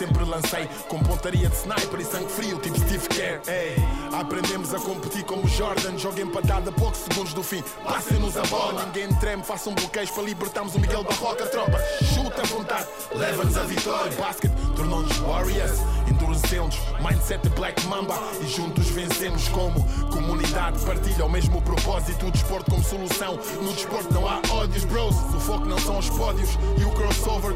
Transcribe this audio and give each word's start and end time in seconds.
sempre 0.00 0.24
lancei 0.24 0.66
com 0.88 0.98
pontaria 1.00 1.46
de 1.46 1.54
sniper 1.56 2.00
e 2.00 2.04
sangue 2.06 2.30
frio, 2.30 2.58
tipo 2.58 2.74
Steve 2.80 3.06
Kerr. 3.08 3.42
Ei, 3.46 3.76
aprendemos 4.18 4.72
a 4.72 4.78
competir 4.78 5.22
como 5.24 5.46
Jordan, 5.46 5.98
joga 5.98 6.22
empatada 6.22 6.70
a 6.70 6.72
poucos 6.72 7.00
segundos 7.00 7.34
do 7.34 7.42
fim. 7.42 7.62
Passem-nos 7.84 8.34
a 8.38 8.42
bola, 8.44 8.86
ninguém 8.86 9.14
treme, 9.16 9.42
façam 9.42 9.74
bloqueios 9.74 10.10
para 10.10 10.22
libertarmos 10.22 10.74
o 10.74 10.80
Miguel 10.80 11.04
Barroca. 11.04 11.44
Tropa, 11.48 11.78
chuta 12.14 12.40
à 12.40 12.46
vontade, 12.46 12.86
leva-nos 13.14 13.58
a 13.58 13.62
vitória. 13.64 14.16
Basket 14.16 14.50
tornou-nos 14.74 15.18
Warriors, 15.18 15.80
endurecemos, 16.12 16.78
mindset 17.00 17.48
Black 17.50 17.86
Mamba 17.86 18.18
e 18.40 18.46
juntos 18.46 18.88
vencemos 18.90 19.48
como 19.48 19.84
comunidade. 20.10 20.78
Partilha 20.84 21.24
o 21.24 21.30
mesmo 21.30 21.60
propósito, 21.62 22.26
o 22.26 22.30
desporto 22.30 22.70
como 22.70 22.82
solução. 22.82 23.38
No 23.62 23.72
desporto 23.72 24.12
não 24.12 24.28
há 24.28 24.40
ódios, 24.52 24.84
bros. 24.84 25.16
O 25.34 25.40
foco 25.40 25.66
não 25.66 25.78
são 25.78 25.98
os 25.98 26.10
pódios 26.10 26.50
e 26.78 26.84
o 26.84 26.90
crossover. 26.90 27.50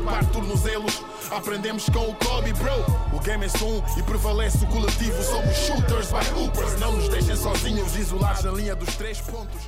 Aprendemos 1.31 1.89
com 1.89 2.11
o 2.11 2.15
Kobe, 2.15 2.53
bro. 2.53 2.73
O 3.13 3.21
game 3.21 3.45
é 3.45 3.49
só 3.49 3.67
um 3.67 3.83
e 3.99 4.03
prevalece 4.03 4.65
o 4.65 4.69
coletivo. 4.69 5.21
Somos 5.23 5.57
shooters 5.57 6.09
by 6.11 6.41
hoopers. 6.41 6.79
Não 6.79 6.93
nos 6.93 7.09
deixem 7.09 7.35
sozinhos, 7.35 7.97
isolados 7.97 8.45
na 8.45 8.53
linha 8.53 8.77
dos 8.77 8.95
três 8.97 9.21
pontos. 9.21 9.61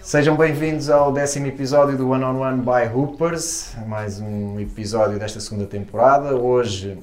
Sejam 0.00 0.36
bem-vindos 0.36 0.88
ao 0.88 1.12
décimo 1.12 1.46
episódio 1.46 1.98
do 1.98 2.08
One 2.08 2.24
on 2.24 2.40
One 2.40 2.62
by 2.62 2.94
Hoopers, 2.94 3.74
mais 3.86 4.20
um 4.20 4.58
episódio 4.58 5.18
desta 5.18 5.40
segunda 5.40 5.66
temporada. 5.66 6.34
Hoje 6.36 6.98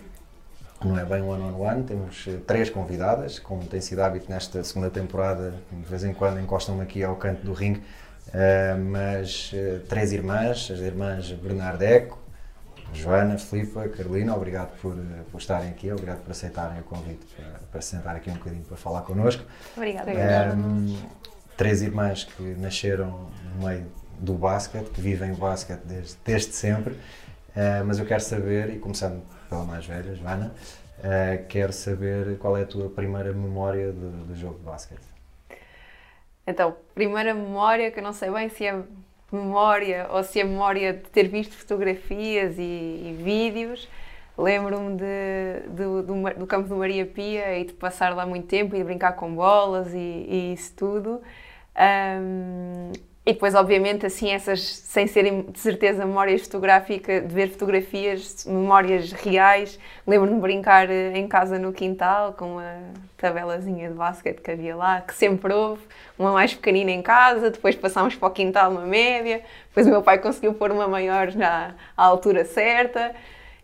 não 0.83 0.97
é 0.97 1.03
bem 1.03 1.21
One 1.21 1.43
on 1.43 1.59
One, 1.59 1.83
temos 1.83 2.25
eh, 2.27 2.37
três 2.45 2.69
convidadas, 2.69 3.39
como 3.39 3.65
tem 3.65 3.81
sido 3.81 4.01
hábito 4.01 4.29
nesta 4.29 4.63
segunda 4.63 4.89
temporada, 4.89 5.53
de 5.71 5.89
vez 5.89 6.03
em 6.03 6.13
quando 6.13 6.39
encostam-me 6.39 6.81
aqui 6.81 7.03
ao 7.03 7.15
canto 7.15 7.43
do 7.43 7.53
ringue, 7.53 7.81
eh, 8.33 8.75
mas 8.75 9.51
eh, 9.53 9.79
três 9.89 10.11
irmãs, 10.11 10.69
as 10.71 10.79
irmãs 10.79 11.31
Bernardeco, 11.31 12.19
Joana, 12.93 13.37
Filipa, 13.37 13.87
Carolina, 13.89 14.35
obrigado 14.35 14.77
por, 14.79 14.95
por 15.31 15.39
estarem 15.39 15.69
aqui, 15.69 15.91
obrigado 15.91 16.19
por 16.19 16.31
aceitarem 16.31 16.79
o 16.79 16.83
convite 16.83 17.25
para, 17.35 17.59
para 17.71 17.81
se 17.81 17.89
sentar 17.89 18.15
aqui 18.15 18.29
um 18.29 18.35
bocadinho 18.35 18.63
para 18.63 18.77
falar 18.77 19.01
connosco. 19.01 19.43
Obrigada. 19.75 20.11
Ehm, 20.11 20.95
três 21.57 21.81
irmãs 21.81 22.23
que 22.23 22.43
nasceram 22.57 23.29
no 23.55 23.67
meio 23.67 23.87
do 24.19 24.35
basquete, 24.35 24.89
que 24.91 25.01
vivem 25.01 25.31
o 25.31 25.35
basquete 25.35 25.81
desde, 25.85 26.15
desde 26.23 26.53
sempre, 26.53 26.97
Eh, 27.57 27.81
mas 27.83 27.97
eu 27.97 28.05
quero 28.05 28.21
saber, 28.21 28.69
e 28.69 28.77
começando 28.77 29.19
pela 29.49 29.63
mais 29.63 29.85
velha, 29.85 30.15
Joana, 30.15 30.53
eh, 31.03 31.45
quero 31.49 31.73
saber 31.73 32.37
qual 32.39 32.57
é 32.57 32.63
a 32.63 32.65
tua 32.65 32.89
primeira 32.89 33.31
memória 33.33 33.91
do, 33.91 34.25
do 34.25 34.35
jogo 34.35 34.59
de 34.59 34.65
basquete. 34.65 35.07
Então, 36.45 36.75
primeira 36.95 37.33
memória, 37.33 37.91
que 37.91 37.99
eu 37.99 38.03
não 38.03 38.13
sei 38.13 38.31
bem 38.31 38.49
se 38.49 38.65
é 38.65 38.81
memória 39.31 40.07
ou 40.09 40.23
se 40.23 40.39
é 40.39 40.43
memória 40.43 40.93
de 40.93 41.09
ter 41.09 41.27
visto 41.27 41.53
fotografias 41.55 42.57
e, 42.57 42.61
e 42.61 43.19
vídeos. 43.21 43.89
Lembro-me 44.37 44.95
de, 44.95 45.67
do, 45.69 46.03
do, 46.03 46.33
do 46.39 46.47
campo 46.47 46.69
do 46.69 46.75
Maria 46.77 47.05
Pia 47.05 47.57
e 47.57 47.65
de 47.65 47.73
passar 47.73 48.15
lá 48.15 48.25
muito 48.25 48.47
tempo 48.47 48.75
e 48.75 48.77
de 48.77 48.83
brincar 48.83 49.13
com 49.13 49.33
bolas 49.33 49.93
e, 49.93 49.97
e 49.97 50.53
isso 50.53 50.73
tudo. 50.75 51.21
Ahm, 51.75 52.91
e 53.27 53.33
depois, 53.33 53.53
obviamente, 53.55 54.05
assim, 54.05 54.31
essas, 54.31 54.61
sem 54.61 55.05
serem 55.05 55.41
de 55.41 55.59
certeza 55.59 56.05
memórias 56.05 56.43
fotográficas, 56.43 57.27
de 57.27 57.35
ver 57.35 57.49
fotografias, 57.49 58.45
memórias 58.45 59.11
reais. 59.11 59.77
Lembro-me 60.07 60.35
de 60.35 60.41
brincar 60.41 60.89
eh, 60.89 61.11
em 61.13 61.27
casa 61.27 61.59
no 61.59 61.73
quintal 61.73 62.31
com 62.31 62.53
uma 62.53 62.79
tabelazinha 63.17 63.89
de 63.89 63.95
basquete 63.95 64.39
que 64.39 64.49
havia 64.49 64.77
lá, 64.77 65.01
que 65.01 65.13
sempre 65.13 65.53
houve. 65.53 65.81
Uma 66.17 66.31
mais 66.31 66.53
pequenina 66.53 66.89
em 66.89 67.01
casa, 67.01 67.51
depois 67.51 67.75
passámos 67.75 68.15
para 68.15 68.29
o 68.29 68.31
quintal 68.31 68.71
uma 68.71 68.85
média, 68.85 69.41
depois 69.67 69.85
o 69.85 69.89
meu 69.89 70.01
pai 70.01 70.19
conseguiu 70.19 70.53
pôr 70.53 70.71
uma 70.71 70.87
maior 70.87 71.29
já 71.29 71.75
à 71.97 72.05
altura 72.05 72.45
certa. 72.45 73.13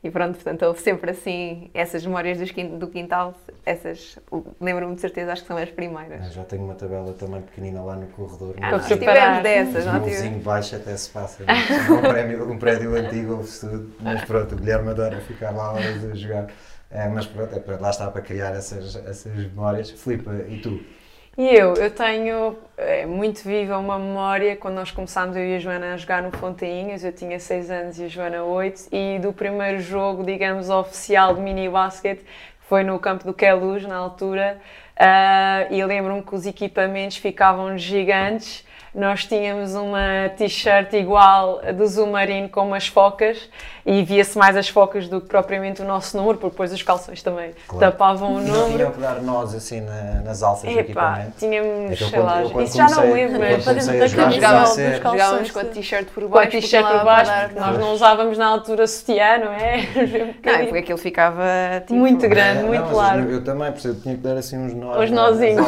E 0.03 0.11
pronto, 0.11 0.35
portanto, 0.35 0.63
houve 0.63 0.81
sempre 0.81 1.11
assim 1.11 1.69
essas 1.73 2.05
memórias 2.05 2.37
do 2.77 2.87
quintal, 2.87 3.33
essas, 3.65 4.19
lembro-me 4.59 4.95
de 4.95 5.01
certeza, 5.01 5.31
acho 5.31 5.43
que 5.43 5.47
são 5.47 5.55
as 5.55 5.69
primeiras. 5.69 6.25
Eu 6.25 6.31
já 6.31 6.43
tenho 6.43 6.65
uma 6.65 6.75
tabela 6.75 7.13
também 7.13 7.41
pequenina 7.41 7.81
lá 7.81 7.95
no 7.95 8.07
corredor. 8.07 8.55
Ah, 8.61 8.71
nós 8.71 8.85
tivemos 8.85 9.41
dessas, 9.41 9.86
não 9.86 9.93
tivemos? 9.93 10.21
vizinho 10.21 10.39
baixo 10.39 10.75
até 10.75 10.97
se 10.97 11.09
passa. 11.09 11.43
Um 11.43 12.02
prédio, 12.02 12.52
um 12.52 12.59
prédio 12.59 12.95
antigo. 12.95 13.45
Mas 14.02 14.25
pronto, 14.25 14.55
o 14.55 14.58
Guilherme 14.58 14.89
adora 14.89 15.21
ficar 15.21 15.52
lá 15.52 15.71
horas 15.71 16.03
a 16.03 16.15
jogar. 16.15 16.47
Eh, 16.92 17.08
mas 17.08 17.25
pronto, 17.25 17.55
é 17.55 17.77
lá 17.77 17.89
está 17.89 18.11
para 18.11 18.21
criar 18.21 18.53
essas, 18.53 18.97
essas 18.97 19.33
memórias. 19.33 19.89
Filipe, 19.89 20.30
e 20.49 20.59
tu? 20.61 20.81
E 21.36 21.48
eu, 21.48 21.73
eu 21.73 21.89
tenho 21.89 22.55
é, 22.77 23.08
muito 23.08 23.42
viva 23.42 23.76
uma 23.80 23.98
memória 23.98 24.55
quando 24.55 24.76
nós 24.76 24.92
começámos, 24.92 25.36
eu 25.36 25.44
e 25.44 25.55
a 25.55 25.60
Joana, 25.60 25.95
a 25.95 25.98
jogar 25.98 26.21
no 26.21 26.32
Fontainhas, 26.32 27.04
eu 27.04 27.11
tinha 27.11 27.39
6 27.39 27.71
anos 27.71 27.98
e 27.98 28.04
a 28.04 28.08
Joana 28.08 28.44
8, 28.44 28.89
e 28.92 29.17
do 29.17 29.33
primeiro 29.33 29.82
jogo, 29.82 30.23
digamos, 30.23 30.70
oficial 30.70 31.33
de 31.33 31.42
mini 31.42 31.67
basquete, 31.67 32.23
foi 32.60 32.83
no 32.83 32.99
campo 32.99 33.26
do 33.26 33.33
Queluz, 33.33 33.83
na 33.83 33.95
altura, 33.95 34.61
ah, 34.95 35.66
e 35.72 35.83
lembro-me 35.83 36.22
que 36.22 36.36
os 36.36 36.45
equipamentos 36.45 37.17
ficavam 37.17 37.80
gigantes, 37.80 38.64
nós 38.93 39.26
tínhamos 39.26 39.73
uma 39.76 40.30
t-shirt 40.37 40.93
igual 40.93 41.59
do 41.76 41.87
Zumarino 41.87 42.48
com 42.49 42.61
umas 42.67 42.87
focas, 42.87 43.49
e 43.86 44.02
via-se 44.04 44.37
mais 44.37 44.55
as 44.55 44.70
focas 44.70 45.09
do 45.09 45.20
que 45.20 45.27
propriamente 45.27 45.81
o 45.81 45.86
nosso 45.86 46.15
número, 46.15 46.37
porque 46.37 46.52
depois 46.52 46.71
os 46.71 46.81
calções 46.83 47.21
também 47.21 47.52
Claro. 47.67 47.92
tapavam 47.92 48.36
o 48.36 48.39
Não 48.39 48.54
número. 48.54 48.76
tinham 48.77 48.92
que 48.92 49.02
dar 49.02 49.21
nós 49.21 49.54
assim 49.54 49.81
na- 49.81 50.21
nas 50.23 50.42
alças 50.42 50.64
do 50.64 50.70
Epá, 50.71 50.80
equipamento. 50.81 51.31
tínhamos, 51.37 51.92
É 51.92 51.95
sei 51.98 52.09
quando- 52.11 52.26
lá, 52.26 52.42
eu 52.43 52.61
isso 52.61 52.77
já 52.77 52.87
não 52.87 53.11
lembro, 53.11 53.39
mas. 53.39 53.64
Jogávamos 55.02 55.52
com 55.52 55.60
a 55.60 55.65
t-shirt 55.65 56.08
por 56.14 56.23
com 56.23 56.30
a 56.30 56.42
baixo. 56.42 56.52
t-shirt 56.52 56.86
por 56.87 57.04
baixo, 57.04 57.31
porque 57.42 57.60
nós 57.60 57.77
não 57.80 57.93
usávamos 57.93 58.37
na 58.37 58.48
altura 58.48 58.87
sutiã, 58.87 59.37
não 59.39 59.52
é? 59.54 59.83
Não, 60.43 60.54
é 60.54 60.64
porque 60.65 60.77
aquilo 60.80 60.98
ficava 60.98 61.43
tipo, 61.81 61.93
Muito 61.95 62.27
grande, 62.27 62.60
É, 62.60 62.64
muito 62.64 62.86
não, 62.86 62.95
largo. 62.95 63.30
Eu 63.31 63.43
também, 63.43 63.71
por 63.71 63.77
isso 63.80 63.87
eu 63.89 63.99
tinha 63.99 64.15
que 64.15 64.21
dar 64.21 64.37
assim 64.37 64.58
uns 64.58 64.73
nós. 64.73 65.04
Os 65.04 65.11
nas 65.11 65.31
nozinhos. 65.31 65.67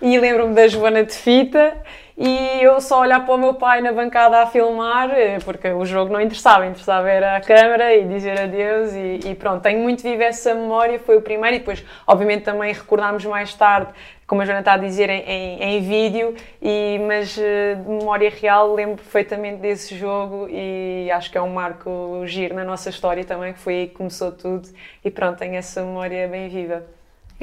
E 0.00 0.18
lembro-me 0.18 0.54
da 0.54 0.68
Joana 0.68 1.04
de 1.04 1.14
fita 1.14 1.76
e 2.16 2.62
eu 2.62 2.80
só 2.80 3.00
olhar 3.00 3.24
para 3.24 3.34
o 3.34 3.38
meu 3.38 3.54
pai 3.54 3.80
na 3.80 3.90
bancada 3.90 4.42
a 4.42 4.46
filmar, 4.46 5.10
eh, 5.10 5.38
porque 5.44 5.68
o 5.70 5.84
jogo 5.84 6.12
não 6.12 6.20
interessava, 6.20 6.66
interessava 6.66 7.10
era 7.10 7.36
a 7.36 7.40
câmara 7.40 7.94
e 7.96 8.04
dizer 8.04 8.38
adeus 8.38 8.92
e, 8.92 9.30
e 9.30 9.34
pronto. 9.34 9.62
Tenho 9.62 9.80
muito 9.80 10.02
viva 10.02 10.24
essa 10.24 10.54
memória, 10.54 10.98
foi 10.98 11.16
o 11.16 11.22
primeiro 11.22 11.56
e 11.56 11.58
depois, 11.58 11.84
obviamente, 12.06 12.44
também 12.44 12.72
recordámos 12.72 13.24
mais 13.24 13.54
tarde, 13.54 13.92
como 14.26 14.42
a 14.42 14.44
Joana 14.44 14.60
está 14.60 14.74
a 14.74 14.76
dizer, 14.76 15.08
em, 15.08 15.22
em, 15.22 15.62
em 15.62 15.80
vídeo, 15.80 16.34
e, 16.60 17.00
mas 17.06 17.36
eh, 17.38 17.76
de 17.76 17.88
memória 17.88 18.30
real 18.30 18.74
lembro 18.74 18.96
perfeitamente 18.96 19.56
desse 19.56 19.96
jogo 19.96 20.48
e 20.50 21.10
acho 21.10 21.30
que 21.30 21.38
é 21.38 21.42
um 21.42 21.52
marco 21.52 22.22
giro 22.26 22.54
na 22.54 22.64
nossa 22.64 22.90
história 22.90 23.24
também, 23.24 23.52
que 23.54 23.58
foi 23.58 23.74
aí 23.74 23.86
que 23.88 23.94
começou 23.94 24.30
tudo 24.32 24.68
e 25.04 25.10
pronto, 25.10 25.38
tenho 25.38 25.56
essa 25.56 25.82
memória 25.82 26.28
bem 26.28 26.48
viva. 26.48 26.84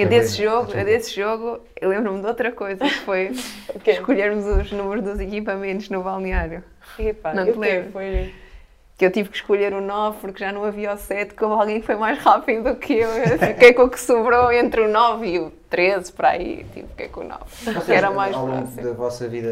Eu 0.03 0.07
desse 0.07 0.37
Carolina, 0.37 0.51
jogo, 0.51 0.65
desculpa. 0.67 0.85
desse 0.85 1.15
jogo, 1.15 1.59
eu 1.79 1.89
lembro-me 1.89 2.21
de 2.21 2.27
outra 2.27 2.51
coisa, 2.51 2.83
que 2.85 2.99
foi 3.01 3.31
O 3.73 3.79
quê? 3.79 3.91
escolhermos 3.91 4.45
os 4.45 4.71
números 4.71 5.03
dos 5.03 5.19
equipamentos 5.19 5.89
no 5.89 6.01
balneário. 6.03 6.63
Epá, 6.97 7.33
Não 7.33 7.47
e 7.47 7.51
te 7.53 7.57
lembro. 7.57 7.91
Foi... 7.91 8.33
Que 8.99 9.05
eu 9.05 9.11
tive 9.11 9.29
que 9.29 9.37
escolher 9.37 9.73
o 9.73 9.79
9 9.79 10.17
porque 10.19 10.43
já 10.43 10.51
não 10.51 10.65
havia 10.65 10.93
o 10.93 10.97
7, 10.97 11.33
como 11.33 11.53
alguém 11.53 11.79
que 11.79 11.85
foi 11.85 11.95
mais 11.95 12.19
rápido 12.19 12.65
do 12.65 12.75
que 12.75 12.93
eu. 12.93 13.09
Eu 13.09 13.39
fiquei 13.39 13.71
com 13.73 13.83
o 13.83 13.89
que 13.89 13.97
sobrou 13.97 14.51
entre 14.51 14.81
o 14.81 14.89
9 14.89 15.25
e 15.25 15.39
o 15.39 15.51
13, 15.69 16.11
para 16.11 16.31
aí. 16.31 16.65
Tipo, 16.73 16.89
fiquei 16.89 17.07
com 17.07 17.21
o 17.21 17.23
9. 17.23 17.43
Que 17.63 17.71
Vocês, 17.71 17.89
era 17.89 18.11
mais 18.11 18.35
ao 18.35 18.45
longo 18.45 18.57
próximo. 18.57 18.83
da 18.83 18.91
vossa 18.91 19.25
vida 19.29 19.49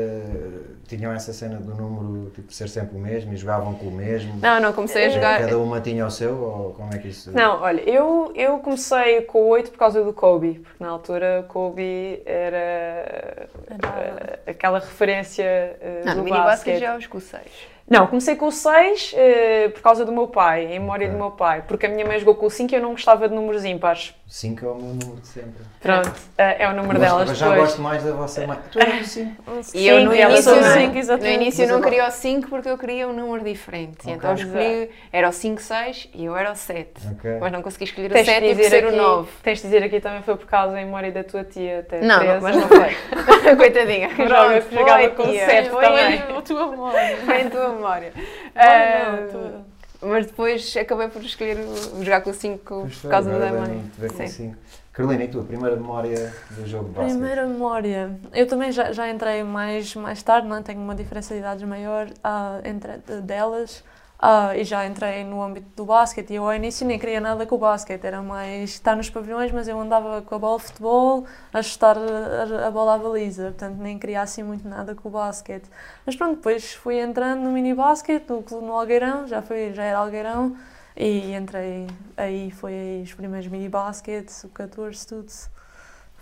tinham 0.86 1.14
essa 1.14 1.32
cena 1.32 1.58
do 1.58 1.74
número 1.74 2.30
tipo, 2.32 2.52
ser 2.52 2.68
sempre 2.68 2.98
o 2.98 3.00
mesmo 3.00 3.32
e 3.32 3.38
jogavam 3.38 3.74
com 3.76 3.86
o 3.86 3.92
mesmo? 3.92 4.38
Não, 4.42 4.60
não, 4.60 4.74
comecei 4.74 5.06
a 5.06 5.10
jogar. 5.10 5.40
Cada 5.40 5.58
uma 5.58 5.80
tinha 5.80 6.06
o 6.06 6.12
seu 6.12 6.36
ou 6.36 6.74
como 6.74 6.94
é 6.94 6.98
que 6.98 7.08
isso... 7.08 7.32
Não, 7.32 7.62
olha, 7.62 7.82
eu, 7.90 8.34
eu 8.36 8.60
comecei 8.60 9.22
com 9.22 9.44
o 9.44 9.48
8 9.48 9.72
por 9.72 9.78
causa 9.78 10.04
do 10.04 10.12
Kobe, 10.12 10.60
porque 10.60 10.84
na 10.84 10.90
altura 10.90 11.46
o 11.46 11.52
Kobe 11.52 12.22
era 12.26 13.48
eh, 13.70 14.40
aquela 14.48 14.80
referência 14.80 15.44
eh, 15.44 16.02
Não, 16.06 16.14
do 16.14 16.18
no 16.20 16.24
mini 16.26 16.38
basquete 16.38 16.74
basquete. 16.74 16.80
já 16.80 16.98
os 16.98 17.08
com 17.08 17.20
6. 17.20 17.77
Não, 17.90 18.06
comecei 18.08 18.36
com 18.36 18.48
o 18.48 18.52
6 18.52 19.14
eh, 19.16 19.70
por 19.74 19.82
causa 19.82 20.04
do 20.04 20.12
meu 20.12 20.28
pai, 20.28 20.66
em 20.66 20.80
memória 20.80 21.06
Ok. 21.08 21.18
do 21.18 21.24
meu 21.24 21.32
pai, 21.32 21.64
porque 21.66 21.86
a 21.86 21.90
minha 21.90 22.06
mãe 22.06 22.20
jogou 22.20 22.36
com 22.36 22.46
o 22.48 22.50
5 22.50 22.74
e 22.74 22.76
eu 22.76 22.82
não 22.82 22.92
gostava 22.92 23.30
de 23.30 23.34
números 23.34 23.64
ímpares. 23.64 24.14
5 24.28 24.66
é 24.66 24.68
o 24.70 24.76
meu 24.76 24.88
número 24.94 25.22
de 25.22 25.28
sempre. 25.28 25.64
Pronto, 25.80 26.12
eh, 26.38 26.64
é 26.66 26.68
o 26.68 26.74
número 26.74 27.00
Mas- 27.00 27.10
delas 27.10 27.30
mas 27.30 27.38
já 27.38 27.56
gosto 27.56 27.82
mais 27.82 28.04
da 28.04 28.12
vossa 28.12 28.46
mãe. 28.46 28.58
Tu 28.74 28.80
és 28.80 29.06
o 29.06 29.10
5. 29.10 29.34
E 29.74 29.88
eu 29.88 30.04
no 30.04 30.14
início, 30.14 30.54
não- 30.54 30.74
Cinco, 30.74 31.18
no 31.24 31.28
início 31.28 31.64
eu 31.64 31.70
não 31.70 31.82
queria 31.82 32.06
o 32.08 32.12
5 32.12 32.50
porque 32.50 32.68
eu 32.68 32.78
queria 32.78 33.08
um 33.08 33.14
número 33.14 33.42
diferente. 33.46 34.00
Ok. 34.02 34.14
Então 34.14 34.32
eu 34.32 34.36
escolhi, 34.36 34.90
era 35.14 35.30
o 35.30 35.32
5, 35.32 35.62
6 35.62 36.10
e 36.14 36.26
eu 36.26 36.36
era 36.36 36.52
o 36.52 36.56
7. 36.58 36.92
Ok. 37.14 37.38
Mas 37.40 37.52
não 37.54 37.62
consegui 37.62 37.86
escolher 37.86 38.08
o 38.12 38.14
Tens 38.14 38.26
de 38.26 38.32
7 38.34 38.46
e 38.48 38.50
dizer 38.54 38.70
ser 38.70 38.84
o 38.84 38.88
aqui- 38.90 38.98
9. 38.98 39.30
Tens 39.42 39.58
de 39.60 39.64
dizer 39.64 39.84
aqui 39.84 40.02
também 40.02 40.22
foi 40.24 40.36
por 40.36 40.46
causa 40.48 40.74
da 40.74 40.80
memória 40.80 41.10
da 41.10 41.24
tua 41.24 41.46
tia, 41.46 41.80
até 41.80 42.02
Não, 42.02 42.22
não, 42.22 42.42
mas 42.42 42.54
não 42.58 42.68
foi. 42.68 42.98
Coitadinha. 43.56 44.10
Pronto, 44.10 44.76
jogava 44.76 45.00
foi, 45.04 45.10
com 45.12 45.24
sete 45.32 45.70
Foi 45.70 45.82
também. 45.86 46.20
a 46.38 46.42
tua 46.42 46.68
memória. 46.72 47.18
Foi 47.26 47.42
em 47.44 47.50
tua 47.50 47.70
memória. 47.78 48.14
Agora 48.56 49.08
Ah, 49.08 49.22
não, 49.22 49.28
tu- 49.62 49.66
Mas 50.06 50.26
depois 50.28 50.76
acabei 50.78 51.08
por 51.08 51.24
escolher 51.24 51.58
jogar 52.02 52.22
com 52.22 52.30
o 52.30 52.34
5 52.34 52.60
Pois 52.82 52.98
por 52.98 53.10
causa 53.10 53.32
da 53.32 53.52
mãe. 53.52 53.92
Sim. 54.28 54.56
Carolina, 54.94 55.24
e 55.24 55.28
tu? 55.28 55.44
Primeira 55.44 55.76
memória 55.76 56.34
do 56.52 56.66
jogo 56.68 56.86
de 56.86 56.92
basquete? 56.92 57.12
Primeira 57.18 57.46
memória. 57.46 58.20
Eu 58.34 58.48
também 58.48 58.72
já, 58.72 58.92
já 58.92 59.10
entrei 59.10 59.44
mais, 59.44 59.96
mais 59.96 60.22
tarde, 60.24 60.48
não 60.48 60.56
é? 60.58 60.62
tenho 60.62 60.80
uma 60.82 60.96
diferença 60.96 61.34
de 61.34 61.40
idades 61.40 61.64
maior 61.64 62.08
ah, 62.24 62.60
entre 62.66 62.98
delas. 63.22 63.84
Ah, 64.20 64.58
e 64.58 64.64
já 64.64 64.84
entrei 64.88 65.24
no 65.24 65.44
âmbito 65.44 65.68
do 65.76 65.86
basquete 65.86 66.32
e 66.32 66.36
eu 66.38 66.44
ao 66.46 66.54
início 66.56 66.88
nem 66.88 66.98
queria 66.98 67.22
nada 67.22 67.46
com 67.46 67.54
o 67.54 67.58
basquete, 67.60 68.04
era 68.04 68.20
mais 68.20 68.72
estar 68.72 68.96
nos 68.96 69.12
pavilhões, 69.12 69.52
mas 69.52 69.68
eu 69.68 69.80
andava 69.80 70.24
com 70.24 70.34
a 70.34 70.40
bola 70.40 70.58
de 70.58 70.64
futebol 70.66 71.26
a 71.54 71.62
chutar 71.62 71.96
a, 71.98 72.68
a 72.68 72.72
bola 72.72 72.96
à 72.96 72.98
baliza, 72.98 73.44
portanto 73.50 73.78
nem 73.78 74.00
queria 74.00 74.22
assim 74.24 74.42
muito 74.42 74.68
nada 74.68 74.96
com 74.96 75.08
o 75.08 75.12
basquete. 75.12 75.70
Mas 76.04 76.16
pronto, 76.16 76.38
depois 76.38 76.74
fui 76.74 77.00
entrando 77.00 77.42
no 77.42 77.52
mini 77.52 77.76
basquete, 77.76 78.28
no, 78.28 78.42
no 78.62 78.74
Algueirão, 78.74 79.28
já, 79.28 79.40
foi, 79.44 79.72
já 79.74 79.84
era 79.84 80.00
Algueirão, 80.00 80.58
e 80.96 81.34
entrei 81.36 81.86
aí, 82.18 82.50
foi 82.50 82.74
aí 82.74 83.02
os 83.04 83.14
primeiros 83.14 83.48
mini 83.48 83.70
basquete, 83.70 84.34
o 84.46 84.50
14, 84.50 85.06
tudo. 85.06 85.32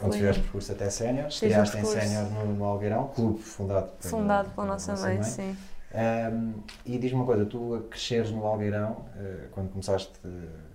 Onde 0.01 0.09
Foi- 0.09 0.17
fizeste 0.17 0.41
percurso 0.41 0.71
até 0.73 0.89
sénior, 0.89 1.27
estreaste 1.29 1.77
em 1.77 1.85
sénior 1.85 2.25
no, 2.29 2.45
no 2.55 2.65
Algueirão, 2.65 3.07
clube 3.15 3.41
fundado, 3.41 3.87
pela- 4.01 4.11
Fundado 4.11 4.49
pela 4.49 4.67
nossa 4.67 4.93
mãe, 4.93 5.23
sim. 5.23 5.55
Um, 5.95 6.53
e 6.85 6.97
diz-me 6.97 7.19
uma 7.19 7.25
coisa, 7.25 7.45
tu 7.45 7.75
a 7.75 7.81
cresceres 7.89 8.29
no 8.29 8.45
Algueirão, 8.45 9.05
eh, 9.17 9.47
quando 9.51 9.69
começaste 9.71 10.11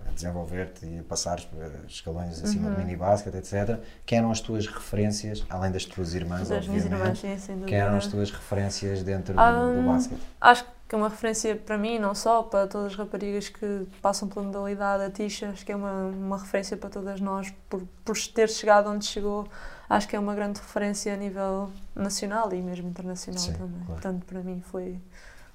a 0.08 0.11
desenvolver-te 0.12 0.87
e 0.87 0.99
a 0.99 1.02
passares 1.02 1.44
por 1.44 1.58
escalões 1.87 2.43
acima 2.43 2.69
Uhum. 2.69 2.75
do 2.75 2.81
minibasket, 2.81 3.34
etc., 3.37 3.78
quem 4.06 4.19
eram 4.19 4.31
as 4.31 4.40
tuas 4.40 4.67
referências, 4.67 5.44
além 5.50 5.70
das 5.70 5.84
tuas 5.84 6.14
irmãs, 6.14 6.49
Das 6.49 6.67
obviamente, 6.67 6.93
irmãs, 6.93 7.19
sim, 7.19 7.38
sem 7.38 7.61
quem 7.61 7.78
eram 7.78 7.96
as 7.99 8.06
tuas 8.06 8.31
referências 8.31 9.02
dentro 9.02 9.34
do, 9.34 9.40
Ah, 9.40 9.52
do 9.52 9.82
basquete? 9.87 10.20
Acho 10.40 10.64
que 10.88 10.94
é 10.94 10.99
uma 10.99 11.08
referência 11.08 11.55
para 11.55 11.76
mim, 11.78 11.99
não 11.99 12.14
só 12.14 12.43
para 12.43 12.66
todas 12.66 12.93
as 12.93 12.99
raparigas 12.99 13.49
que 13.50 13.87
passam 14.02 14.26
pela 14.26 14.44
modalidade, 14.46 15.05
a 15.05 15.11
Tisha, 15.11 15.50
acho 15.50 15.64
que 15.66 15.70
é 15.70 15.76
uma, 15.76 16.06
uma 16.06 16.38
referência 16.38 16.76
para 16.76 16.88
todas 16.90 17.20
nós, 17.20 17.52
por, 17.69 17.82
por 18.05 18.16
ter 18.34 18.49
chegado 18.49 18.88
onde 18.90 19.05
chegou, 19.05 19.46
acho 19.90 20.08
que 20.08 20.16
é 20.16 20.19
uma 20.19 20.34
grande 20.34 20.60
referência 20.60 21.12
a 21.12 21.16
nível 21.16 21.69
nacional 21.94 22.50
e 22.54 22.62
mesmo 22.62 22.88
internacional 22.88 23.40
Sim, 23.42 23.52
também. 23.52 23.81
claro. 23.84 24.00
Portanto, 24.00 24.25
para 24.25 24.40
mim 24.40 24.62
foi 24.70 24.98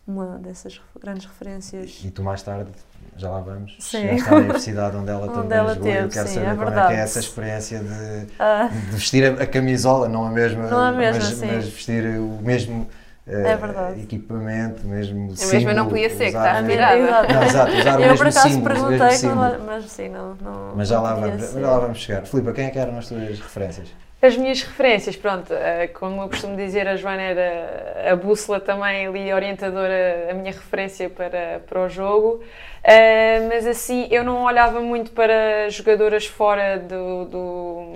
uma 0.07 0.37
dessas 0.37 0.79
grandes 1.01 1.25
referências. 1.25 2.01
E 2.03 2.11
tu 2.11 2.21
mais 2.21 2.43
tarde, 2.43 2.69
já 3.17 3.29
lá 3.31 3.39
vamos, 3.39 3.75
Sim. 3.79 4.01
chegaste 4.01 4.29
à 4.29 4.35
universidade 4.35 4.95
onde 4.97 5.09
ela 5.09 5.25
Onde 5.25 5.33
também 5.33 5.57
ela 5.57 5.73
jogou 5.73 5.89
e 5.89 5.93
eu 5.93 6.01
teve, 6.01 6.13
quero 6.13 6.27
sim, 6.27 6.35
saber 6.35 6.45
é 6.47 6.49
como 6.51 6.61
é 6.61 6.65
que 6.65 6.71
verdade. 6.73 6.93
é 6.93 6.97
essa 6.97 7.19
experiência 7.19 7.79
de, 7.79 8.27
Ah, 8.37 8.67
de 8.67 8.95
vestir 8.95 9.23
a, 9.39 9.43
a 9.43 9.47
camisola, 9.47 10.07
não 10.07 10.25
a 10.27 10.29
mesma, 10.29 10.67
Não 10.69 10.77
a 10.79 10.91
mesma, 10.91 11.23
mas, 11.23 11.33
sim. 11.33 11.47
mas 11.47 11.65
vestir 11.65 12.05
o 12.19 12.39
mesmo 12.43 12.87
É 13.27 13.55
verdade. 13.57 14.01
equipamento, 14.01 14.85
mesmo 14.85 15.33
A 15.41 15.45
mesma 15.47 15.73
não 15.73 15.87
podia 15.87 16.09
ser, 16.09 16.17
que 16.17 16.23
está 16.25 16.59
a 16.59 16.61
minha- 16.61 16.97
exato. 16.97 17.33
Não, 17.33 17.43
exato, 17.43 17.75
usar 17.77 17.97
o 17.99 18.03
eu 18.03 18.07
mesmo 18.09 18.17
por 18.17 18.27
acaso 18.27 18.49
símbolo, 18.49 18.75
perguntei, 18.75 19.11
símbolo. 19.17 19.63
mas 19.65 19.85
sim, 19.91 20.09
não, 20.09 20.35
não 20.35 20.75
Mas 20.75 20.87
já 20.87 21.01
lá, 21.01 21.15
vamos, 21.15 21.51
já 21.51 21.59
lá 21.61 21.79
vamos 21.79 21.97
chegar. 21.97 22.25
Filipe, 22.27 22.53
quem 22.53 22.65
é 22.65 22.69
que 22.69 22.77
eram 22.77 22.97
as 22.99 23.07
tuas 23.07 23.39
referências? 23.39 23.87
As 24.25 24.35
minhas 24.37 24.61
referências, 24.63 25.15
pronto, 25.15 25.53
eh, 25.53 25.87
como 25.87 26.21
eu 26.23 26.29
costumo 26.29 26.55
dizer, 26.55 26.87
a 26.87 26.95
Joana 26.95 27.21
era 27.21 28.11
a 28.11 28.15
bússola 28.15 28.59
também 28.59 29.05
ali, 29.07 29.31
orientadora, 29.33 30.27
a 30.31 30.33
minha 30.33 30.51
referência 30.51 31.09
para, 31.09 31.61
para 31.67 31.79
o 31.81 31.89
jogo. 31.89 32.43
Eh, 32.83 33.41
mas 33.49 33.67
assim, 33.67 34.07
eu 34.09 34.23
não 34.23 34.43
olhava 34.43 34.79
muito 34.79 35.11
para 35.11 35.69
jogadoras 35.69 36.25
fora 36.25 36.79
do, 36.79 37.25
do 37.25 37.93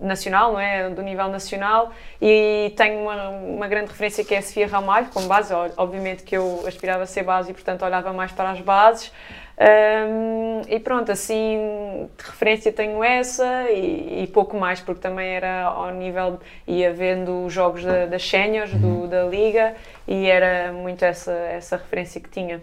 nacional, 0.00 0.52
não 0.52 0.60
é? 0.60 0.88
Do 0.90 1.02
nível 1.02 1.28
nacional 1.28 1.90
e 2.20 2.72
tenho 2.76 3.00
uma, 3.02 3.28
uma 3.30 3.68
grande 3.68 3.88
referência 3.88 4.24
que 4.24 4.34
é 4.34 4.38
a 4.38 4.42
Sofia 4.42 4.66
Ramalho, 4.66 5.08
como 5.12 5.26
base, 5.26 5.52
Ob- 5.54 5.72
obviamente 5.76 6.22
que 6.22 6.36
eu 6.36 6.62
aspirava 6.66 7.02
a 7.02 7.06
ser 7.06 7.22
base 7.22 7.50
e 7.50 7.54
portanto 7.54 7.84
olhava 7.84 8.12
mais 8.12 8.32
para 8.32 8.50
as 8.50 8.60
bases. 8.60 9.12
Um, 9.56 10.62
e 10.68 10.80
pronto, 10.80 11.12
assim, 11.12 12.08
de 12.18 12.24
referência 12.24 12.72
tenho 12.72 13.02
essa 13.04 13.70
e, 13.70 14.24
e 14.24 14.26
pouco 14.26 14.56
mais, 14.56 14.80
porque 14.80 15.00
também 15.00 15.28
era 15.36 15.62
ao 15.64 15.92
nível, 15.92 16.40
ia 16.66 16.92
vendo 16.92 17.44
os 17.46 17.52
jogos 17.52 17.84
da, 17.84 18.06
das 18.06 18.28
séniores, 18.28 18.74
do- 18.76 19.06
da 19.06 19.24
liga, 19.24 19.74
e 20.08 20.26
era 20.26 20.72
muito 20.72 21.04
essa, 21.04 21.32
essa 21.32 21.76
referência 21.76 22.20
que 22.20 22.28
tinha. 22.28 22.60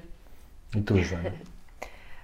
E 0.77 0.81
tu, 0.81 1.01
Joana? 1.01 1.33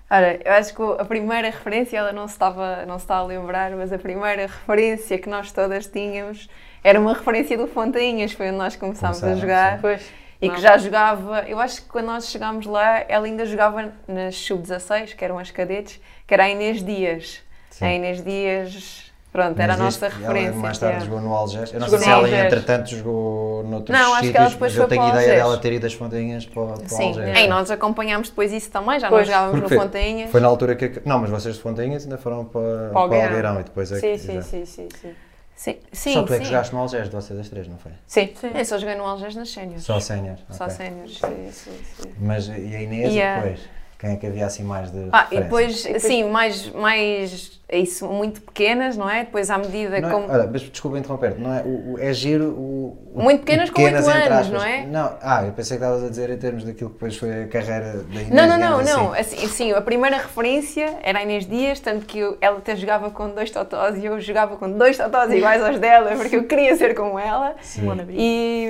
Ora, 0.09 0.39
eu 0.43 0.53
acho 0.53 0.73
que 0.73 0.81
a 1.01 1.05
primeira 1.05 1.47
referência, 1.49 1.97
ela 1.97 2.13
não 2.13 2.27
se, 2.27 2.33
estava, 2.33 2.85
não 2.85 2.97
se 2.97 3.03
está 3.03 3.17
a 3.17 3.23
lembrar, 3.25 3.71
mas 3.71 3.91
a 3.91 3.97
primeira 3.99 4.43
referência 4.43 5.17
que 5.19 5.27
nós 5.29 5.51
todas 5.51 5.85
tínhamos 5.87 6.47
era 6.83 6.99
uma 6.99 7.13
referência 7.13 7.57
do 7.57 7.67
Fontainhas, 7.67 8.31
foi 8.31 8.47
onde 8.47 8.57
nós 8.57 8.75
começámos 8.77 9.17
a 9.27 9.33
Começaram, 9.33 9.39
jogar. 9.41 9.75
sim. 9.75 9.81
Pois, 9.81 10.13
E 10.41 10.47
Não. 10.47 10.55
que 10.55 10.61
já 10.61 10.77
jogava, 10.77 11.45
eu 11.47 11.59
acho 11.59 11.81
que 11.81 11.87
quando 11.87 12.05
nós 12.05 12.29
chegámos 12.29 12.65
lá, 12.65 13.03
ela 13.07 13.25
ainda 13.25 13.45
jogava 13.45 13.91
nas 14.07 14.35
sub-16, 14.35 15.15
que 15.15 15.25
eram 15.25 15.39
as 15.39 15.49
cadetes, 15.49 15.99
que 16.27 16.33
era 16.33 16.43
a 16.43 16.49
Inês 16.49 16.83
Dias. 16.83 17.39
Sim. 17.71 17.85
A 17.85 17.93
Inês 17.93 18.23
Dias, 18.23 19.11
pronto, 19.31 19.59
era 19.59 19.73
a 19.73 19.77
nossa 19.77 20.07
referência. 20.07 20.49
Ela 20.49 20.57
mais 20.57 20.77
tarde 20.77 20.97
yeah. 20.97 21.05
jogou 21.05 21.27
no 21.27 21.35
Algés. 21.35 21.73
Eu 21.73 21.79
não 21.79 21.87
Jogou 21.87 21.99
sei 21.99 22.13
se 22.13 22.21
no 22.21 22.27
ela, 22.27 22.45
entretanto, 22.45 22.89
jogou 22.89 23.63
noutros 23.63 23.97
Não, 23.97 24.13
acho 24.13 24.21
que 24.21 24.27
sítios, 24.27 24.41
ela 24.41 24.49
depois 24.51 24.73
mas 24.73 24.81
eu 24.81 24.87
tenho 24.87 25.01
para 25.01 25.21
ideia 25.21 25.35
dela 25.37 25.57
ter 25.57 25.73
ido 25.73 25.81
das 25.81 25.93
Fontainhas 25.93 26.45
para, 26.45 26.65
para 26.67 26.87
Sim, 26.87 27.07
Algés. 27.07 27.39
e 27.39 27.47
nós 27.47 27.71
acompanhámos 27.71 28.29
depois 28.29 28.53
isso 28.53 28.69
também, 28.69 28.99
já 28.99 29.09
Pois. 29.09 29.27
não 29.27 29.33
jogávamos 29.33 29.59
Porque 29.59 29.75
no 29.75 29.81
Fontainhas. 29.81 30.29
Foi 30.29 30.39
na 30.39 30.47
altura 30.47 30.75
que. 30.75 31.01
Não, 31.03 31.17
mas 31.19 31.31
vocês 31.31 31.55
de 31.55 31.61
Fontainhas 31.61 32.03
ainda 32.03 32.17
foram 32.19 32.45
para, 32.45 32.61
para, 32.61 32.93
o 32.93 32.97
Algueirão. 32.99 33.25
Algueirão 33.25 33.59
e 33.59 33.63
depois 33.63 33.91
é 33.91 33.99
sim, 33.99 34.11
que. 34.11 34.17
sim, 34.19 34.41
sim, 34.43 34.65
sim, 34.65 34.89
sim. 35.01 35.15
Sim, 35.57 35.75
sim, 35.91 36.13
Só 36.13 36.21
tu 36.21 36.33
é 36.33 36.37
sim. 36.37 36.43
que 36.43 36.49
jogaste 36.49 36.73
no 36.75 36.79
Algés 36.81 37.09
de 37.09 37.15
vocês 37.15 37.35
das 37.37 37.49
três, 37.49 37.67
não 37.67 37.79
foi? 37.79 37.91
Sim. 38.05 38.29
Sim. 38.39 38.51
Eu 38.53 38.63
só 38.63 38.77
joguei 38.77 38.93
no 38.95 39.03
Algés 39.03 39.35
nas 39.35 39.49
séniores. 39.49 39.83
Só 39.83 39.99
sénior. 39.99 40.37
Só 40.51 40.65
ok. 40.65 40.75
séniores. 40.75 41.17
Sim, 41.17 41.51
sim, 41.51 41.79
sim. 41.99 42.13
Mas 42.19 42.47
e 42.47 42.51
a 42.51 42.81
Inês 42.83 43.11
E 43.11 43.17
e 43.17 43.21
a- 43.23 43.39
depois? 43.41 43.59
Quem 43.99 44.11
é 44.11 44.15
que 44.15 44.27
havia 44.27 44.45
assim 44.45 44.61
mais 44.63 44.91
de. 44.91 45.09
Ah, 45.11 45.25
e 45.31 45.39
depois, 45.41 45.81
depois- 45.83 46.03
sim, 46.03 46.23
mais, 46.29 46.69
mais, 46.71 47.59
isso, 47.73 48.05
muito 48.07 48.41
pequenas, 48.41 48.95
não 48.95 49.09
é? 49.09 49.23
Depois 49.23 49.49
à 49.49 49.57
medida 49.57 49.99
Não 49.99 50.07
é- 50.07 50.11
como... 50.11 50.31
olha, 50.31 50.47
mas 50.51 50.61
desculpa 50.61 50.99
interromper, 50.99 51.33
não 51.39 51.51
é? 51.51 51.63
O, 51.63 51.93
o- 51.93 51.99
é 51.99 52.13
giro 52.13 52.45
o, 52.51 52.95
o- 53.15 53.23
Muito 53.23 53.41
o 53.41 53.43
pequenas 53.43 53.71
com 53.71 53.81
oito 53.81 53.97
entre 53.97 54.11
anos, 54.11 54.31
aspas. 54.31 54.49
não 54.49 54.63
é? 54.63 54.85
Não, 54.85 55.17
ah, 55.19 55.43
eu 55.43 55.51
pensei 55.51 55.77
que 55.79 55.83
estavas 55.83 56.03
a 56.03 56.09
dizer 56.09 56.29
em 56.29 56.37
termos 56.37 56.63
daquilo 56.63 56.91
que 56.91 56.93
depois 56.95 57.17
foi 57.17 57.43
a 57.43 57.47
carreira 57.47 57.93
da 58.03 58.21
Inês. 58.21 58.29
Não, 58.29 58.45
não, 58.47 58.57
não, 58.59 58.77
digamos 58.83 58.89
não. 58.91 59.13
assim. 59.13 59.35
Assim, 59.37 59.47
sim, 59.47 59.71
a 59.73 59.81
primeira 59.81 60.17
referência 60.17 60.99
era 61.01 61.17
a 61.17 61.23
Inês 61.23 61.47
Dias, 61.47 61.79
tanto 61.79 62.05
que 62.05 62.19
eu- 62.19 62.37
ela 62.39 62.59
até 62.59 62.75
jogava 62.75 63.09
com 63.09 63.29
dois 63.31 63.49
totós 63.49 63.97
e 63.97 64.05
eu 64.05 64.21
jogava 64.21 64.57
com 64.57 64.69
dois 64.71 64.95
totós 64.95 65.33
iguais 65.33 65.63
aos 65.63 65.79
dela, 65.79 66.15
porque 66.17 66.35
eu 66.35 66.43
queria 66.43 66.75
ser 66.77 66.93
como 66.93 67.17
ela. 67.17 67.55
Sim. 67.63 67.89
E, 68.11 68.69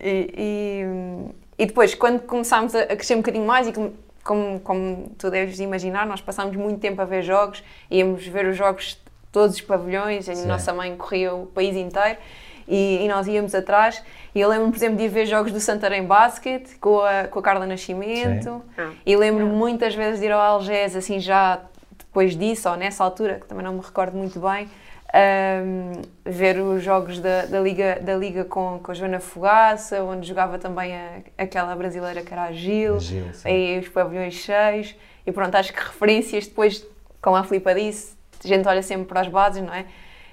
e, 0.00 0.32
e, 0.38 0.84
e 1.58 1.66
depois, 1.66 1.92
quando 1.96 2.20
começámos 2.20 2.72
a 2.76 2.82
a 2.82 2.86
crescer 2.94 3.14
um 3.14 3.18
bocadinho 3.18 3.44
mais, 3.44 3.66
e 3.66 3.72
como, 4.28 4.60
como, 4.60 5.10
tu 5.16 5.30
deves 5.30 5.58
imaginar, 5.58 6.06
nós 6.06 6.20
passámos 6.20 6.54
muito 6.54 6.78
tempo 6.80 7.00
a 7.00 7.06
ver 7.06 7.22
jogos, 7.22 7.64
íamos 7.90 8.26
ver 8.26 8.44
os 8.46 8.56
jogos 8.58 8.90
de 8.90 8.98
todos 9.32 9.56
os 9.56 9.62
pavilhões, 9.62 10.28
a 10.28 10.34
Sim. 10.34 10.46
nossa 10.46 10.70
mãe 10.74 10.94
corria 10.96 11.32
o 11.34 11.46
país 11.46 11.74
inteiro. 11.74 12.18
E, 12.70 13.02
e 13.02 13.08
nós 13.08 13.26
íamos 13.26 13.54
atrás, 13.54 14.02
e 14.34 14.40
eu 14.42 14.46
lembro-me, 14.50 14.70
por 14.72 14.76
exemplo, 14.76 14.98
de 14.98 15.04
ir 15.04 15.08
ver 15.08 15.24
jogos 15.24 15.50
do 15.52 15.58
Santarém 15.58 16.04
Basket 16.04 16.78
com 16.78 17.00
a, 17.00 17.24
com 17.24 17.38
a 17.38 17.42
Carla 17.42 17.64
Nascimento, 17.66 18.62
Ah. 18.76 18.90
e 19.06 19.16
lembro-me 19.16 19.50
muitas 19.50 19.94
vezes 19.94 20.20
de 20.20 20.26
ir 20.26 20.32
ao 20.32 20.38
Algés, 20.40 20.94
assim, 20.94 21.18
já 21.18 21.62
depois 21.96 22.36
disso, 22.36 22.68
ou 22.68 22.76
nessa 22.76 23.02
altura, 23.02 23.38
que 23.40 23.46
também 23.46 23.64
não 23.64 23.72
me 23.72 23.80
recordo 23.80 24.18
muito 24.18 24.38
bem, 24.38 24.68
ahm, 25.12 26.02
ver 26.24 26.58
os 26.60 26.82
jogos 26.82 27.18
da, 27.18 27.46
da 27.46 27.60
Liga, 27.60 27.98
da 28.00 28.14
Liga 28.14 28.44
com, 28.44 28.78
com 28.82 28.90
a 28.90 28.94
Joana 28.94 29.20
Fogaça, 29.20 30.02
onde 30.02 30.26
jogava 30.28 30.58
também 30.58 30.94
a- 30.94 31.20
aquela 31.36 31.74
brasileira 31.74 32.22
que 32.22 32.32
era 32.32 32.44
a 32.44 32.52
Gil, 32.52 32.98
aí 33.44 33.78
os 33.78 33.88
pavilhões 33.88 34.34
cheios, 34.34 34.94
e 35.26 35.32
pronto, 35.32 35.54
acho 35.54 35.72
que 35.72 35.80
referências 35.80 36.46
depois, 36.46 36.84
como 37.22 37.36
a 37.36 37.44
Filipa 37.44 37.74
disse, 37.74 38.16
a 38.44 38.48
gente 38.48 38.66
olha 38.68 38.82
sempre 38.82 39.06
para 39.06 39.20
as 39.20 39.28
bases, 39.28 39.62
não 39.62 39.72
é? 39.74 39.84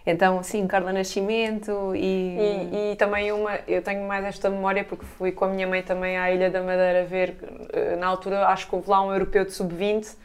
Então, 0.08 0.44
sim, 0.44 0.68
Carla 0.68 0.94
Nascimento 0.94 1.94
e... 1.96 2.38
E, 2.72 2.92
e 2.92 2.96
também 2.96 3.32
uma, 3.32 3.58
eu 3.68 3.82
tenho 3.82 4.08
mais 4.08 4.24
esta 4.24 4.52
memória 4.52 4.84
porque 4.84 5.04
fui 5.04 5.32
com 5.32 5.46
a 5.46 5.48
minha 5.48 5.66
mãe 5.66 5.82
também 5.82 6.16
à 6.16 6.32
Ilha 6.32 6.52
da 6.52 6.62
Madeira 6.62 7.04
ver, 7.06 7.36
eh, 7.74 7.96
na 7.96 8.06
altura 8.06 8.46
acho 8.50 8.68
que 8.70 8.76
houve 8.76 8.88
lá 8.88 9.02
um 9.02 9.12
europeu 9.12 9.44
de 9.46 9.52
sub-20, 9.52 10.16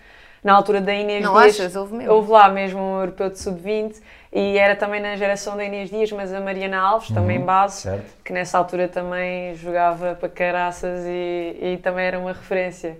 na 0.44 0.52
altura 0.52 0.82
da 0.82 0.92
Inês 0.94 1.24
Não 1.24 1.32
Dias. 1.32 1.58
achas? 1.58 1.76
Houve 1.76 1.94
mesmo. 1.94 2.12
Houve 2.12 2.30
lá 2.30 2.50
mesmo 2.50 2.78
um 2.78 3.00
europeu 3.00 3.30
de 3.30 3.38
sub-20 3.38 3.96
e 4.32 4.56
era 4.58 4.76
também 4.76 5.00
na 5.00 5.16
geração 5.16 5.56
da 5.56 5.64
Inês 5.64 5.90
Dias, 5.90 6.10
mas 6.12 6.32
a 6.32 6.40
Mariana 6.40 6.78
Alves, 6.78 7.08
também 7.10 7.40
base, 7.40 7.82
Certo. 7.82 8.04
que 8.24 8.32
nessa 8.32 8.56
altura 8.58 8.88
também 8.88 9.54
jogava 9.56 10.14
para 10.14 10.28
caraças 10.28 11.00
e, 11.06 11.56
e 11.74 11.80
também 11.82 12.04
era 12.06 12.18
uma 12.18 12.32
referência. 12.32 12.96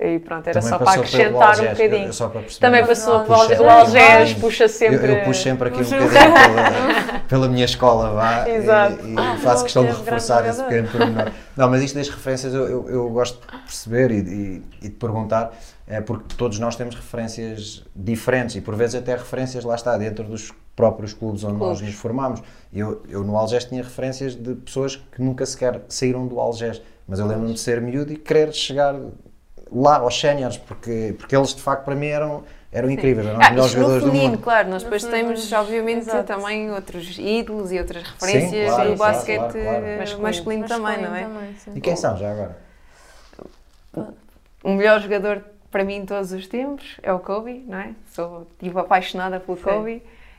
E 0.00 0.18
pronto, 0.18 0.48
era 0.48 0.58
Também 0.60 0.68
só 0.68 0.78
para 0.78 0.92
acrescentar 0.94 1.32
um 1.32 1.42
Algés, 1.42 1.70
bocadinho. 1.78 2.06
eu- 2.08 2.12
Só 2.12 2.28
para 2.28 2.40
perceber. 2.40 2.60
Também 2.66 2.84
passou 2.86 3.14
Algés, 3.14 3.28
puxa 3.48 3.62
o 3.62 3.70
Algés, 3.70 4.28
sempre- 4.30 4.40
puxa 4.40 4.68
sempre. 4.68 4.96
Eu, 4.96 5.16
eu 5.18 5.24
puxo 5.24 5.42
sempre 5.42 5.68
aqui 5.68 5.80
um 5.80 5.84
bocadinho 5.84 6.10
pela, 6.10 7.20
pela 7.28 7.48
minha 7.48 7.64
escola, 7.64 8.10
vá. 8.10 8.48
Exato. 8.48 9.06
E, 9.06 9.12
e 9.12 9.16
Ah, 9.16 9.36
faço 9.40 9.56
não, 9.58 9.62
questão 9.62 9.82
de 9.84 9.88
teve 9.90 10.02
grande 10.02 10.04
reforçar 10.10 10.48
esse 10.48 10.60
pequeno 10.64 10.88
pormenor. 10.88 11.30
Não, 11.56 11.70
mas 11.70 11.82
isto 11.82 11.94
das 11.96 12.08
referências 12.08 12.52
eu, 12.52 12.68
eu, 12.68 12.90
eu 12.90 13.10
gosto 13.10 13.40
de 13.46 13.58
perceber 13.62 14.10
e, 14.10 14.14
e, 14.18 14.62
e 14.82 14.88
de 14.88 14.94
perguntar, 14.96 15.52
é 15.86 16.00
porque 16.00 16.34
todos 16.36 16.58
nós 16.58 16.74
temos 16.74 16.96
referências 16.96 17.84
diferentes 17.94 18.56
e 18.56 18.60
por 18.60 18.74
vezes 18.74 18.96
até 18.96 19.12
referências, 19.12 19.62
lá 19.62 19.76
está, 19.76 19.96
dentro 19.96 20.24
dos 20.24 20.50
próprios 20.74 21.12
clubes 21.12 21.44
onde 21.44 21.54
nós 21.58 21.78
Clubes. 21.78 21.82
nos 21.82 21.94
formamos. 21.94 22.42
Eu, 22.72 23.02
eu 23.08 23.22
no 23.22 23.36
Algés 23.36 23.64
tinha 23.64 23.82
referências 23.82 24.34
de 24.34 24.54
pessoas 24.54 24.96
que 24.96 25.20
nunca 25.22 25.44
sequer 25.46 25.80
saíram 25.88 26.26
do 26.26 26.40
Algés, 26.40 26.80
mas 27.06 27.18
eu 27.18 27.26
lembro-me 27.26 27.52
de 27.54 27.60
ser 27.60 27.80
miúdo 27.80 28.12
e 28.12 28.16
querer 28.16 28.52
chegar 28.52 28.94
lá 29.70 29.98
aos 29.98 30.18
séniores, 30.18 30.56
porque, 30.56 31.14
porque 31.18 31.34
eles 31.36 31.54
de 31.54 31.60
facto 31.62 31.84
para 31.84 31.94
mim 31.94 32.06
eram, 32.06 32.42
eram 32.70 32.90
incríveis, 32.90 33.26
eram 33.26 33.38
os 33.38 33.46
Ah, 33.46 33.50
melhores 33.50 33.72
no 33.74 33.78
jogadores 33.80 34.04
do 34.04 34.10
feminino, 34.10 34.32
mundo. 34.32 34.42
claro, 34.42 34.68
nós 34.68 34.82
No 34.82 34.86
depois 34.88 35.02
feminino, 35.02 35.28
temos, 35.34 35.52
obviamente, 35.52 35.98
exato. 36.08 36.24
também 36.26 36.70
outros 36.70 37.18
ídolos 37.18 37.72
e 37.72 37.78
outras 37.78 38.02
referências 38.02 38.68
claro, 38.74 38.90
do 38.90 38.96
basquete 38.96 39.38
claro, 39.38 39.52
claro. 39.52 39.84
eh, 39.86 39.98
Masculino. 39.98 40.22
masculino, 40.22 40.66
também, 40.68 40.96
não 41.02 41.14
é? 41.14 41.20
Masculino 41.22 41.34
também, 41.40 41.56
sim. 41.58 41.72
E 41.74 41.80
quem 41.80 41.96
são 41.96 42.16
já 42.16 42.30
agora? 42.32 42.56
o 44.64 44.70
melhor 44.70 45.00
jogador 45.00 45.42
para 45.70 45.84
mim 45.84 45.96
em 45.96 46.06
todos 46.06 46.32
os 46.32 46.46
tempos 46.46 46.98
é 47.02 47.12
o 47.12 47.18
Kobe, 47.18 47.64
não 47.66 47.78
é? 47.78 47.90
Sou 48.12 48.46
tipo, 48.58 48.78
apaixonada 48.78 49.40
pelo 49.40 49.56
Sim. 49.56 49.62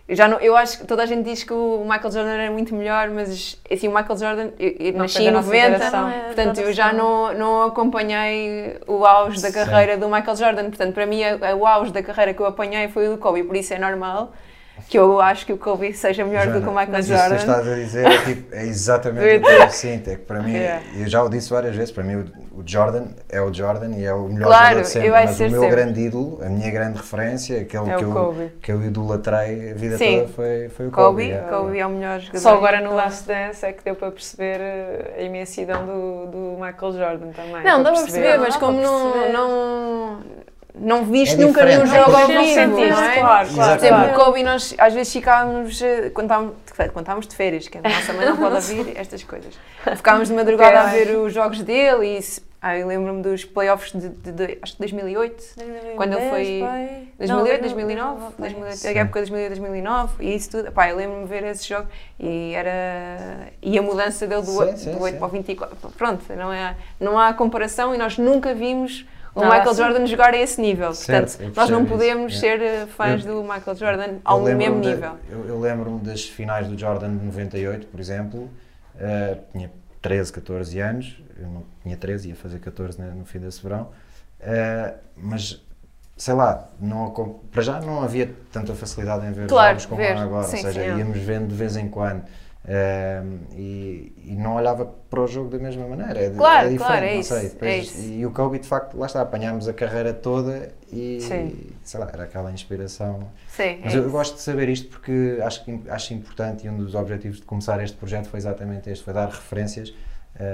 Eu, 0.05 0.15
já 0.17 0.27
não, 0.27 0.37
eu 0.39 0.55
acho 0.57 0.79
que 0.79 0.85
toda 0.85 1.01
a 1.03 1.05
gente 1.05 1.23
diz 1.23 1.43
que 1.45 1.53
o 1.53 1.79
Michael 1.83 2.11
Jordan 2.11 2.29
era 2.31 2.51
muito 2.51 2.75
melhor, 2.75 3.09
mas 3.09 3.57
assim, 3.71 3.87
o 3.87 3.95
Michael 3.95 4.17
Jordan, 4.17 4.49
eu, 4.59 4.75
eu 4.79 4.93
nasci 4.93 5.21
em 5.21 5.25
da 5.25 5.31
nossa 5.31 5.47
90, 5.47 5.69
geração. 5.77 6.09
É, 6.09 6.19
portanto 6.23 6.57
eu 6.59 6.73
já 6.73 6.91
não, 6.91 7.33
não 7.33 7.63
acompanhei 7.63 8.77
o 8.85 9.05
auge 9.05 9.41
da 9.41 9.47
Sim. 9.47 9.53
carreira 9.53 9.97
do 9.97 10.09
Michael 10.09 10.35
Jordan. 10.35 10.63
Portanto, 10.65 10.93
para 10.93 11.05
mim, 11.05 11.23
a- 11.23 11.55
o 11.55 11.65
auge 11.65 11.91
da 11.93 12.03
carreira 12.03 12.33
que 12.33 12.41
eu 12.41 12.45
apanhei 12.45 12.89
foi 12.89 13.07
o 13.07 13.11
do 13.11 13.17
Kobe, 13.17 13.43
por 13.43 13.55
isso 13.55 13.73
é 13.73 13.79
normal 13.79 14.33
que 14.87 14.99
eu 14.99 15.19
acho 15.19 15.45
que 15.45 15.53
o 15.53 15.57
Kobe 15.57 15.91
seja 15.93 16.23
melhor 16.23 16.47
do 16.47 16.61
que 16.61 16.67
o 16.67 16.71
Michael 16.71 16.99
isso 16.99 17.09
que 17.09 17.15
tu 17.15 17.19
Jordan. 17.19 17.35
estás 17.35 17.67
a 17.67 17.75
dizer 17.75 18.05
é, 18.05 18.17
tipo, 18.25 18.55
é 18.55 18.63
exatamente 18.65 19.37
o 19.37 19.41
que 19.41 19.49
eu 19.63 19.69
sinto. 19.69 20.09
É 20.09 20.15
que 20.15 20.21
para 20.21 20.41
mim, 20.41 20.53
Yeah. 20.53 20.83
eu 20.97 21.07
já 21.07 21.23
o 21.23 21.29
disse 21.29 21.49
várias 21.49 21.75
vezes, 21.75 21.91
para 21.91 22.03
mim 22.03 22.15
o, 22.15 22.59
o 22.59 22.63
Jordan 22.65 23.05
é 23.29 23.41
o 23.41 23.51
Jordan 23.51 23.89
e 23.97 24.05
é 24.05 24.13
o 24.13 24.27
melhor 24.27 24.47
Claro, 24.47 24.65
jogador 24.65 24.81
de 24.83 24.87
sempre. 24.89 25.09
mas 25.11 25.29
ser 25.31 25.47
o 25.47 25.51
meu 25.51 25.61
sempre. 25.61 25.75
grande 25.75 25.99
ídolo, 26.01 26.39
a 26.43 26.49
minha 26.49 26.69
grande 26.71 26.97
referência, 26.97 27.61
aquele 27.61 27.89
É 27.89 27.95
que, 27.95 28.03
o 28.05 28.07
eu, 28.09 28.13
Kobe. 28.13 28.51
que 28.61 28.71
eu 28.71 28.83
idolatrei 28.83 29.71
a 29.71 29.73
vida 29.73 29.97
Sim. 29.97 30.19
toda 30.19 30.27
foi, 30.33 30.69
foi 30.69 30.87
o 30.87 30.91
Kobe. 30.91 31.07
Kobe, 31.07 31.23
yeah. 31.23 31.49
Kobe 31.57 31.79
é 31.79 31.85
o 31.85 31.89
melhor 31.89 32.19
jogador. 32.19 32.39
Só 32.39 32.53
agora 32.55 32.79
no 32.81 32.93
Last 32.93 33.27
Dance 33.27 33.65
é 33.65 33.73
que 33.73 33.83
deu 33.83 33.95
para 33.95 34.11
perceber 34.11 34.59
eh, 34.61 35.15
a 35.17 35.21
imensidão 35.23 35.85
do, 35.85 36.25
do 36.27 36.37
Michael 36.63 36.91
Jordan 36.93 37.31
também. 37.31 37.63
Não, 37.63 37.81
dá 37.81 37.91
para 37.91 38.01
perceber. 38.01 38.37
mas 38.37 38.55
como 38.57 38.79
não, 38.79 39.11
perceber. 39.11 39.33
não, 39.33 40.19
não 40.75 41.05
viste 41.05 41.35
É 41.35 41.45
nunca 41.45 41.63
nenhum 41.65 41.85
jogo 41.85 42.11
Não, 42.11 42.19
ao 42.19 42.27
vivo, 42.27 42.43
sentiste, 42.45 42.89
não 42.89 43.03
é? 43.03 43.19
claro, 43.19 43.47
Por 43.47 43.55
claro. 43.55 43.71
exemplo, 43.75 43.85
Exatamente. 43.97 44.19
o 44.19 44.25
Kobe, 44.25 44.43
nós 44.43 44.75
às 44.77 44.93
vezes 44.93 45.13
ficávamos, 45.13 45.81
eh, 45.81 46.09
quando 46.09 46.25
estávamos, 46.25 46.53
quando 46.75 46.99
estávamos 46.99 47.27
de 47.27 47.35
férias, 47.35 47.67
que 47.67 47.77
a 47.77 47.81
nossa 47.81 48.13
mãe 48.13 48.25
não 48.25 48.37
pode 48.37 48.55
ouvir 48.55 48.93
estas 48.97 49.23
coisas, 49.23 49.53
ficávamos 49.95 50.29
de 50.29 50.33
madrugada 50.33 50.81
a 50.81 50.85
ver 50.85 51.15
os 51.17 51.31
jogos 51.33 51.61
dele 51.61 52.17
e 52.17 52.21
se- 52.21 52.41
ah, 52.59 52.77
eu 52.77 52.87
lembro-me 52.87 53.21
dos 53.21 53.43
playoffs 53.45 53.91
de, 53.91 54.07
de- 54.09 54.31
de- 54.31 54.57
acho 54.61 54.73
que 54.73 54.79
2008, 54.79 55.43
Quando 55.97 56.13
ele 56.17 56.29
foi- 56.29 56.63
2008, 57.19 57.61
2009, 57.61 58.21
2008, 58.39 58.87
a 58.87 58.91
época 59.01 59.19
de 59.21 59.29
2008, 59.31 59.49
2009 59.49 60.13
e 60.25 60.35
isso 60.35 60.49
tudo, 60.49 60.71
pá, 60.71 60.89
eu 60.89 60.95
lembro-me 60.95 61.23
de 61.23 61.29
ver 61.29 61.43
esse 61.43 61.67
jogo 61.67 61.87
e 62.19 62.53
era 62.55 62.71
e 63.61 63.77
a 63.77 63.81
mudança 63.81 64.25
dele 64.25 64.41
do, 64.41 64.47
Sim, 64.51 64.57
8, 64.59 64.79
sim, 64.79 64.91
do 64.91 65.01
8 65.01 65.13
sim. 65.13 65.19
para 65.19 65.27
o 65.27 65.31
24, 65.31 65.77
pronto, 65.97 66.23
não, 66.35 66.51
é, 66.53 66.75
não 66.99 67.19
há 67.19 67.33
comparação 67.33 67.93
e 67.93 67.97
nós 67.97 68.17
nunca 68.17 68.53
vimos 68.55 69.05
o 69.35 69.41
Nada 69.41 69.53
Michael 69.55 69.71
assim. 69.71 69.81
Jordan 69.83 70.05
jogar 70.07 70.33
a 70.33 70.37
esse 70.37 70.61
nível, 70.61 70.93
Certo, 70.93 71.37
portanto, 71.37 71.41
eu 71.41 71.55
nós 71.55 71.69
não 71.69 71.85
percebo 71.85 72.03
isso, 72.03 72.13
podemos 72.13 72.33
é. 72.35 72.37
ser 72.39 72.61
eh, 72.61 72.85
fãs 72.87 73.25
Eu- 73.25 73.35
do 73.35 73.41
Michael 73.43 73.75
Jordan 73.77 74.13
ao 74.23 74.41
mesmo 74.41 74.81
de- 74.81 74.89
nível. 74.89 75.11
eu 75.29 75.47
eu 75.47 75.59
lembro-me 75.59 75.99
das 75.99 76.23
finais 76.25 76.67
do 76.67 76.77
Jordan 76.77 77.15
de 77.17 77.25
98, 77.25 77.87
por 77.87 77.99
exemplo. 77.99 78.49
eh, 78.99 79.37
tinha 79.51 79.71
13, 80.01 80.31
14 80.31 80.79
anos. 80.79 81.17
Eu 81.39 81.47
não 81.47 81.63
tinha 81.81 81.97
13, 81.97 82.29
ia 82.29 82.35
fazer 82.35 82.59
14 82.59 83.01
no, 83.01 83.09
no 83.15 83.25
fim 83.25 83.39
desse 83.39 83.61
verão. 83.63 83.89
Eh, 84.39 84.93
mas, 85.17 85.59
sei 86.15 86.33
lá, 86.35 86.69
não, 86.79 87.09
para 87.51 87.61
já 87.63 87.79
não 87.81 88.03
havia 88.03 88.31
tanta 88.51 88.73
facilidade 88.75 89.25
em 89.25 89.31
ver 89.31 89.47
Claro, 89.47 89.69
jogos 89.79 89.85
como 89.87 89.97
ver. 90.01 90.15
agora. 90.15 90.43
Sim, 90.43 90.57
ou 90.57 90.61
seja, 90.63 90.79
sim, 90.81 90.87
é. 90.91 90.97
íamos 90.97 91.17
vendo 91.17 91.47
de 91.47 91.55
vez 91.55 91.75
em 91.75 91.87
quando. 91.89 92.23
Eh, 92.65 93.21
e, 93.57 94.13
e 94.25 94.35
não 94.35 94.55
olhava 94.55 94.85
para 94.85 95.19
o 95.21 95.27
jogo 95.27 95.49
da 95.49 95.57
mesma 95.57 95.85
maneira. 95.85 96.17
É, 96.17 96.29
Claro, 96.29 96.67
é 96.67 96.71
diferente, 96.71 96.77
claro, 96.77 97.05
é 97.05 97.13
não 97.13 97.19
isso, 97.19 97.33
sei. 97.33 97.45
é 97.45 97.49
Depois- 97.49 97.83
isso. 97.83 98.09
E 98.09 98.25
o 98.25 98.31
Kobe, 98.31 98.59
de 98.59 98.67
facto, 98.67 98.97
lá 98.97 99.05
está, 99.05 99.21
apanhámos 99.21 99.67
a 99.67 99.73
carreira 99.73 100.13
toda 100.13 100.71
e, 100.91 101.19
Sim. 101.21 101.57
sei 101.83 101.99
lá, 101.99 102.09
era 102.13 102.23
aquela 102.23 102.51
inspiração. 102.51 103.27
Sim, 103.49 103.79
Mas 103.83 103.93
é 103.93 103.97
eu 103.97 104.01
isso. 104.03 104.11
gosto 104.11 104.35
de 104.35 104.41
saber 104.41 104.69
isto 104.69 104.87
porque 104.87 105.39
acho, 105.43 105.65
que, 105.65 105.81
acho 105.89 106.13
importante 106.13 106.65
e 106.65 106.69
um 106.69 106.77
dos 106.77 106.95
objetivos 106.95 107.37
de 107.37 107.43
começar 107.43 107.83
este 107.83 107.97
projeto 107.97 108.27
foi 108.29 108.39
exatamente 108.39 108.89
este, 108.89 109.03
foi 109.03 109.13
dar 109.13 109.27
referências 109.27 109.93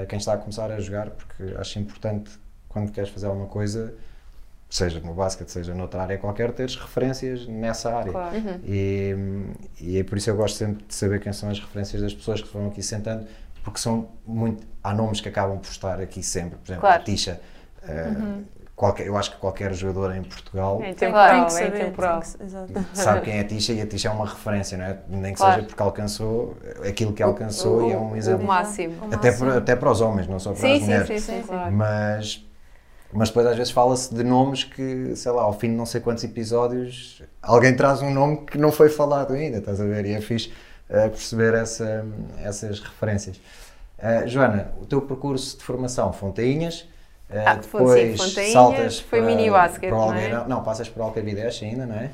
a 0.02 0.04
quem 0.06 0.18
está 0.18 0.32
a 0.34 0.36
começar 0.36 0.70
a 0.70 0.80
jogar, 0.80 1.10
porque 1.10 1.54
acho 1.56 1.78
importante 1.78 2.30
quando 2.68 2.90
queres 2.90 3.10
fazer 3.10 3.26
alguma 3.28 3.46
coisa, 3.46 3.94
seja 4.70 5.00
no 5.00 5.12
basquete, 5.12 5.48
seja 5.48 5.74
noutra 5.74 6.02
área 6.02 6.16
qualquer, 6.16 6.52
teres 6.52 6.76
referências 6.76 7.46
nessa 7.46 7.92
área. 7.94 8.12
Claro. 8.12 8.36
Uhum. 8.36 8.60
E, 8.64 9.16
e 9.80 9.98
é 9.98 10.04
por 10.04 10.16
isso 10.16 10.30
eu 10.30 10.36
gosto 10.36 10.56
sempre 10.56 10.84
de 10.86 10.94
saber 10.94 11.20
quem 11.20 11.32
são 11.32 11.50
as 11.50 11.58
referências 11.58 12.00
das 12.00 12.14
pessoas 12.14 12.40
que 12.40 12.52
vão 12.56 12.68
aqui 12.68 12.82
sentando, 12.82 13.26
porque 13.64 13.80
são 13.80 14.08
muito. 14.26 14.64
Há 14.82 14.94
nomes 14.94 15.20
que 15.20 15.28
acabam 15.28 15.58
por 15.58 15.68
estar 15.70 16.00
aqui 16.00 16.22
sempre, 16.22 16.56
por 16.58 16.66
exemplo, 16.66 16.80
Claro. 16.82 17.02
a 17.02 17.04
Tisha. 17.04 17.40
eh, 17.82 18.14
qualquer, 18.76 19.06
eu 19.06 19.16
acho 19.18 19.32
que 19.32 19.36
qualquer 19.38 19.74
jogador 19.74 20.14
em 20.16 20.22
Portugal 20.22 20.76
É 20.80 20.84
Tem 20.84 20.90
intemporal, 20.92 21.46
que 21.46 21.46
é 21.46 21.48
saber, 21.50 21.80
intemporal. 21.82 22.20
tem 22.20 22.30
que- 22.38 22.44
exato. 22.44 22.72
sabe 22.94 23.20
quem 23.26 23.36
é 23.36 23.40
a 23.40 23.44
Tisha 23.44 23.72
e 23.74 23.80
a 23.82 23.86
Tisha 23.86 24.08
é 24.08 24.10
uma 24.12 24.26
referência, 24.26 24.78
não 24.78 24.84
é? 24.86 24.98
Nem 25.08 25.32
que 25.32 25.38
Claro. 25.38 25.54
seja 25.56 25.66
porque 25.66 25.82
alcançou 25.82 26.56
aquilo 26.88 27.12
que 27.12 27.22
alcançou 27.22 27.88
e 27.88 27.92
é 27.92 27.98
um 27.98 28.12
O 28.12 28.16
exemplo. 28.16 28.46
máximo. 28.46 28.94
O 29.02 29.14
Até 29.14 29.28
máximo. 29.30 29.48
para, 29.50 29.58
até 29.58 29.76
para 29.76 29.90
os 29.90 30.00
homens, 30.00 30.26
não 30.28 30.38
só 30.38 30.52
para 30.52 30.60
Sim, 30.60 30.72
as 30.72 30.78
sim, 30.78 30.84
mulheres. 30.84 31.06
sim, 31.08 31.18
sim, 31.18 31.40
sim. 31.42 31.46
Claro. 31.48 31.72
Mas, 31.72 32.46
mas 33.12 33.28
depois 33.28 33.46
às 33.46 33.56
vezes 33.56 33.72
fala-se 33.72 34.14
de 34.14 34.22
nomes 34.22 34.64
que, 34.64 35.14
sei 35.16 35.32
lá, 35.32 35.42
ao 35.42 35.52
fim 35.52 35.68
de 35.68 35.74
não 35.74 35.86
sei 35.86 36.00
quantos 36.00 36.22
episódios, 36.24 37.22
alguém 37.42 37.74
traz 37.74 38.02
um 38.02 38.12
nome 38.12 38.38
que 38.46 38.58
não 38.58 38.70
foi 38.72 38.88
falado 38.88 39.32
ainda, 39.34 39.58
estás 39.58 39.80
a 39.80 39.84
ver? 39.84 40.06
E 40.06 40.12
é 40.12 40.20
fixe 40.20 40.52
eh, 40.88 41.08
perceber 41.08 41.54
essa, 41.54 42.04
essas 42.42 42.80
referências. 42.80 43.40
Eh, 43.98 44.26
Joana, 44.28 44.72
o 44.80 44.86
teu 44.86 45.02
percurso 45.02 45.58
de 45.58 45.64
formação, 45.64 46.12
Fontainhas, 46.12 46.88
eh, 47.28 47.34
Ah, 47.44 47.54
sim, 47.54 47.60
depois 47.60 48.16
Fontainhas, 48.16 48.52
saltas 48.52 49.00
foi 49.00 49.20
para, 49.20 49.26
mini 49.26 49.50
basquete, 49.50 49.90
para 49.90 49.96
o 49.98 50.06
não 50.06 50.14
é? 50.14 50.48
Não, 50.48 50.62
passas 50.62 50.88
para 50.88 51.02
o 51.02 51.06
Alcabides 51.06 51.62
ainda, 51.62 51.86
não 51.86 51.96
é? 51.96 52.10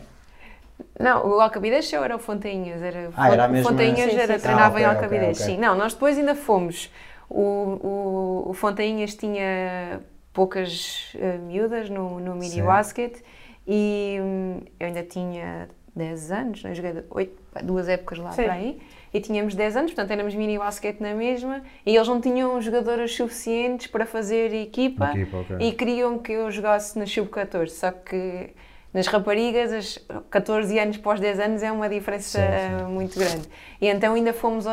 Não, 0.98 1.26
o 1.26 1.40
Alcabides 1.40 1.88
só 1.88 2.04
era 2.04 2.16
o 2.16 2.18
Fontainhas. 2.18 2.82
Era, 2.82 3.10
Ah, 3.16 3.30
era 3.32 3.44
a 3.44 3.48
mesma- 3.48 3.70
Fontainhas 3.70 4.12
Sim, 4.12 4.18
era, 4.18 4.34
sim, 4.34 4.38
sim. 4.38 4.42
treinava 4.42 4.78
Ah, 4.78 4.80
em 4.80 4.84
ok, 4.84 4.94
Alcabides, 4.94 5.28
ok, 5.30 5.46
ok. 5.46 5.54
sim. 5.54 5.56
Não, 5.58 5.74
nós 5.76 5.94
depois 5.94 6.18
ainda 6.18 6.34
fomos. 6.34 6.90
O, 7.28 7.42
o, 7.42 8.50
o 8.50 8.54
Fontainhas 8.54 9.14
tinha 9.14 10.00
poucas 10.36 11.14
eh, 11.18 11.38
miúdas 11.38 11.88
no, 11.88 12.20
no 12.20 12.34
mini 12.34 12.56
Sim. 12.56 12.62
basket 12.62 13.22
e 13.66 14.18
hum, 14.20 14.60
eu 14.78 14.86
ainda 14.88 15.02
tinha 15.02 15.66
10 15.96 16.30
anos, 16.30 16.62
não, 16.62 16.70
eu 16.70 16.74
joguei 16.74 16.92
oito, 17.08 17.42
pá, 17.50 17.62
duas 17.62 17.88
épocas 17.88 18.18
lá 18.18 18.32
Sim. 18.32 18.42
para 18.42 18.52
aí. 18.52 18.78
E 19.14 19.18
tínhamos 19.18 19.54
10 19.54 19.76
anos, 19.78 19.92
portanto 19.92 20.10
éramos 20.10 20.34
mini 20.34 20.58
basquete 20.58 21.00
na 21.00 21.14
mesma 21.14 21.62
e 21.86 21.96
eles 21.96 22.06
não 22.06 22.20
tinham 22.20 22.60
jogadoras 22.60 23.14
suficientes 23.14 23.86
para 23.86 24.04
fazer 24.04 24.52
equipa 24.52 25.10
Equipa, 25.12 25.38
ok. 25.38 25.56
e 25.58 25.72
queriam 25.72 26.18
que 26.18 26.32
eu 26.32 26.50
jogasse 26.50 26.98
na 26.98 27.06
sub-14, 27.06 27.68
só 27.68 27.90
que 27.90 28.50
nas 28.96 29.06
raparigas, 29.08 29.70
as 29.72 29.98
14 30.30 30.78
anos 30.78 30.96
pós 30.96 31.20
10 31.20 31.38
anos 31.38 31.62
é 31.62 31.70
uma 31.70 31.86
diferença 31.86 32.40
Sim, 32.40 32.78
sim. 32.78 32.84
muito 32.90 33.18
grande. 33.18 33.42
E 33.78 33.88
então 33.88 34.14
ainda 34.14 34.32
fomos 34.32 34.64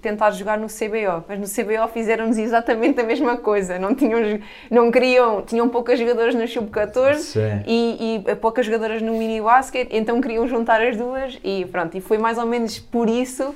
tentar 0.00 0.30
jogar 0.30 0.56
no 0.56 0.68
CBO, 0.68 1.24
mas 1.26 1.40
no 1.40 1.46
CBO 1.46 1.88
fizeram-nos 1.92 2.38
exatamente 2.38 3.00
a 3.00 3.02
mesma 3.02 3.36
coisa. 3.36 3.80
Não 3.80 3.92
tinham, 3.92 4.38
não 4.70 4.88
queriam, 4.92 5.42
tinham 5.42 5.68
poucas 5.68 5.98
jogadoras 5.98 6.32
no 6.32 6.46
sub-14 6.46 7.14
Sim. 7.16 7.40
e, 7.66 8.22
e 8.28 8.36
poucas 8.36 8.66
jogadoras 8.66 9.02
no 9.02 9.14
mini 9.14 9.40
basket, 9.40 9.88
então 9.90 10.20
queriam 10.20 10.46
juntar 10.46 10.80
as 10.80 10.96
duas 10.96 11.36
e 11.42 11.64
pronto. 11.64 11.96
E 11.96 12.00
foi 12.00 12.18
mais 12.18 12.38
ou 12.38 12.46
menos 12.46 12.78
por 12.78 13.10
isso 13.10 13.52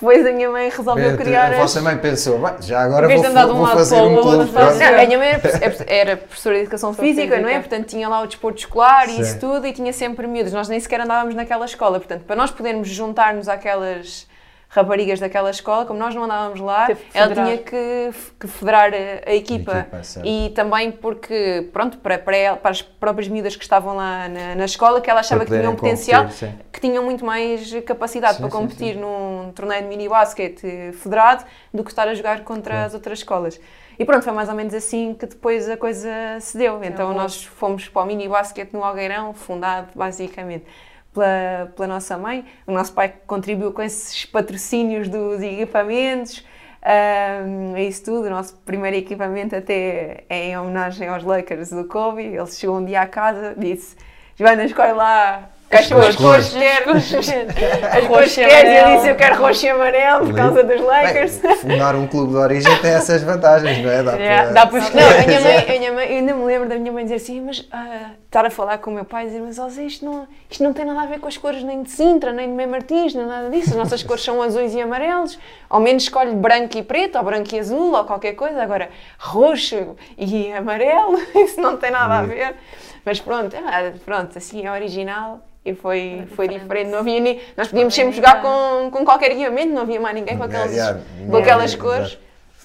depois 0.00 0.26
a 0.26 0.32
minha 0.32 0.48
mãe 0.48 0.70
resolveu 0.70 1.16
criar 1.16 1.46
a 1.46 1.50
as- 1.50 1.56
vossa 1.58 1.80
mãe 1.82 1.96
pensou, 1.98 2.38
"Bem, 2.38 2.54
já 2.60 2.80
agora 2.80 3.04
Em 3.04 3.08
vez 3.08 3.20
vou, 3.20 3.26
de 3.30 3.36
andar 3.36 3.44
de 3.46 3.50
um 3.52 3.54
vou 3.56 3.62
lado 3.64 3.76
fazer 3.76 3.96
para 3.96 4.04
o 4.04 4.08
um 4.08 4.14
outro, 4.14 4.30
clube. 4.32 4.52
faz- 4.52 4.76
pronto." 4.78 4.78
Não, 4.92 5.00
a 5.02 5.06
minha 5.06 5.18
mãe 5.18 5.28
era, 5.28 5.40
era 5.86 6.16
professora 6.16 6.54
de 6.56 6.60
educação 6.62 6.94
física, 6.94 7.38
não 7.38 7.48
é? 7.48 7.58
Portanto, 7.58 7.86
tinha 7.86 8.08
lá 8.08 8.22
o 8.22 8.26
desporto 8.26 8.58
escolar 8.58 9.08
e 9.10 9.20
isso 9.20 9.38
tudo 9.38 9.66
e 9.66 9.72
tinha 9.72 9.92
sempre 9.92 10.26
miúdos. 10.26 10.52
Nós 10.52 10.68
nem 10.68 10.80
sequer 10.80 11.00
andávamos 11.00 11.34
naquela 11.34 11.64
escola. 11.66 11.98
Portanto, 11.98 12.22
para 12.24 12.34
nós 12.36 12.50
podermos 12.50 12.88
juntar-nos 12.88 13.48
àquelas 13.48 14.26
raparigas 14.72 15.18
daquela 15.18 15.50
escola, 15.50 15.84
como 15.84 15.98
nós 15.98 16.14
não 16.14 16.22
andávamos 16.24 16.60
lá, 16.60 16.88
ela 17.12 17.34
tinha 17.34 17.58
que, 17.58 18.10
que 18.38 18.46
federar 18.46 18.92
a, 18.94 19.30
a 19.30 19.34
equipa. 19.34 19.78
equipa, 19.80 20.02
certo. 20.04 20.26
e 20.26 20.50
também 20.50 20.92
porque, 20.92 21.68
pronto, 21.72 21.98
para, 21.98 22.18
para, 22.18 22.36
ela- 22.36 22.56
para 22.56 22.70
as 22.70 22.80
próprias 22.80 23.26
miúdas 23.26 23.56
que 23.56 23.64
estavam 23.64 23.96
lá 23.96 24.28
na, 24.28 24.54
na 24.54 24.64
escola, 24.64 25.00
que 25.00 25.10
ela 25.10 25.20
achava 25.20 25.44
que 25.44 25.50
tinham 25.50 25.74
potencial, 25.74 26.22
competir, 26.22 26.48
sim. 26.48 26.58
que 26.72 26.80
tinham 26.80 27.02
muito 27.02 27.24
mais 27.24 27.72
capacidade 27.84 28.34
Sim, 28.36 28.42
para 28.42 28.50
sim, 28.50 28.56
competir 28.56 28.94
num 28.96 29.50
torneio 29.56 29.82
de 29.82 29.88
mini 29.88 30.08
basquete 30.08 30.92
federado 30.92 31.44
do 31.74 31.82
que 31.82 31.90
estar 31.90 32.06
a 32.06 32.14
jogar 32.14 32.44
contra 32.44 32.84
as 32.84 32.94
outras 32.94 33.18
escolas. 33.18 33.60
E 33.98 34.04
pronto, 34.04 34.22
foi 34.22 34.32
mais 34.32 34.48
ou 34.48 34.54
menos 34.54 34.72
assim 34.72 35.14
que 35.18 35.26
depois 35.26 35.68
a 35.68 35.76
coisa 35.76 36.08
se 36.40 36.56
deu. 36.56 36.82
Então 36.84 37.08
bom. 37.08 37.18
nós 37.18 37.44
fomos 37.44 37.88
para 37.88 38.02
o 38.02 38.06
mini 38.06 38.28
basquete 38.28 38.72
no 38.72 38.84
Algueirão, 38.84 39.34
fundado 39.34 39.88
basicamente 39.96 40.64
pela, 41.12 41.72
pela 41.74 41.88
nossa 41.88 42.16
mãe. 42.16 42.44
O 42.66 42.72
nosso 42.72 42.92
pai 42.92 43.12
contribuiu 43.26 43.72
com 43.72 43.82
esses 43.82 44.24
patrocínios 44.24 45.08
dos 45.08 45.42
equipamentos, 45.42 46.44
ahm, 46.82 47.76
isso 47.78 48.04
tudo. 48.04 48.26
O 48.26 48.30
nosso 48.30 48.56
primeiro 48.58 48.96
equipamento 48.96 49.56
até 49.56 50.24
é 50.28 50.46
em 50.46 50.58
homenagem 50.58 51.08
aos 51.08 51.24
Lakers 51.24 51.70
do 51.70 51.84
Kobe. 51.84 52.22
Ele 52.22 52.46
chegou 52.46 52.78
um 52.78 52.84
dia 52.84 53.02
à 53.02 53.06
casa 53.06 53.54
disse: 53.56 53.96
Joana, 54.36 54.64
escolhe 54.64 54.92
lá 54.92 55.50
As 55.72 55.86
cores, 55.86 56.16
quer, 56.52 56.78
as 56.78 56.84
cores 56.84 58.08
Roxo 58.08 58.40
e 58.40 58.44
quer, 58.44 58.64
e 58.64 58.68
eu 58.68 58.80
amarelo. 58.80 58.96
disse 58.96 59.08
eu 59.08 59.14
quero 59.14 59.40
roxo 59.40 59.66
e 59.66 59.68
amarelo 59.68 60.26
por 60.26 60.34
causa 60.34 60.64
dos 60.64 60.80
Lakers. 60.80 61.38
Bem, 61.38 61.56
fundar 61.62 61.94
um 61.94 62.08
clube 62.08 62.32
de 62.32 62.38
origem 62.38 62.76
tem 62.78 62.90
essas 62.90 63.22
vantagens, 63.22 63.78
não 63.78 63.88
é? 63.88 64.02
Dá 64.02 64.12
Yeah, 64.16 64.50
dá 64.50 64.66
para 64.66 64.80
Não, 64.80 64.84
escolher. 64.86 65.20
a 65.22 65.26
minha 65.26 65.40
mãe, 65.40 65.58
a 65.58 65.78
minha 65.78 65.92
mãe, 65.92 66.06
eu 66.10 66.16
ainda 66.18 66.34
me 66.34 66.44
lembro 66.44 66.68
da 66.68 66.74
minha 66.74 66.90
mãe 66.92 67.04
dizer 67.04 67.16
assim, 67.16 67.40
mas 67.40 67.64
ah, 67.70 68.10
estar 68.26 68.44
a 68.44 68.50
falar 68.50 68.78
com 68.78 68.90
o 68.90 68.94
meu 68.94 69.04
pai 69.04 69.24
e 69.24 69.26
dizer, 69.28 69.40
mas 69.42 69.56
Zé, 69.72 69.84
isto 69.84 70.04
não, 70.04 70.26
isto 70.50 70.64
não 70.64 70.72
tem 70.72 70.84
nada 70.84 71.02
a 71.02 71.06
ver 71.06 71.20
com 71.20 71.28
as 71.28 71.36
cores 71.36 71.62
nem 71.62 71.84
de 71.84 71.90
Sintra, 71.90 72.32
nem 72.32 72.48
de 72.48 72.54
Mãe 72.54 72.66
Martins, 72.66 73.14
nem 73.14 73.24
nada 73.26 73.48
disso. 73.48 73.70
As 73.70 73.76
nossas 73.76 74.02
cores 74.02 74.24
são 74.24 74.42
azuis 74.42 74.74
e 74.74 74.80
amarelos. 74.80 75.38
Ao 75.68 75.78
menos 75.78 76.02
escolhe 76.02 76.32
branco 76.34 76.76
e 76.76 76.82
preto, 76.82 77.16
ou 77.16 77.22
branco 77.22 77.54
e 77.54 77.60
azul, 77.60 77.94
ou 77.94 78.04
qualquer 78.04 78.32
coisa. 78.32 78.60
Agora, 78.60 78.88
roxo 79.18 79.96
e 80.18 80.52
amarelo, 80.52 81.16
isso 81.36 81.60
não 81.60 81.76
tem 81.76 81.92
nada 81.92 82.18
a 82.18 82.22
ver. 82.22 82.56
Mas 83.04 83.20
pronto, 83.20 83.56
ah, 83.56 83.92
pronto, 84.04 84.36
assim 84.36 84.66
é 84.66 84.70
original. 84.72 85.40
E 85.64 85.74
foi, 85.74 86.24
foi 86.34 86.48
diferente, 86.48 86.88
não 86.90 87.00
havia 87.00 87.20
nem. 87.20 87.38
Nós 87.56 87.68
podíamos 87.68 87.94
sempre 87.94 88.12
jogar 88.16 88.40
com, 88.40 88.90
com 88.90 89.04
qualquer 89.04 89.32
equipamento, 89.32 89.72
não 89.74 89.82
havia 89.82 90.00
mais 90.00 90.14
ninguém 90.14 90.36
com 90.38 90.44
aquelas, 90.44 90.72
Yeah, 90.72 91.00
com 91.30 91.36
aquelas 91.36 91.74
exato. 91.74 91.82
cores. 91.84 92.18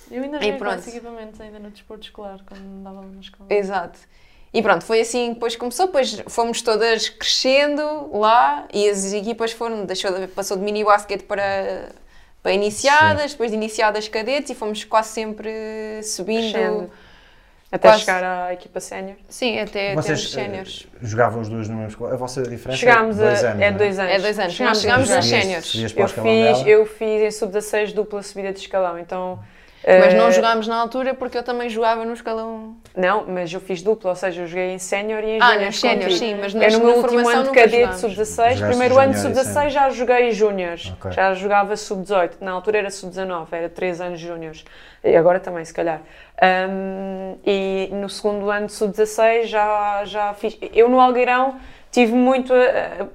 Eu 0.10 0.24
ainda 0.24 0.38
E 0.38 0.40
joguei 0.40 0.52
com 0.54 0.58
pronto. 0.60 0.80
esse 0.80 0.90
equipamento 0.92 1.44
ainda 1.44 1.60
no 1.60 1.70
desporto 1.72 2.06
escolar, 2.06 2.40
quando 2.48 2.62
andava 2.62 3.02
lá 3.02 3.08
na 3.14 3.20
escola. 3.20 3.48
Exato. 3.54 4.00
E 4.54 4.62
pronto, 4.62 4.86
foi 4.86 5.02
assim 5.02 5.28
que 5.30 5.34
depois 5.34 5.56
começou, 5.58 5.88
depois 5.88 6.24
fomos 6.30 6.62
todas 6.62 7.10
crescendo 7.10 8.10
lá 8.18 8.66
e 8.74 8.90
as 8.90 9.12
equipas 9.12 9.52
foram, 9.52 9.84
deixou 9.86 10.14
de- 10.18 10.28
passou 10.28 10.56
de 10.56 10.64
mini 10.64 10.82
basquete 10.86 11.24
para, 11.24 11.90
para 12.42 12.54
iniciadas, 12.54 13.32
depois 13.34 13.52
de 13.52 13.58
iniciadas 13.58 14.08
cadetes 14.08 14.52
e 14.52 14.56
fomos 14.56 14.86
quase 14.86 15.10
sempre 15.10 16.02
subindo. 16.04 16.52
Crescendo. 16.54 16.92
Até 17.72 17.90
Quase- 17.90 18.02
chegar 18.02 18.24
à 18.24 18.54
equipa 18.54 18.80
sénior. 18.80 19.16
Sim, 19.28 19.60
até 19.60 19.88
termos 19.88 20.06
Vocês 20.06 20.30
séniores. 20.32 20.88
eh, 20.96 20.98
jogavam 21.06 21.42
os 21.42 21.50
dois 21.50 21.68
no 21.68 21.76
mesmo 21.76 21.90
escola? 21.90 22.14
A 22.14 22.16
vossa 22.18 22.44
diferença 22.44 22.80
Chegámos 22.80 23.20
é 23.20 23.26
dois 23.26 23.44
a. 23.44 23.50
anos, 23.50 23.62
é 23.64 23.72
não 23.72 23.78
dois 23.78 24.00
anos. 24.00 24.12
É 24.14 24.20
dois 24.20 24.40
anos. 24.40 24.54
Chegámos 24.54 24.82
chegámos 24.82 25.08
Subias- 25.08 25.26
séniores. 25.26 25.74
Eu 25.76 26.08
fiz, 26.08 26.24
dela? 26.24 26.70
eu 26.70 26.86
fiz 26.86 27.22
em 27.22 27.32
sub-16 27.32 27.92
dupla 27.94 28.22
subida 28.22 28.54
de 28.54 28.60
escalão, 28.60 28.98
então. 29.00 29.40
Mas 29.88 30.14
não 30.16 30.28
eh, 30.28 30.32
jogámos 30.32 30.68
na 30.68 30.76
altura 30.78 31.14
porque 31.14 31.38
eu 31.38 31.44
também 31.44 31.70
jogava 31.70 32.04
no 32.04 32.14
escalão. 32.14 32.76
Não, 32.98 33.26
mas 33.28 33.54
eu 33.54 33.60
fiz 33.60 33.84
dupla, 33.84 34.10
ou 34.12 34.16
seja, 34.16 34.42
eu 34.42 34.48
joguei 34.48 34.72
em 34.72 34.80
sénior 34.80 35.24
e 35.24 35.38
em 35.38 35.40
Ah, 35.42 35.70
júnior 35.70 36.00
contigo. 36.00 36.18
sim, 36.18 36.36
mas 36.42 36.56
Eu 36.56 36.62
nas- 36.62 36.74
no 36.74 36.80
na 36.80 36.86
meu 36.86 36.96
último 36.98 37.30
ano 37.30 37.44
de 37.44 37.50
cadete 37.52 37.76
jogámos. 37.78 38.00
sub-16, 38.02 38.54
Jogaste 38.54 38.66
primeiro 38.66 38.98
ano 39.00 39.12
de 39.14 39.18
júnior 39.20 39.32
e 39.32 39.36
sub-16 39.36 39.54
sénior. 39.54 39.70
já 39.70 39.90
joguei 39.92 40.32
júniores, 40.32 40.94
Ok. 40.98 41.12
já 41.12 41.34
jogava 41.36 41.76
sub-18, 41.78 42.38
na 42.42 42.52
altura 42.52 42.78
era 42.80 42.90
sub-19, 42.90 43.48
era 43.52 43.70
3 43.70 44.02
anos 44.02 44.20
júniores, 44.20 44.66
e 45.04 45.16
agora 45.16 45.40
também 45.40 45.64
se 45.64 45.74
calhar. 45.74 46.02
Ahm, 46.42 47.36
e 47.46 47.90
no 47.92 48.10
segundo 48.10 48.50
ano 48.50 48.68
de 48.68 48.74
sub-16 48.74 49.48
já, 49.48 50.04
já 50.06 50.34
fiz, 50.34 50.58
eu 50.74 50.90
no 50.90 51.00
Algueirão 51.00 51.56
tive 51.96 52.14
muito, 52.14 52.54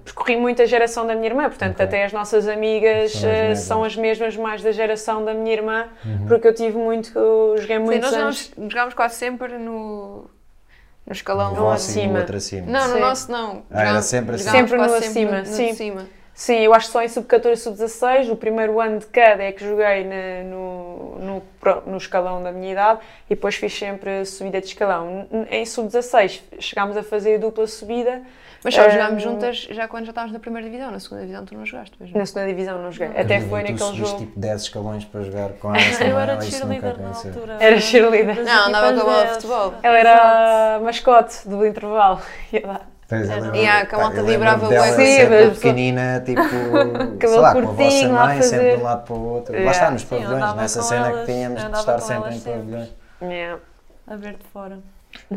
percorri 0.04 0.36
muito 0.38 0.62
a 0.62 0.64
geração 0.64 1.06
da 1.06 1.14
minha 1.14 1.26
irmã, 1.26 1.44
portanto 1.48 1.74
Ok. 1.74 1.84
até 1.84 2.04
as 2.04 2.12
nossas 2.14 2.48
amigas 2.48 3.12
São 3.12 3.20
as 3.20 3.24
eh, 3.24 3.42
mesmas. 3.42 3.58
são 3.60 3.84
as 3.84 3.96
mesmas 3.96 4.36
mais 4.36 4.62
da 4.62 4.72
geração 4.72 5.22
da 5.22 5.34
minha 5.34 5.52
irmã, 5.52 5.88
Uhum. 6.04 6.26
porque 6.26 6.48
eu 6.48 6.54
tive 6.54 6.78
muito, 6.78 7.16
eu 7.18 7.56
joguei 7.58 7.76
Sim, 7.76 7.82
muitos 7.84 8.10
nós 8.10 8.20
anos. 8.20 8.52
jogámos- 8.68 8.94
quase 8.94 9.16
sempre 9.16 9.58
no, 9.58 10.24
no 11.06 11.12
escalão. 11.12 11.54
No 11.54 11.70
acima. 11.70 12.20
outro 12.20 12.36
acima. 12.38 12.66
Não, 12.66 12.88
no 12.88 12.94
Sim. 12.94 13.00
nosso 13.00 13.30
não. 13.30 13.62
Ah, 13.70 13.80
era 13.80 13.86
Jogámos- 13.88 14.04
sempre 14.06 14.34
assim. 14.36 14.44
jogámos 14.44 14.70
Sempre 14.70 14.78
no 14.88 14.94
acima, 14.94 15.30
no- 15.32 15.38
no 15.38 15.44
sim. 15.46 15.66
de 15.66 15.74
cima. 15.74 16.06
Sim, 16.32 16.56
eu 16.60 16.72
acho 16.72 16.86
que 16.86 16.92
só 16.92 17.02
em 17.02 17.08
sub-14 17.08 17.52
e 17.52 17.56
sub-16, 17.58 18.30
o 18.30 18.36
primeiro 18.36 18.80
ano 18.80 18.98
de 18.98 19.04
cada 19.06 19.42
é 19.42 19.52
que 19.52 19.62
joguei 19.62 20.04
na- 20.04 20.42
no, 20.48 21.18
no, 21.18 21.42
no 21.84 21.96
escalão 21.98 22.42
da 22.42 22.50
minha 22.50 22.72
idade 22.72 23.00
e 23.28 23.34
depois 23.34 23.56
fiz 23.56 23.76
sempre 23.78 24.24
subida 24.24 24.58
de 24.58 24.68
escalão. 24.68 25.26
Em 25.50 25.66
sub-16 25.66 26.42
chegámos 26.58 26.96
a 26.96 27.02
fazer 27.02 27.36
dupla 27.38 27.66
subida, 27.66 28.22
Mas 28.62 28.74
só 28.74 28.88
jogámos 28.90 29.22
juntas 29.22 29.68
já 29.70 29.88
quando 29.88 30.04
já 30.04 30.10
estávamos 30.10 30.32
na 30.34 30.38
primeira 30.38 30.68
divisão, 30.68 30.90
na 30.90 31.00
segunda 31.00 31.22
divisão 31.22 31.44
tu 31.46 31.54
não 31.54 31.64
jogaste, 31.64 31.94
pois 31.96 32.10
não? 32.12 32.18
na 32.18 32.26
segunda 32.26 32.46
divisão 32.46 32.78
não 32.82 32.92
joguei. 32.92 33.08
Até 33.08 33.22
Carolina, 33.40 33.48
foi 33.48 33.62
tu 33.64 33.72
naquele 33.72 33.96
jogo. 34.06 34.18
tipo 34.18 34.38
10 34.40 34.62
escalões 34.62 35.04
para 35.04 35.22
jogar 35.22 35.48
com 35.54 35.68
ela. 35.74 36.04
Eu 36.04 36.18
era 36.18 36.40
cheerleader 36.42 37.00
na 37.00 37.08
altura. 37.08 37.56
Era 37.60 37.80
cheerleader. 37.80 38.44
Não, 38.44 38.68
andava 38.68 38.92
com 38.94 39.00
a 39.00 39.04
bola 39.04 39.24
de 39.26 39.32
futebol. 39.34 39.74
Ela 39.82 39.98
era 39.98 40.76
a 40.76 40.80
mascote 40.80 41.48
do 41.48 41.66
intervalo. 41.66 42.20
Ia 42.52 42.66
lá. 42.66 42.80
E 43.54 43.66
há, 43.66 43.84
que 43.86 43.94
a 43.96 43.98
malta 43.98 44.22
vibrava. 44.22 44.68
Sim, 44.68 45.04
sempre 45.04 45.46
mas- 45.46 45.56
pequenina, 45.58 46.22
tipo, 46.24 46.40
sei 47.26 47.38
lá, 47.40 47.52
com 47.52 47.58
a 47.58 47.62
vossa 47.62 48.08
lá 48.08 48.22
a 48.22 48.26
mãe, 48.26 48.42
sempre 48.42 48.58
fazer- 48.58 48.76
de 48.76 48.80
um 48.80 48.84
lado 48.84 49.04
para 49.04 49.14
o 49.16 49.24
outro. 49.32 49.52
Lá 49.52 49.58
Yeah. 49.58 49.72
está, 49.78 49.90
nos 49.90 50.04
pavilhões, 50.04 50.54
nessa 50.54 50.82
cena 50.82 51.06
elas, 51.08 51.20
que 51.26 51.32
tínhamos 51.32 51.64
de 51.64 51.76
estar 51.76 51.98
sempre 51.98 52.30
em 52.30 52.38
sempre. 52.38 52.52
pavilhões. 52.60 52.88
Yeah. 53.20 53.58
A 54.06 54.14
ver 54.16 54.34
de 54.34 54.44
fora. 54.52 54.78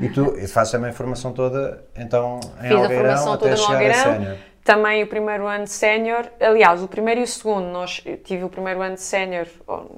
E 0.02 0.10
tu 0.10 0.36
e 0.38 0.48
fazes 0.48 0.72
também 0.72 0.90
a 0.90 0.94
formação 0.94 1.32
toda, 1.34 1.84
então, 1.96 2.40
em 2.60 2.68
Fiz 2.68 2.72
a 2.72 2.76
Algueirão, 2.76 2.96
formação 3.06 3.34
até 3.34 3.50
toda 3.50 3.56
no 3.62 3.64
a 3.64 3.74
Algueirão. 3.74 4.38
Também 4.64 5.04
o 5.04 5.08
primeiro 5.08 5.46
ano 5.46 5.66
de 5.66 5.72
sénior, 5.72 6.26
aliás, 6.40 6.82
o 6.82 6.88
primeiro 6.88 7.20
e 7.20 7.24
o 7.24 7.28
segundo, 7.28 7.66
nós 7.68 8.02
tive 8.24 8.44
o 8.46 8.50
primeiro 8.50 8.82
ano 8.82 8.96
de 8.96 9.02
sénior, 9.02 9.46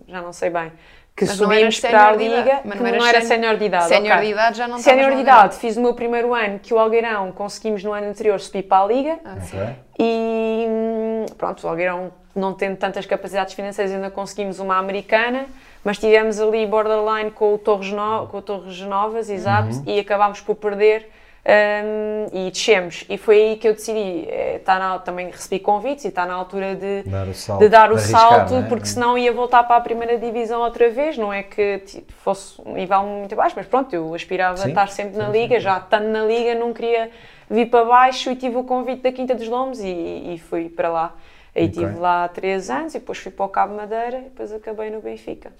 já 0.08 0.22
não 0.22 0.34
sei 0.34 0.50
bem, 0.50 0.72
que 1.16 1.24
Mas 1.24 1.36
subimos 1.36 1.80
para 1.80 2.08
a 2.10 2.14
idade, 2.14 2.28
liga, 2.28 2.60
mas 2.66 2.78
que 2.78 2.84
não 2.84 2.92
não, 2.98 3.06
era 3.06 3.22
sénior- 3.22 3.58
de 3.58 3.66
idade. 3.66 3.88
Sénior 3.88 4.16
ok. 4.18 4.26
de 4.26 4.32
idade 4.34 4.58
já 4.58 4.68
não 4.68 4.80
Sénior 4.80 5.12
de 5.14 5.22
idade, 5.22 5.56
fiz 5.58 5.78
o 5.78 5.82
meu 5.82 5.94
primeiro 5.94 6.34
ano 6.34 6.58
que 6.60 6.74
o 6.74 6.80
Algueirão 6.80 7.32
conseguimos 7.32 7.84
no 7.84 7.94
ano 7.94 8.08
anterior 8.08 8.40
subir 8.40 8.64
para 8.64 8.84
a 8.84 8.88
liga 8.88 9.20
Ah, 9.24 9.40
sim. 9.40 9.56
Ok? 9.62 9.76
e 10.00 10.66
hum, 10.68 11.26
pronto, 11.38 11.66
o 11.66 11.70
Algueirão 11.70 12.12
não 12.36 12.54
tendo 12.54 12.76
tantas 12.76 13.06
capacidades 13.06 13.54
financeiras 13.54 13.94
ainda 13.94 14.10
conseguimos 14.10 14.60
uma 14.60 14.78
americana, 14.78 15.46
mas 15.86 15.98
tivemos 15.98 16.42
ali 16.42 16.66
borderline 16.66 17.32
com 17.32 17.54
o 17.54 17.58
Torres, 17.58 17.92
no, 17.92 18.28
com 18.28 18.38
o 18.40 18.42
Torres 18.42 18.82
Novas, 18.82 19.30
exato, 19.30 19.70
Uhum. 19.76 19.84
e 19.86 20.00
acabámos 20.00 20.42
por 20.42 20.56
perder 20.56 21.10
hum, 21.48 22.26
e 22.34 22.50
descemos. 22.50 23.06
E 23.08 23.18
foi 23.20 23.36
aí 23.42 23.56
que 23.58 23.68
eu 23.68 23.74
decidi, 23.74 24.26
eh, 24.28 24.60
tá 24.66 24.80
na, 24.80 24.98
também 24.98 25.30
recebi 25.30 25.60
convites 25.60 26.04
e 26.04 26.08
está 26.08 26.26
na 26.26 26.34
altura 26.34 26.76
de, 26.76 27.04
Dar 27.04 27.28
o 27.28 27.34
salto. 27.36 27.60
de 27.60 27.70
dar 27.70 27.92
o 27.92 27.96
arriscar, 27.96 28.20
salto, 28.20 28.56
é? 28.56 28.62
porque 28.64 28.88
senão 28.88 29.16
ia 29.16 29.32
voltar 29.32 29.64
para 29.64 29.76
a 29.76 29.82
primeira 29.82 30.18
divisão 30.18 30.62
outra 30.62 30.90
vez. 30.90 31.18
Não 31.20 31.32
é 31.32 31.44
que 31.44 31.84
fosse 32.24 32.60
um 32.66 32.74
nível 32.74 33.04
muito 33.04 33.36
baixo, 33.36 33.54
mas 33.56 33.68
pronto, 33.68 33.94
eu 33.94 34.12
aspirava 34.16 34.58
Sim, 34.58 34.66
a 34.66 34.70
estar 34.70 34.88
sempre 34.90 35.18
na 35.18 35.28
sim, 35.28 35.32
liga, 35.34 35.56
sim. 35.56 35.62
já 35.62 35.78
estando 35.78 36.08
na 36.08 36.26
liga, 36.26 36.56
não 36.56 36.74
queria 36.74 37.12
vir 37.48 37.68
para 37.70 37.86
baixo 37.86 38.32
e 38.32 38.36
tive 38.36 38.58
o 38.58 38.64
convite 38.64 39.04
da 39.04 39.12
Quinta 39.12 39.36
dos 39.36 39.48
Lombos 39.48 39.80
e, 39.82 39.86
e 40.34 40.42
fui 40.50 40.68
para 40.68 40.90
lá. 40.90 41.14
Aí 41.56 41.66
estive 41.68 41.96
lá 42.00 42.26
há 42.26 42.28
três 42.28 42.70
anos 42.72 42.96
e 42.96 43.00
depois 43.00 43.18
fui 43.20 43.32
para 43.32 43.46
o 43.46 43.50
Cabo 43.50 43.76
Madeira 43.76 44.18
e 44.18 44.22
depois 44.24 44.52
acabei 44.52 44.90
no 44.90 45.00
Benfica. 45.00 45.54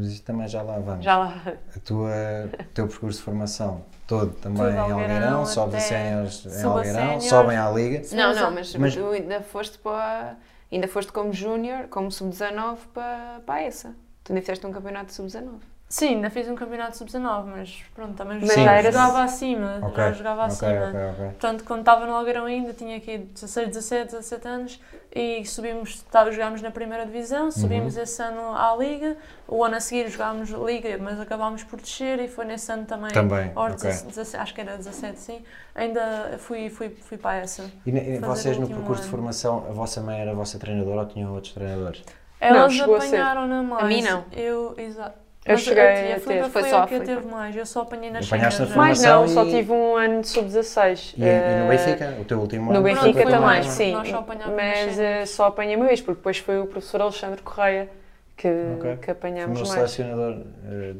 Mas 0.00 0.12
isto 0.12 0.24
também 0.24 0.48
já 0.48 0.62
lá 0.62 0.78
vamos. 0.78 1.04
Já 1.04 1.18
lá. 1.18 1.42
A 1.76 1.80
tua, 1.80 2.10
o 2.52 2.64
teu 2.72 2.88
percurso 2.88 3.18
de 3.18 3.24
formação 3.24 3.82
todo 4.06 4.32
também 4.32 4.56
Tudo 4.58 4.70
em 4.70 4.78
Algueirão, 4.78 5.44
sobes 5.44 5.74
a 5.74 5.80
séniores 5.80 6.46
em 6.46 6.62
Algueirão, 6.64 7.20
sobem 7.20 7.56
à 7.56 7.70
Liga. 7.70 8.02
Não, 8.16 8.34
não, 8.34 8.50
mas, 8.50 8.74
Mas- 8.74 8.94
tu 8.94 9.10
ainda 9.10 9.42
foste 9.42 9.78
para. 9.78 10.36
Ainda 10.72 10.88
foste 10.88 11.12
como 11.12 11.32
júnior, 11.32 11.88
como 11.88 12.10
sub-19 12.10 12.78
para, 12.94 13.40
para 13.44 13.60
essa. 13.60 13.94
Tu 14.24 14.32
ainda 14.32 14.40
fizeste 14.40 14.66
um 14.66 14.72
campeonato 14.72 15.06
de 15.06 15.12
sub-19. 15.14 15.58
Sim, 15.92 16.14
ainda 16.14 16.30
fiz 16.30 16.48
um 16.48 16.54
campeonato 16.54 16.96
sub-19, 16.96 17.46
mas 17.46 17.82
pronto, 17.92 18.14
também 18.14 18.38
Mas 18.38 18.48
jogava, 18.50 18.64
já 18.64 18.72
era- 18.74 18.92
jogava 18.92 19.22
acima. 19.24 19.78
Ok, 19.82 19.96
Já 19.96 20.12
jogava 20.12 20.42
ok, 20.44 20.52
acima. 20.52 20.88
ok, 20.88 21.00
ok. 21.10 21.24
Portanto, 21.30 21.64
quando 21.64 21.80
estava 21.80 22.06
no 22.06 22.14
Algueirão 22.14 22.44
ainda, 22.44 22.72
tinha 22.72 22.96
aqui 22.96 23.18
16, 23.18 23.66
17, 23.70 24.04
17 24.12 24.46
anos 24.48 24.80
e 25.12 25.44
subimos, 25.44 26.00
tá- 26.04 26.30
jogámos 26.30 26.62
na 26.62 26.70
primeira 26.70 27.04
divisão, 27.04 27.50
subimos 27.50 27.96
Uhum. 27.96 28.02
esse 28.04 28.22
ano 28.22 28.54
à 28.54 28.76
Liga. 28.78 29.16
O 29.48 29.64
ano 29.64 29.74
a 29.74 29.80
seguir 29.80 30.08
jogámos 30.08 30.48
Liga, 30.50 30.96
mas 30.96 31.18
acabámos 31.18 31.64
por 31.64 31.80
descer 31.80 32.20
e 32.20 32.28
foi 32.28 32.44
nesse 32.44 32.70
ano 32.70 32.84
também. 32.86 33.10
Também, 33.10 33.50
aos 33.56 33.72
ok. 33.72 33.90
17, 33.90 34.36
acho 34.36 34.54
que 34.54 34.60
era 34.60 34.76
17, 34.76 35.18
sim. 35.18 35.42
Ainda 35.74 36.36
fui, 36.38 36.70
fui, 36.70 36.90
fui 36.90 37.18
para 37.18 37.38
essa. 37.38 37.68
E, 37.84 37.90
e 37.90 38.18
vocês 38.20 38.56
no 38.56 38.68
percurso 38.68 39.02
de 39.02 39.08
ano. 39.08 39.10
formação, 39.10 39.66
a 39.68 39.72
vossa 39.72 40.00
mãe 40.00 40.20
era 40.20 40.30
a 40.30 40.34
vossa 40.34 40.56
treinadora 40.56 41.00
ou 41.00 41.06
tinham 41.06 41.34
outros 41.34 41.52
treinadores? 41.52 42.04
Elas 42.40 42.78
apanharam-na 42.80 43.60
mais. 43.64 43.84
A 43.84 43.88
mim 43.88 44.02
não. 44.02 44.24
Eu, 44.30 44.74
exato. 44.78 45.18
Eu 45.50 45.54
Mas 45.54 45.62
cheguei 45.62 45.82
a, 45.82 46.16
a 46.16 46.20
ter. 46.20 46.20
Foi 46.20 46.48
foi, 46.50 46.64
só 46.70 46.76
a 46.78 46.82
a 46.84 46.86
que 46.86 46.94
a 46.94 47.00
teve 47.00 47.26
mais. 47.26 47.56
Eu 47.56 47.66
só 47.66 47.82
apanhei 47.82 48.10
nas 48.10 48.24
já. 48.26 48.36
Mais 48.76 49.02
não, 49.02 49.26
só 49.26 49.44
e- 49.44 49.50
tive 49.50 49.72
um 49.72 49.96
ano 49.96 50.20
de 50.20 50.28
sub-16. 50.28 51.14
E, 51.16 51.20
e 51.20 51.24
no 51.24 51.26
Eh, 51.26 51.66
Benfica, 51.68 52.14
o 52.20 52.24
teu 52.24 52.38
último 52.38 52.66
No 52.66 52.78
ano? 52.78 52.82
Benfica 52.82 53.02
Pronto, 53.12 53.22
foi 53.22 53.32
também, 53.32 53.40
mais. 53.46 53.66
sim. 53.66 53.92
Nós 53.92 54.08
só 54.08 54.18
apanhámos 54.18 54.54
Mas 54.56 54.94
séniores. 54.94 55.30
só 55.30 55.46
apanhei 55.46 55.76
uma 55.76 55.86
vez, 55.86 56.00
porque 56.00 56.18
depois 56.18 56.38
foi 56.38 56.60
o 56.60 56.66
professor 56.66 57.02
Alexandre 57.02 57.42
Correia 57.42 57.88
que, 58.36 58.48
Ok. 58.78 58.96
que 59.02 59.10
apanhámos 59.10 59.58
meu 59.60 59.68
mais. 59.68 59.90
selecionador. 59.90 60.36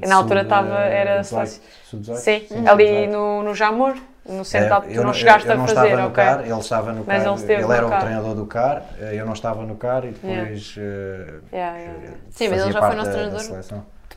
de 0.00 0.08
Na 0.08 0.16
altura 0.16 0.42
estava- 0.42 0.78
era 0.80 1.22
sub- 1.24 1.46
selec- 1.46 1.62
sub-18? 1.84 2.16
Sim, 2.16 2.46
Sim, 2.48 2.66
ali 2.68 2.86
sub-18. 2.86 3.10
no, 3.12 3.42
no 3.44 3.54
Jamor, 3.54 3.94
no 4.28 4.44
centro, 4.44 4.74
É, 4.74 4.80
tu 4.80 4.86
eu 4.90 5.02
não 5.02 5.14
chegaste 5.14 5.48
eu 5.48 5.54
a 5.54 5.56
não 5.56 5.66
fazer, 5.66 5.86
estava 5.86 6.02
no 6.02 6.08
ok. 6.08 6.24
CAR, 6.24 6.40
ele 6.44 6.58
estava 6.60 6.92
no 6.92 7.04
Mas 7.06 7.22
CAR, 7.24 7.32
ele 7.38 7.52
ele 7.54 7.62
no 7.62 7.72
era 7.72 7.86
o 7.86 7.88
CAR. 7.88 8.00
treinador 8.00 8.34
do 8.34 8.46
CAR, 8.46 8.82
eu 9.00 9.24
não 9.26 9.32
estava 9.32 9.62
no 9.64 9.76
CAR 9.76 10.04
e 10.04 10.08
depois 10.10 10.76
Yeah, 10.76 11.40
yeah, 11.52 11.78
yeah. 11.78 12.16
Sim, 12.30 12.48
mas 12.50 12.62
ele 12.62 12.72
já 12.72 12.82
foi 12.82 12.94
nosso 12.96 13.10
treinador. 13.10 13.40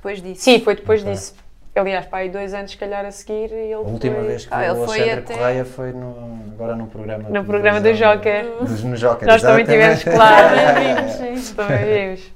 Depois 0.04 0.22
disso. 0.22 0.42
Sim, 0.42 0.60
foi 0.60 0.76
depois 0.76 1.02
Ok. 1.02 1.14
disso. 1.14 1.34
Aliás, 1.76 2.06
para 2.06 2.20
aí 2.20 2.30
dois 2.30 2.54
anos, 2.54 2.72
se 2.72 2.78
calhar, 2.78 3.04
a 3.06 3.10
seguir, 3.10 3.50
e 3.52 3.56
ele 3.56 3.74
A 3.74 3.80
última 3.80 4.16
foi... 4.18 4.26
vez 4.28 4.46
que 4.46 4.54
Ah, 4.54 4.64
ele 4.66 4.72
o 4.74 4.86
foi 4.86 5.00
Alexandre 5.00 5.20
até- 5.24 5.34
Correia 5.34 5.66
foi 5.66 5.92
no, 5.94 6.40
agora 6.54 6.76
no 6.76 6.86
programa 6.88 7.30
No 7.30 7.44
programa 7.46 7.82
do 7.82 7.94
Joker. 7.94 8.46
Dos, 8.60 8.84
no 8.84 8.96
Joker, 8.96 9.28
Nós 9.28 9.42
também 9.42 9.66
tivemos, 9.66 10.04
claro. 10.04 10.56
Também 10.74 10.96
vimos, 10.96 11.12
sim. 11.48 11.56
Também 11.56 12.16
vimos. 12.16 12.32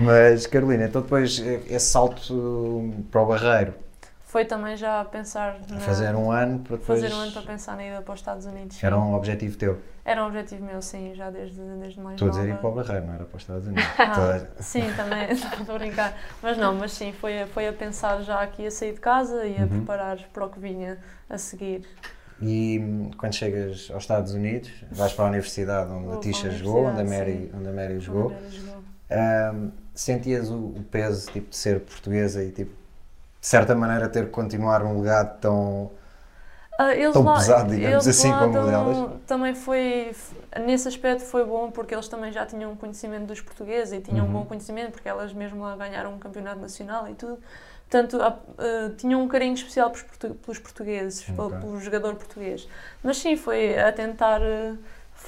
Mas, 0.00 0.46
Carolina, 0.46 0.84
então 0.84 1.00
depois 1.00 1.40
eh, 1.46 1.60
esse 1.70 1.86
salto 1.86 2.92
para 3.10 3.22
o 3.22 3.26
Barreiro 3.26 3.72
foi 4.28 4.44
também 4.44 4.76
já 4.76 5.02
pensar 5.06 5.58
na, 5.70 5.80
Fazer 5.80 6.14
um 6.14 6.30
ano 6.30 6.58
para 6.60 6.76
depois. 6.76 7.00
fazer 7.00 7.14
um 7.14 7.18
ano 7.18 7.32
para 7.32 7.42
pensar 7.42 7.76
na 7.76 7.84
ida 7.86 8.02
para 8.02 8.12
os 8.12 8.20
Estados 8.20 8.44
Unidos. 8.44 8.84
Era 8.84 8.96
um 8.98 9.14
objetivo 9.14 9.56
teu. 9.56 9.78
Era 10.04 10.22
um 10.22 10.26
objetivo 10.26 10.64
meu, 10.64 10.80
sim, 10.82 11.14
já 11.14 11.30
desde, 11.30 11.58
desde 11.80 11.98
mais 12.00 12.14
Estou 12.14 12.28
a 12.28 12.30
dizer 12.30 12.48
ir 12.48 12.58
para 12.58 12.68
o 12.68 12.72
Barreiro, 12.74 13.06
não 13.06 13.14
era 13.14 13.24
para 13.24 13.36
os 13.36 13.42
Estados 13.42 13.66
Unidos. 13.68 13.84
Ah, 13.98 14.40
sim, 14.60 14.82
também, 14.96 15.30
estou 15.32 15.74
a 15.74 15.78
brincar. 15.78 16.14
Mas 16.42 16.58
não, 16.58 16.74
mas 16.74 16.92
sim, 16.92 17.10
foi 17.12 17.42
a, 17.42 17.46
foi 17.46 17.68
a 17.68 17.72
pensar 17.72 18.20
já 18.22 18.40
aqui 18.42 18.66
a 18.66 18.70
sair 18.70 18.92
de 18.92 19.00
casa 19.00 19.46
e 19.46 19.56
a 19.56 19.62
Uhum. 19.62 19.68
preparar 19.68 20.18
para 20.32 20.44
o 20.44 20.50
que 20.50 20.60
vinha 20.60 20.98
a 21.28 21.38
seguir. 21.38 21.86
E 22.40 22.78
hum, 22.80 23.10
quando 23.18 23.32
chegas 23.34 23.90
aos 23.92 24.02
Estados 24.04 24.32
Unidos, 24.34 24.70
vais 24.92 25.12
para 25.12 25.24
a 25.24 25.28
universidade 25.28 25.90
onde 25.90 26.04
Vou 26.04 26.12
a 26.12 26.16
a 26.16 26.20
Tisha 26.20 26.50
jogou, 26.50 26.84
onde 26.86 27.00
a 27.00 27.04
Mary, 27.04 27.32
sim. 27.50 27.50
onde 27.58 27.68
a 27.68 27.72
Mary 27.72 27.98
jogou. 27.98 28.32
Onde 28.32 28.56
jogou. 28.56 28.82
Hum, 29.10 29.70
sentias 29.94 30.50
o, 30.50 30.56
o 30.58 30.84
peso 30.90 31.30
tipo, 31.32 31.48
de 31.50 31.56
ser 31.56 31.80
portuguesa 31.80 32.44
e 32.44 32.52
tipo, 32.52 32.77
de 33.40 33.46
certa 33.46 33.74
maneira 33.74 34.08
ter 34.08 34.24
que 34.26 34.30
continuar 34.30 34.82
um 34.82 35.00
legado 35.00 35.38
tão. 35.40 35.90
Eles 36.94 37.12
Tão 37.12 37.24
lá- 37.24 37.34
pesado, 37.34 37.70
digamos 37.74 38.06
assim, 38.06 38.32
como 38.32 38.56
o 38.60 38.66
delas. 38.66 39.20
Também 39.26 39.52
foi, 39.52 40.14
nesse 40.64 40.86
aspecto 40.86 41.24
foi 41.24 41.44
bom 41.44 41.72
porque 41.72 41.92
eles 41.92 42.06
também 42.06 42.30
já 42.30 42.46
tinham 42.46 42.76
conhecimento 42.76 43.26
dos 43.26 43.40
portugueses 43.40 43.92
e 43.94 44.00
tinham 44.00 44.24
Uhum. 44.26 44.30
um 44.30 44.34
bom 44.40 44.44
conhecimento 44.44 44.92
porque 44.92 45.08
elas 45.08 45.32
mesmo 45.32 45.60
lá 45.62 45.74
ganharam 45.76 46.14
um 46.14 46.18
campeonato 46.18 46.60
nacional 46.60 47.08
e 47.08 47.14
tudo. 47.14 47.38
Portanto, 47.90 48.20
ah, 48.22 48.38
tinham 48.96 49.20
um 49.20 49.26
carinho 49.26 49.54
especial 49.54 49.90
pelos, 49.90 50.02
portu- 50.04 50.34
pelos 50.36 50.58
portugueses, 50.60 51.24
pelo, 51.24 51.46
Ok. 51.48 51.58
pelo 51.58 51.80
jogador 51.80 52.14
português. 52.14 52.68
Mas 53.02 53.16
sim, 53.18 53.36
foi 53.36 53.76
a 53.76 53.90
tentar 53.90 54.40
ah, 54.40 54.74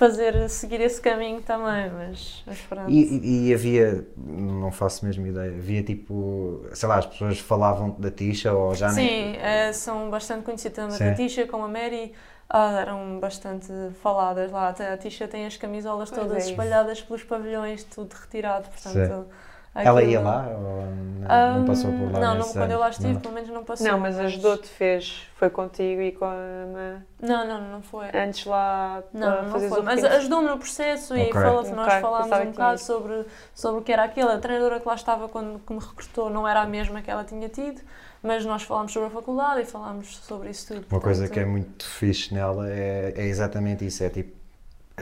fazer, 0.01 0.49
seguir 0.49 0.81
esse 0.81 1.01
caminho 1.01 1.41
também, 1.43 1.91
mas, 1.91 2.43
mas 2.47 2.59
pronto. 2.63 2.91
E, 2.91 3.49
e- 3.51 3.55
havia, 3.55 4.07
não 4.17 4.73
faço 4.73 5.05
mesmo 5.05 5.27
ideia, 5.27 5.51
havia 5.51 5.83
tipo, 5.83 6.65
sei 6.73 6.89
lá, 6.89 6.97
as 6.99 7.07
pessoas 7.07 7.39
falavam 7.39 7.91
da 7.99 8.11
Tisha 8.11 8.53
ou 8.53 8.75
já 8.75 8.93
nem. 8.93 9.07
Sim, 9.07 9.37
eh, 9.39 9.73
são 9.73 10.11
bastante 10.11 10.45
conhecidas 10.45 10.77
tanto 10.77 10.95
Sim. 10.99 11.09
a 11.11 11.15
Tisha 11.15 11.47
como 11.47 11.65
a 11.65 11.69
Mary. 11.69 12.13
ah, 12.49 12.81
eram 12.81 13.21
bastante 13.21 13.69
faladas 14.03 14.51
lá. 14.51 14.71
Até 14.71 14.93
a 14.93 14.97
Tisha 14.99 15.29
tem 15.29 15.47
as 15.47 15.57
camisolas 15.57 16.11
Pois 16.11 16.21
todas 16.21 16.43
é 16.45 16.51
espalhadas 16.51 17.01
pelos 17.01 17.23
pavilhões, 17.23 17.85
tudo 17.85 18.13
retirado. 18.15 18.69
Portanto, 18.69 19.27
Ela 19.74 20.02
ia 20.02 20.20
lá 20.20 20.46
ou 20.48 20.87
não, 21.20 21.59
não 21.59 21.64
passou 21.64 21.92
por 21.92 22.12
lá? 22.12 22.20
Não, 22.20 22.28
não 22.30 22.37
nesses 22.38 22.52
quando 22.52 22.70
eu 22.72 22.78
lá 22.78 22.88
estive, 22.90 23.12
Não. 23.14 23.20
pelo 23.20 23.35
menos 23.35 23.50
não 23.50 23.64
passou. 23.64 23.87
Não, 23.87 23.98
mas 24.00 24.18
ajudou-te, 24.18 24.66
fez, 24.68 25.26
foi 25.37 25.48
contigo 25.48 26.02
e 26.02 26.12
com 26.12 26.24
a 26.24 27.00
Não, 27.22 27.46
não, 27.46 27.70
não 27.70 27.83
foi. 27.83 28.06
antes 28.12 28.44
lá 28.46 29.02
Não, 29.12 29.44
não 29.44 29.61
foi. 29.61 29.83
Mas 29.83 30.02
ajudou-me 30.02 30.48
no 30.48 30.59
processo 30.59 31.16
e 31.16 31.20
Ok. 31.28 31.33
fala, 31.35 31.61
Ok, 31.61 31.72
nós 31.72 31.94
falámos 32.00 32.24
pensava 32.24 32.44
um 32.44 32.50
bocado 32.50 32.78
sobre, 32.80 33.26
sobre 33.54 33.80
o 33.80 33.85
que 33.85 33.92
era 33.92 34.04
aquilo. 34.04 34.30
A 34.30 34.38
treinadora 34.38 34.80
que 34.80 34.88
lá 34.88 34.94
estava 34.94 35.28
quando 35.28 35.61
que 35.61 35.72
me 35.72 35.78
recrutou 35.78 36.28
não 36.30 36.48
era 36.48 36.62
a 36.62 36.66
mesma 36.66 37.00
que 37.00 37.11
ela 37.11 37.22
tinha 37.22 37.48
tido, 37.48 37.80
mas 38.22 38.44
nós 38.44 38.62
falámos 38.64 38.92
sobre 38.92 39.09
a 39.09 39.11
faculdade 39.12 39.61
e 39.62 39.64
falámos 39.64 40.16
sobre 40.18 40.50
isso 40.50 40.66
tudo. 40.74 40.87
Uma 40.90 41.00
coisa 41.00 41.20
portanto, 41.20 41.35
que 41.35 41.40
é 41.40 41.44
muito 41.44 41.87
fixe 41.87 42.35
nela 42.35 42.68
é, 42.68 43.14
é 43.16 43.26
exatamente 43.26 43.87
isso, 43.87 44.02
é 44.02 44.11
tipo 44.11 44.39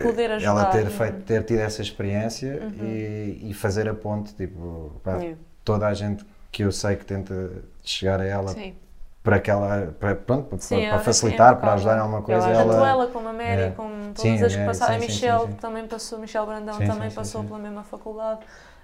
Poder 0.03 0.31
ajudar. 0.33 0.51
ela 0.51 0.65
ter, 0.67 0.87
é? 0.87 0.91
feito, 0.91 1.23
ter 1.25 1.43
tido 1.45 1.61
essa 1.61 1.83
experiência 1.83 2.61
Uhum. 2.63 2.85
e, 2.85 3.51
e 3.51 3.55
fazer 3.55 3.89
a 3.89 3.95
ponte, 3.95 4.35
tipo, 4.35 4.93
pá, 5.03 5.17
Yeah. 5.19 5.37
toda 5.65 5.87
a 5.87 5.95
gente 5.95 6.25
que 6.51 6.63
eu 6.65 6.73
sei 6.73 6.97
que 6.97 7.05
tenta 7.05 7.51
chegar 7.83 8.21
a 8.21 8.25
ela 8.25 8.49
Sim. 8.49 8.75
para 9.23 9.37
aquela, 9.37 9.95
para, 10.01 10.15
pronto, 10.15 10.45
para, 10.49 10.59
Sim, 10.59 10.77
para 10.77 10.85
ela- 10.87 10.99
facilitar, 11.01 11.57
para 11.61 11.75
ajudar 11.75 11.97
em 11.97 12.01
alguma 12.01 12.23
coisa, 12.23 12.49
Ela- 12.49 12.63
Tanto 12.63 12.75
ela, 12.75 12.89
ela 12.89 13.07
como 13.09 13.29
a 13.29 13.33
Mary, 13.33 13.61
É. 13.63 13.71
como 13.77 13.93
todas 14.15 14.21
Sim, 14.23 14.43
as 14.43 14.53
que 14.53 14.59
Mary, 14.59 14.67
passaram. 14.67 14.95
a 14.97 14.99
Michelle 14.99 15.55
também 15.61 15.87
passou, 15.87 16.19
Michelle 16.19 16.47
Brandão 16.47 16.79
também 16.79 17.11
passou 17.11 17.45
pela 17.45 17.59
mesma 17.59 17.83
faculdade. 17.85 18.41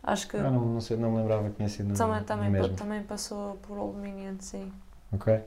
Acho 0.06 0.28
que 0.28 0.36
Ah, 0.36 0.42
não, 0.50 0.60
não, 0.60 0.80
sei, 0.82 0.98
não 0.98 1.10
me 1.10 1.16
lembrava 1.16 1.48
que 1.48 1.56
tinha 1.56 1.68
sido 1.68 1.96
também, 1.96 2.22
também, 2.24 2.74
também 2.74 3.02
passou 3.04 3.54
por 3.62 3.78
Old 3.78 3.96
Dominion, 3.96 4.34
sim. 4.38 4.70
Ok. 5.14 5.40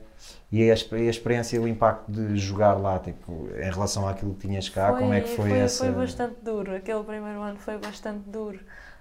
E 0.50 0.62
a, 0.70 0.74
e 0.74 1.06
a 1.06 1.10
experiência 1.10 1.56
e 1.56 1.60
o 1.60 1.68
impacto 1.68 2.10
de 2.10 2.36
jogar 2.36 2.74
lá, 2.74 2.98
tipo, 2.98 3.48
em 3.56 3.70
relação 3.70 4.08
àquilo 4.08 4.34
que 4.34 4.46
tinhas 4.46 4.68
cá, 4.68 4.92
como 4.92 5.12
é 5.12 5.20
que 5.20 5.28
foi, 5.28 5.52
essa? 5.58 5.84
Foi 5.84 5.92
bastante 5.92 6.36
duro, 6.42 6.74
aquele 6.74 7.04
primeiro 7.04 7.40
ano 7.40 7.58
foi 7.58 7.78
bastante 7.78 8.28
duro. 8.28 8.58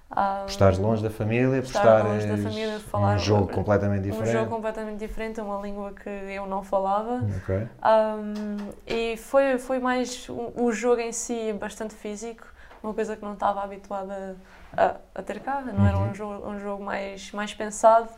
Ah, 0.09 0.43
Por 0.45 0.51
estares 0.51 0.77
longe 0.77 1.03
da 1.03 1.09
família, 1.09 1.61
por 1.61 1.67
estar 1.67 2.03
longe 2.05 2.27
da 2.27 2.37
família, 2.37 2.79
falar- 2.79 3.15
um 3.15 3.19
jogo 3.19 3.47
completamente 3.47 4.03
um 4.03 4.11
diferente. 4.11 4.31
jogo 4.31 4.49
completamente 4.49 4.99
diferente, 4.99 5.41
uma 5.41 5.61
língua 5.61 5.91
que 5.93 6.09
eu 6.09 6.45
não 6.45 6.63
falava. 6.63 7.25
Ok. 7.37 7.67
Um, 7.83 8.69
e 8.85 9.17
foi, 9.17 9.57
foi 9.57 9.79
mais 9.79 10.27
o, 10.29 10.51
o 10.63 10.71
jogo 10.71 11.01
em 11.01 11.11
si 11.11 11.53
bastante 11.53 11.93
físico, 11.93 12.45
uma 12.81 12.93
coisa 12.93 13.15
que 13.17 13.23
não 13.23 13.33
estava 13.33 13.61
habituada 13.63 14.35
a, 14.75 14.95
a 15.15 15.21
ter 15.23 15.39
cá, 15.41 15.61
não 15.61 15.85
era 15.85 15.97
Uhum. 15.97 16.09
um 16.11 16.13
jogo, 16.13 16.47
um 16.49 16.59
jogo 16.59 16.83
mais, 16.83 17.31
mais 17.33 17.53
pensado. 17.53 18.09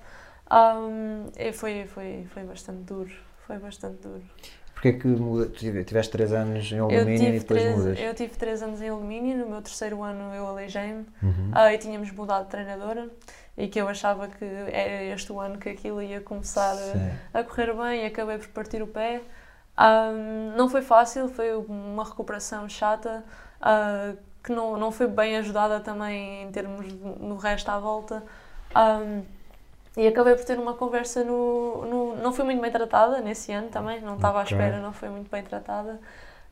Um, 0.52 1.28
e 1.38 1.52
foi, 1.54 1.86
foi, 1.88 2.26
foi 2.34 2.44
bastante 2.44 2.82
duro, 2.84 3.12
foi 3.46 3.58
bastante 3.58 4.02
duro. 4.02 4.24
Porquê 4.74 4.94
que 4.94 5.08
muda, 5.08 5.48
tiveste 5.50 6.12
3 6.12 6.32
anos 6.32 6.72
em 6.72 6.80
alumínio 6.80 7.36
e 7.36 7.40
depois 7.40 7.62
três, 7.62 7.78
mudas? 7.78 8.00
eu 8.00 8.16
tive 8.16 8.36
três 8.38 8.64
anos 8.64 8.82
em 8.82 8.88
alumínio, 8.90 9.38
no 9.38 9.50
meu 9.50 9.62
terceiro 9.62 10.02
ano 10.02 10.34
eu 10.34 10.48
aleijei-me 10.48 11.06
Uhum. 11.22 11.52
ah, 11.52 11.74
e 11.74 11.78
tínhamos 11.78 12.10
mudado 12.12 12.46
de 12.46 12.52
treinadora 12.52 13.10
e 13.58 13.68
que 13.68 13.80
eu 13.80 13.90
achava 13.90 14.30
que 14.30 14.46
era 14.46 15.04
este 15.04 15.32
o 15.34 15.40
ano 15.40 15.58
que 15.58 15.68
aquilo 15.70 16.02
ia 16.02 16.22
começar 16.22 16.76
a, 17.34 17.40
a 17.40 17.44
correr 17.44 17.74
bem 17.74 18.04
e 18.04 18.06
acabei 18.06 18.38
por 18.38 18.48
partir 18.50 18.82
o 18.82 18.88
pé. 18.88 19.22
Ahm, 19.78 20.56
não 20.56 20.70
foi 20.70 20.82
fácil, 20.82 21.28
foi 21.28 21.54
uma 21.56 22.06
recuperação 22.06 22.68
chata, 22.70 23.24
ah, 23.62 24.14
que 24.42 24.54
não, 24.54 24.78
não 24.78 24.92
foi 24.94 25.08
bem 25.08 25.36
ajudada 25.38 25.82
também 25.82 26.44
em 26.44 26.52
termos 26.52 26.88
de- 26.88 26.96
no 26.96 27.36
resto 27.36 27.70
à 27.70 27.78
volta. 27.80 28.24
Ahm, 28.74 29.24
e 29.98 30.08
acabei 30.08 30.36
por 30.36 30.46
ter 30.46 30.58
uma 30.60 30.74
conversa 30.74 31.24
no, 31.24 31.86
no. 31.86 32.16
Não 32.18 32.32
fui 32.34 32.46
muito 32.46 32.62
bem 32.62 32.72
tratada 32.72 33.20
nesse 33.22 33.52
ano 33.52 33.70
também, 33.70 34.02
não 34.02 34.16
estava 34.16 34.40
Ok. 34.40 34.42
à 34.42 34.44
espera, 34.44 34.80
não 34.80 34.94
foi 34.94 35.10
muito 35.10 35.30
bem 35.30 35.44
tratada. 35.44 36.00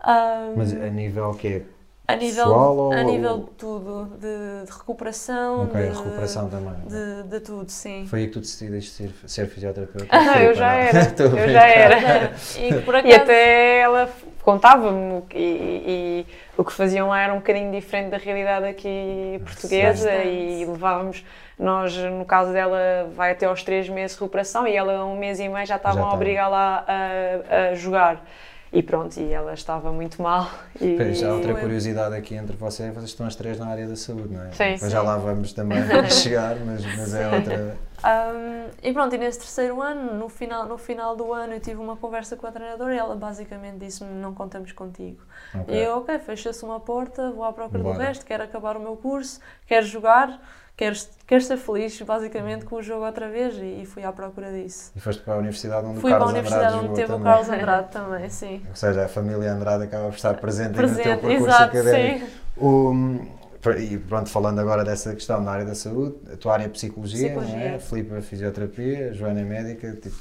Ahm, 0.04 0.56
Mas 0.58 0.74
a 0.74 0.90
nível 0.90 1.34
que 1.36 1.64
a 2.08 2.16
nível, 2.16 2.46
pessoal 2.46 2.78
ou- 2.78 2.94
a 2.94 3.04
nível 3.04 3.38
de 3.40 3.52
tudo, 3.52 4.06
de, 4.18 4.66
de 4.66 4.72
recuperação, 4.72 5.66
Ok, 5.66 5.74
de, 5.82 5.88
recuperação 5.98 6.50
também. 6.50 6.74
de, 6.88 7.24
de 7.30 7.40
tudo, 7.42 7.70
sim. 7.70 8.06
Foi 8.08 8.20
aí 8.22 8.28
que 8.28 8.34
tu 8.34 8.40
decidiste 8.40 8.92
ser, 8.92 9.12
ser 9.28 9.48
fisioterapeuta? 9.48 10.08
Ah, 10.10 10.24
Foi, 10.34 10.46
eu 10.46 10.54
já 10.54 10.68
não. 10.68 10.74
era, 10.74 11.00
eu 11.36 11.50
já 11.50 11.68
era. 11.68 12.34
E 12.58 12.82
por 12.86 12.96
E 12.96 13.10
acaso, 13.10 13.22
até 13.24 13.80
ela 13.80 14.10
contava-me 14.42 15.22
que- 15.24 15.38
e, 15.38 16.22
e 16.22 16.26
o 16.58 16.64
que 16.64 16.72
faziam 16.72 17.10
lá 17.10 17.20
era 17.22 17.34
um 17.34 17.38
bocadinho 17.38 17.72
diferente 17.72 18.12
da 18.12 18.18
realidade 18.18 18.66
aqui 18.68 19.40
portuguesa 19.44 20.10
Bastante. 20.10 20.28
e 20.28 20.66
levávamos, 20.66 21.26
nós 21.60 21.96
no 21.98 22.26
caso 22.26 22.54
dela 22.54 23.10
vai 23.16 23.32
até 23.32 23.46
aos 23.46 23.64
três 23.64 23.90
meses 23.90 24.16
de 24.16 24.22
recuperação 24.22 24.68
e 24.68 24.76
ela 24.76 25.06
um 25.06 25.18
mês 25.18 25.40
e 25.40 25.48
meio 25.50 25.66
já 25.66 25.78
estavam 25.78 26.10
a 26.10 26.14
estava. 26.14 26.16
obrigá-la 26.16 26.86
a, 26.88 27.72
a 27.72 27.76
jogar 27.76 28.24
e 28.72 28.84
pronto, 28.84 29.18
e 29.18 29.32
ela 29.32 29.54
estava 29.54 29.92
muito 29.94 30.22
mal 30.22 30.50
e 30.80 31.14
já 31.14 31.30
há 31.30 31.34
outra 31.34 31.56
curiosidade 31.56 32.14
aqui 32.16 32.36
entre 32.36 32.56
vocês, 32.58 32.94
vocês 32.94 33.10
estão 33.12 33.26
as 33.26 33.36
três 33.36 33.58
na 33.58 33.68
área 33.68 33.88
da 33.88 33.96
saúde, 33.96 34.34
não 34.34 34.44
é? 34.44 34.52
Sim, 34.52 34.64
Depois 34.74 34.82
sim. 34.82 34.90
já 34.90 35.02
lá 35.02 35.18
vamos 35.18 35.54
também 35.54 35.80
chegar, 36.12 36.58
mas, 36.66 36.84
mas 36.98 37.14
é 37.16 37.28
outra. 37.34 37.78
Um, 38.04 38.70
e 38.84 38.94
pronto, 38.94 39.16
e 39.16 39.18
nesse 39.18 39.40
terceiro 39.40 39.82
ano, 39.82 40.14
no 40.16 40.30
final, 40.30 40.66
no 40.68 40.78
final 40.78 41.16
do 41.16 41.34
ano, 41.34 41.54
eu 41.54 41.60
tive 41.62 41.80
uma 41.80 41.96
conversa 41.96 42.36
com 42.36 42.46
a 42.46 42.52
treinadora 42.52 42.94
e 42.94 42.98
ela 42.98 43.16
basicamente 43.16 43.78
disse-me: 43.78 44.14
Não 44.14 44.34
contamos 44.36 44.72
contigo. 44.74 45.22
Ok. 45.56 45.74
E 45.74 45.80
eu, 45.84 45.98
ok, 45.98 46.20
fecha-se 46.20 46.64
uma 46.64 46.80
porta, 46.80 47.32
vou 47.32 47.44
à 47.46 47.54
procura 47.54 47.80
do 47.82 47.94
Bora. 47.94 48.04
resto, 48.04 48.26
quero 48.26 48.44
acabar 48.44 48.76
o 48.78 48.80
meu 48.80 48.96
curso, 48.98 49.40
quero 49.66 49.86
jogar, 49.86 50.40
quero, 50.78 50.96
quero 51.26 51.42
ser 51.44 51.58
feliz, 51.58 52.00
basicamente, 52.02 52.64
com 52.66 52.78
o 52.78 52.84
jogo 52.84 53.06
outra 53.06 53.28
vez 53.30 53.56
e, 53.58 53.82
e 53.82 53.86
fui 53.86 54.04
à 54.04 54.12
procura 54.14 54.52
disso. 54.52 54.92
E 54.96 55.00
foste 55.02 55.22
para 55.24 55.34
a 55.34 55.38
universidade 55.38 55.86
onde 55.88 56.00
Fui 56.00 56.12
o 56.12 56.16
para 56.16 56.24
a 56.24 56.28
Carlos 56.28 56.34
universidade 56.34 56.66
Andrade 56.76 56.86
onde 56.88 56.96
teve 56.96 57.14
o. 57.14 57.20
Carlos 57.20 57.50
Andrade 57.50 57.92
também, 57.92 58.30
sim. 58.30 58.62
Ou 58.70 58.76
seja, 58.76 59.06
a 59.06 59.08
família 59.10 59.52
Andrade 59.54 59.84
acaba 59.84 60.08
por 60.08 60.16
estar 60.16 60.34
presente, 60.36 60.80
aí 60.80 60.86
no 60.86 60.96
teu 60.96 61.04
Presente, 61.04 61.22
percurso 61.22 61.48
exato, 61.48 61.78
académico. 61.78 62.26
sim. 62.28 62.32
O- 62.56 63.38
e 63.78 63.98
pronto, 63.98 64.30
falando 64.30 64.60
agora 64.60 64.86
dessa 64.86 65.14
questão 65.14 65.42
na 65.42 65.52
área 65.52 65.66
da 65.66 65.76
saúde, 65.76 66.16
a 66.32 66.38
tua 66.38 66.54
área 66.54 66.66
é 66.66 66.70
psicologia, 66.70 67.34
não 67.34 67.42
é? 67.42 67.44
Psicologia. 67.44 67.80
Filipe 67.80 68.14
é 68.16 68.22
fisioterapia, 68.22 69.14
Joana 69.14 69.42
é 69.42 69.44
médica, 69.44 69.92
tipo, 69.94 70.16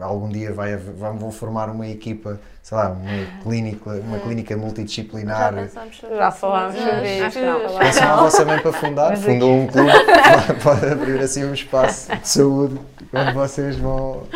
algum 0.00 0.28
dia 0.28 0.52
vai, 0.52 0.76
vão 0.76 1.30
formar 1.30 1.68
uma 1.68 1.86
equipa, 1.86 2.40
sei 2.62 2.76
lá, 2.76 2.90
uma 2.90 3.42
clínica, 3.42 3.90
uma 3.90 4.18
clínica 4.18 4.54
Já 4.54 4.60
multidisciplinar. 4.60 5.54
Já 6.16 6.30
falámos 6.30 6.76
sobre 6.76 7.20
acho 7.20 7.38
isso, 7.38 7.78
Peçam 7.78 8.12
à 8.12 8.16
vossa 8.16 8.44
mãe 8.44 8.58
para 8.58 8.72
fundar, 8.72 9.10
Mas 9.10 9.24
fundou 9.24 9.54
um 9.54 9.66
clube, 9.66 9.90
pode 10.62 10.86
abrir 10.86 11.20
assim 11.20 11.44
um 11.44 11.54
espaço 11.54 12.14
de 12.16 12.28
saúde 12.28 12.80
onde 13.12 13.32
vocês 13.32 13.76
vão, 13.76 14.26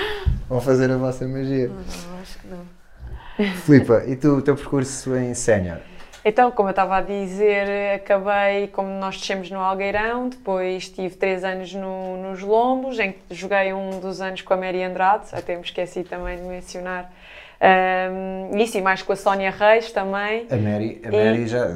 vão 0.48 0.60
fazer 0.60 0.90
a 0.90 0.96
vossa 0.96 1.26
magia. 1.26 1.68
Não, 1.68 2.20
acho 2.20 2.38
que 2.38 2.46
não. 2.48 3.54
Filipa, 3.54 4.02
e 4.06 4.16
tu, 4.16 4.36
o 4.36 4.42
teu 4.42 4.56
percurso 4.56 5.16
em 5.16 5.32
sénior? 5.34 5.78
Então, 6.24 6.50
como 6.50 6.68
eu 6.68 6.70
estava 6.70 6.96
a 6.96 7.00
dizer, 7.00 7.94
acabei, 7.94 8.66
como 8.68 8.88
nós 8.98 9.16
descemos 9.16 9.50
no 9.50 9.60
Algueirão, 9.60 10.28
depois 10.28 10.88
tive 10.88 11.14
três 11.14 11.44
anos 11.44 11.72
no, 11.72 12.16
nos 12.22 12.40
Lombos, 12.42 12.98
em 12.98 13.12
que 13.12 13.34
joguei 13.34 13.72
um 13.72 13.98
dos 14.00 14.20
anos 14.20 14.42
com 14.42 14.52
a 14.52 14.56
Mary 14.56 14.82
Andrade, 14.82 15.26
até 15.32 15.54
me 15.56 15.62
esqueci 15.62 16.02
também 16.02 16.36
de 16.36 16.42
mencionar. 16.42 17.10
Um, 17.60 18.56
isso 18.58 18.78
e 18.78 18.82
mais 18.82 19.02
com 19.02 19.12
a 19.12 19.16
Sónia 19.16 19.50
Reis 19.50 19.90
também. 19.90 20.46
A 20.50 20.56
Mary, 20.56 21.00
a 21.04 21.08
E- 21.08 21.10
Mary 21.10 21.46
já, 21.48 21.66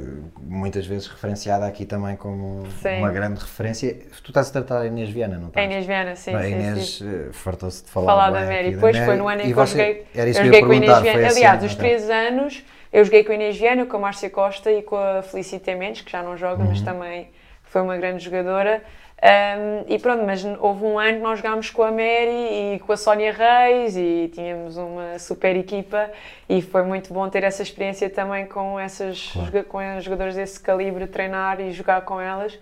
muitas 0.40 0.87
vezes 0.87 1.09
referenciada 1.09 1.66
aqui 1.66 1.85
também 1.85 2.14
como 2.14 2.64
Sim. 2.81 2.98
uma 2.98 3.11
grande 3.11 3.40
referência. 3.40 3.94
Tu 4.22 4.31
estás 4.31 4.48
a 4.50 4.52
tratar 4.52 4.83
a 4.83 4.87
Inês 4.87 5.11
Viana, 5.11 5.38
não 5.38 5.46
A 5.46 5.48
estás? 5.48 5.66
Inês 5.66 5.87
Viana, 5.87 6.14
sim, 6.14 6.33
Não, 6.33 6.38
a 6.38 6.42
sim, 6.44 6.52
Inês 6.52 6.98
sim. 6.98 7.09
eh, 7.09 7.33
fartou-se 7.33 7.83
de 7.85 7.90
falar, 7.90 8.07
Falar 8.07 8.31
da 8.31 8.40
Mary. 8.46 8.72
Depois 8.72 8.96
foi 8.98 9.16
no 9.16 9.28
ano 9.28 9.40
em 9.40 9.50
E 9.50 9.55
que 9.55 9.59
eu 9.59 9.66
joguei, 9.66 10.07
eu 10.14 10.35
joguei 10.35 10.61
com 10.61 10.70
a 10.72 10.74
Inês 10.76 10.98
Viana. 11.00 11.26
assim, 11.26 11.38
Aliás, 11.38 11.64
os 11.64 11.72
ok. 11.72 11.76
três 11.85 12.11
anos 12.11 12.64
eu 12.92 13.05
joguei 13.05 13.24
com 13.24 13.33
a 13.33 13.35
Inês 13.35 13.57
Viana, 13.57 13.87
com 13.87 13.96
a 13.96 14.00
Márcia 14.00 14.28
Costa 14.31 14.70
e 14.70 14.83
com 14.83 14.96
a 14.96 15.22
Felicita 15.22 15.74
Mendes, 15.74 16.02
que 16.02 16.11
já 16.12 16.22
não 16.22 16.37
joga, 16.37 16.62
Uhum. 16.62 16.68
mas 16.68 16.81
também 16.83 17.28
foi 17.64 17.81
uma 17.83 17.96
grande 17.96 18.22
jogadora. 18.24 18.83
Um, 19.24 19.85
e 19.94 20.00
pronto, 20.00 20.24
mas 20.26 20.44
houve 20.59 20.85
um 20.85 20.98
ano 20.98 21.18
que 21.18 21.22
nós 21.22 21.38
jogámos 21.38 21.70
com 21.70 21.85
a 21.85 21.92
Mary 21.92 22.74
e 22.74 22.81
com 22.85 22.92
a 22.92 22.96
Sónia 22.96 23.33
Reis 23.33 23.96
e 23.96 24.28
tínhamos 24.35 24.76
uma 24.76 25.16
super 25.20 25.55
equipa 25.57 26.11
e 26.48 26.61
foi 26.61 26.83
muito 26.83 27.14
bom 27.14 27.28
ter 27.28 27.44
essa 27.44 27.62
experiência 27.62 28.11
também 28.11 28.46
com 28.46 28.81
essas 28.81 29.16
joga- 29.16 29.62
com 29.62 29.78
as 29.78 30.02
jogadoras 30.02 30.35
desse 30.35 30.59
calibre, 30.61 31.07
treinar 31.07 31.61
e 31.61 31.70
jogar 31.70 32.00
com 32.00 32.20
elas. 32.20 32.59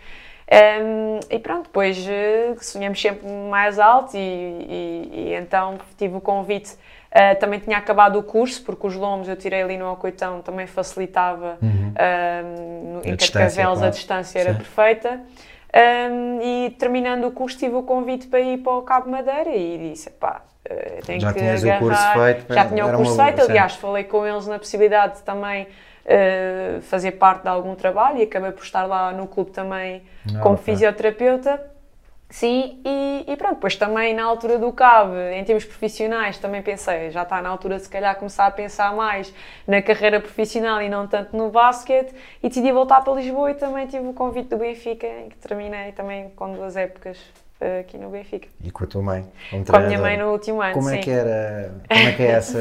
Um, 0.53 1.21
e 1.35 1.39
pronto, 1.39 1.63
depois 1.65 1.97
eh, 2.07 2.55
sonhamos 2.61 3.01
sempre 3.01 3.27
mais 3.49 3.79
alto 3.79 4.15
e, 4.17 4.19
e- 4.19 5.11
e 5.31 5.35
então 5.37 5.79
tive 5.97 6.17
o 6.17 6.21
convite. 6.21 6.77
Eh, 7.11 7.35
também 7.35 7.59
tinha 7.59 7.77
acabado 7.79 8.19
o 8.19 8.23
curso, 8.23 8.63
porque 8.65 8.87
os 8.87 8.95
lombos 8.95 9.29
eu 9.29 9.37
tirei 9.37 9.63
ali 9.63 9.77
no 9.77 9.87
Alcoitão, 9.87 10.41
também 10.43 10.67
facilitava 10.67 11.59
um, 11.63 11.69
no- 11.69 13.01
em 13.05 13.09
Uhum. 13.09 13.13
A 13.13 13.17
distância, 13.17 13.17
Cascavelos 13.17 13.79
a 13.79 13.81
claro. 13.81 13.95
distância 13.95 14.39
era 14.39 14.53
Sim. 14.53 14.59
perfeita. 14.59 15.21
Um, 15.73 16.41
e 16.43 16.71
terminando 16.79 17.25
o 17.27 17.31
curso 17.31 17.57
tive 17.57 17.75
o 17.77 17.83
convite 17.85 18.27
para 18.27 18.41
ir 18.41 18.59
para 18.59 18.73
o 18.73 18.83
Cabo 18.83 19.09
Madeira 19.09 19.51
e 19.55 19.91
disse, 19.91 20.11
pá, 20.11 20.43
eh, 20.65 20.99
tenho 21.07 21.21
Já 21.21 21.33
que 21.33 21.39
tinhas 21.39 21.63
o 21.63 21.67
agarrar. 21.67 21.79
curso 21.81 22.13
feito, 22.13 22.55
Já 22.55 22.65
tinha 22.67 22.87
o 22.87 22.97
curso 22.97 23.17
feito, 23.17 23.43
aliás, 23.43 23.75
falei 23.77 24.05
com 24.05 24.27
eles 24.27 24.47
na 24.49 24.59
possibilidade 24.59 25.17
de 25.19 25.23
também 25.23 25.69
eh, 26.05 26.79
fazer 26.83 27.13
parte 27.13 27.43
de 27.43 27.49
algum 27.49 27.75
trabalho 27.77 28.19
e 28.19 28.23
acabei 28.23 28.51
por 28.51 28.65
estar 28.65 28.85
lá 28.85 29.13
no 29.13 29.29
clube 29.29 29.53
também 29.53 30.03
Ah, 30.35 30.41
como 30.41 30.57
fisioterapeuta. 30.57 31.61
Sim, 32.31 32.81
e, 32.85 33.25
e 33.27 33.37
pronto, 33.37 33.55
depois 33.57 33.75
também 33.75 34.15
na 34.15 34.23
altura 34.23 34.57
do 34.57 34.73
CAB, 34.73 35.11
em 35.35 35.43
termos 35.43 35.65
profissionais, 35.65 36.39
também 36.39 36.63
pensei, 36.63 37.11
já 37.11 37.23
está 37.25 37.43
na 37.43 37.49
altura 37.49 37.77
de 37.77 37.83
se 37.83 37.89
calhar 37.89 38.15
começar 38.17 38.47
a 38.47 38.51
pensar 38.53 38.95
mais 38.95 39.35
na 39.67 39.83
carreira 39.83 40.21
profissional 40.21 40.81
e 40.81 40.89
não 40.89 41.09
tanto 41.09 41.37
no 41.37 41.51
basquete, 41.51 42.15
e 42.41 42.49
decidi 42.49 42.71
voltar 42.71 43.01
para 43.03 43.15
Lisboa 43.15 43.51
e 43.51 43.55
também 43.55 43.87
tive 43.89 44.07
o 44.07 44.13
convite 44.13 44.49
do 44.49 44.59
Benfica, 44.59 45.07
em 45.09 45.29
que 45.29 45.37
terminei 45.39 45.91
também 45.91 46.31
com 46.37 46.53
duas 46.53 46.77
épocas 46.77 47.19
eh, 47.61 47.81
aqui 47.81 47.99
no 47.99 48.11
Benfica. 48.11 48.47
E 48.63 48.71
com 48.71 48.85
a 48.85 48.87
tua 48.87 49.03
mãe? 49.03 49.27
Com 49.69 49.77
a 49.77 49.81
minha 49.81 49.99
mãe 49.99 50.17
no 50.17 50.31
último 50.31 50.63
ano, 50.63 50.73
Como 50.75 50.89
sim. 50.89 50.95
é 50.95 50.99
que 50.99 51.11
era, 51.11 51.75
como 51.89 52.09
é 52.09 52.13
que 52.13 52.23
é 52.23 52.27
essa, 52.31 52.59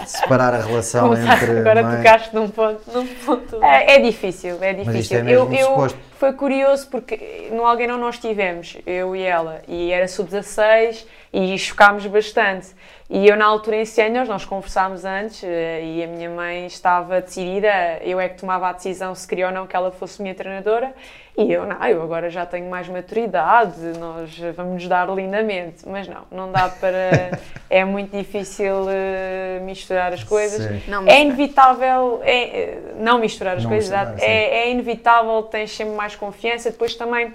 a- 0.00 0.06
separar 0.06 0.54
a 0.54 0.62
relação 0.62 1.10
Começar- 1.10 1.42
entre 1.42 1.58
agora 1.58 1.82
mãe... 1.82 1.96
tocaste 1.98 2.34
num 2.34 2.48
ponto. 2.48 2.80
Num 2.90 3.06
ponto. 3.06 3.62
É, 3.62 3.96
é 3.96 3.98
difícil, 4.00 4.56
é 4.62 4.72
Mas 4.72 4.78
isto 4.78 4.92
difícil. 4.92 5.18
é 5.18 5.22
mesmo 5.22 5.52
eu, 5.54 5.60
eu- 5.60 5.66
suposto. 5.66 5.98
Foi 6.24 6.32
curioso 6.32 6.88
porque 6.88 7.50
no 7.52 7.66
Alguém 7.66 7.86
nós 7.86 8.18
tivemos, 8.18 8.78
eu 8.86 9.14
e 9.14 9.22
ela, 9.22 9.60
e 9.68 9.92
era 9.92 10.08
sub-16 10.08 11.04
e 11.30 11.58
chocámos 11.58 12.06
bastante. 12.06 12.68
E 13.10 13.28
eu 13.28 13.36
na 13.36 13.44
altura 13.44 13.76
em 13.76 13.84
Séniores, 13.84 14.26
nós 14.26 14.42
conversámos 14.42 15.04
antes 15.04 15.44
eh, 15.44 15.82
e 15.84 16.02
a 16.02 16.06
minha 16.06 16.30
mãe 16.30 16.64
estava 16.64 17.20
decidida, 17.20 17.98
eu 18.00 18.18
é 18.18 18.30
que 18.30 18.38
tomava 18.38 18.68
a 18.68 18.72
decisão 18.72 19.14
se 19.14 19.28
queria 19.28 19.48
ou 19.48 19.52
não 19.52 19.66
que 19.66 19.76
ela 19.76 19.90
fosse 19.90 20.22
minha 20.22 20.34
treinadora 20.34 20.94
e 21.36 21.52
eu 21.52 21.66
não, 21.66 21.84
eu 21.86 22.02
agora 22.02 22.30
já 22.30 22.46
tenho 22.46 22.70
mais 22.70 22.88
maturidade, 22.88 23.78
nós 23.98 24.34
vamos 24.56 24.74
nos 24.74 24.88
dar 24.88 25.06
lindamente, 25.10 25.86
mas 25.86 26.08
não, 26.08 26.22
não 26.30 26.50
dá 26.50 26.70
para, 26.70 27.38
é 27.74 27.84
muito 27.84 28.16
difícil 28.16 28.86
eh, 28.88 29.58
misturar 29.62 30.12
as 30.12 30.22
coisas. 30.22 30.62
Sim. 30.62 30.80
Não, 30.86 31.08
É 31.08 31.20
inevitável, 31.20 32.20
é, 32.22 32.42
eh, 32.60 32.78
não 33.00 33.18
misturar 33.18 33.56
as 33.56 33.64
Não 33.64 33.70
coisas, 33.70 33.90
misturar, 33.90 34.30
é, 34.30 34.58
é 34.60 34.70
inevitável, 34.70 35.42
tens 35.42 35.74
sempre 35.74 35.94
mais 35.94 36.14
confiança. 36.14 36.70
Depois 36.70 36.94
também, 36.94 37.34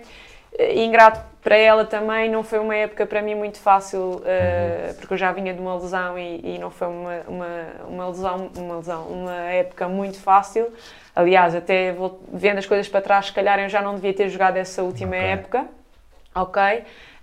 eh, 0.58 0.82
ingrato 0.82 1.19
para 1.43 1.58
ela 1.58 1.84
também, 1.84 2.30
não 2.30 2.41
foi 2.41 2.60
uma 2.60 2.73
época 2.73 3.06
para 3.06 3.21
mim 3.21 3.36
muito 3.36 3.60
fácil, 3.60 4.21
eh, 4.25 4.88
Uhum. 4.88 4.93
porque 4.95 5.13
eu 5.13 5.17
já 5.17 5.32
vinha 5.34 5.54
de 5.54 5.60
uma 5.60 5.75
lesão 5.75 6.17
e, 6.17 6.56
e 6.56 6.58
não 6.58 6.71
foi 6.71 6.88
uma, 6.88 7.15
uma, 7.28 7.47
uma, 7.89 8.08
lesão, 8.08 8.49
uma 8.58 8.78
lesão, 8.78 9.02
uma 9.08 9.36
época 9.52 9.89
muito 9.89 10.17
fácil. 10.19 10.67
Aliás, 11.13 11.54
até 11.54 11.91
vou, 11.91 12.21
vendo 12.32 12.60
as 12.60 12.65
coisas 12.65 12.88
para 12.88 13.02
trás, 13.02 13.25
se 13.25 13.34
calhar 13.34 13.60
eu 13.60 13.67
já 13.67 13.82
não 13.82 13.95
devia 13.95 14.13
ter 14.13 14.30
jogado 14.30 14.56
essa 14.56 14.82
última 14.84 15.17
Ok. 15.17 15.28
época. 15.28 15.65
Ok? 16.34 16.62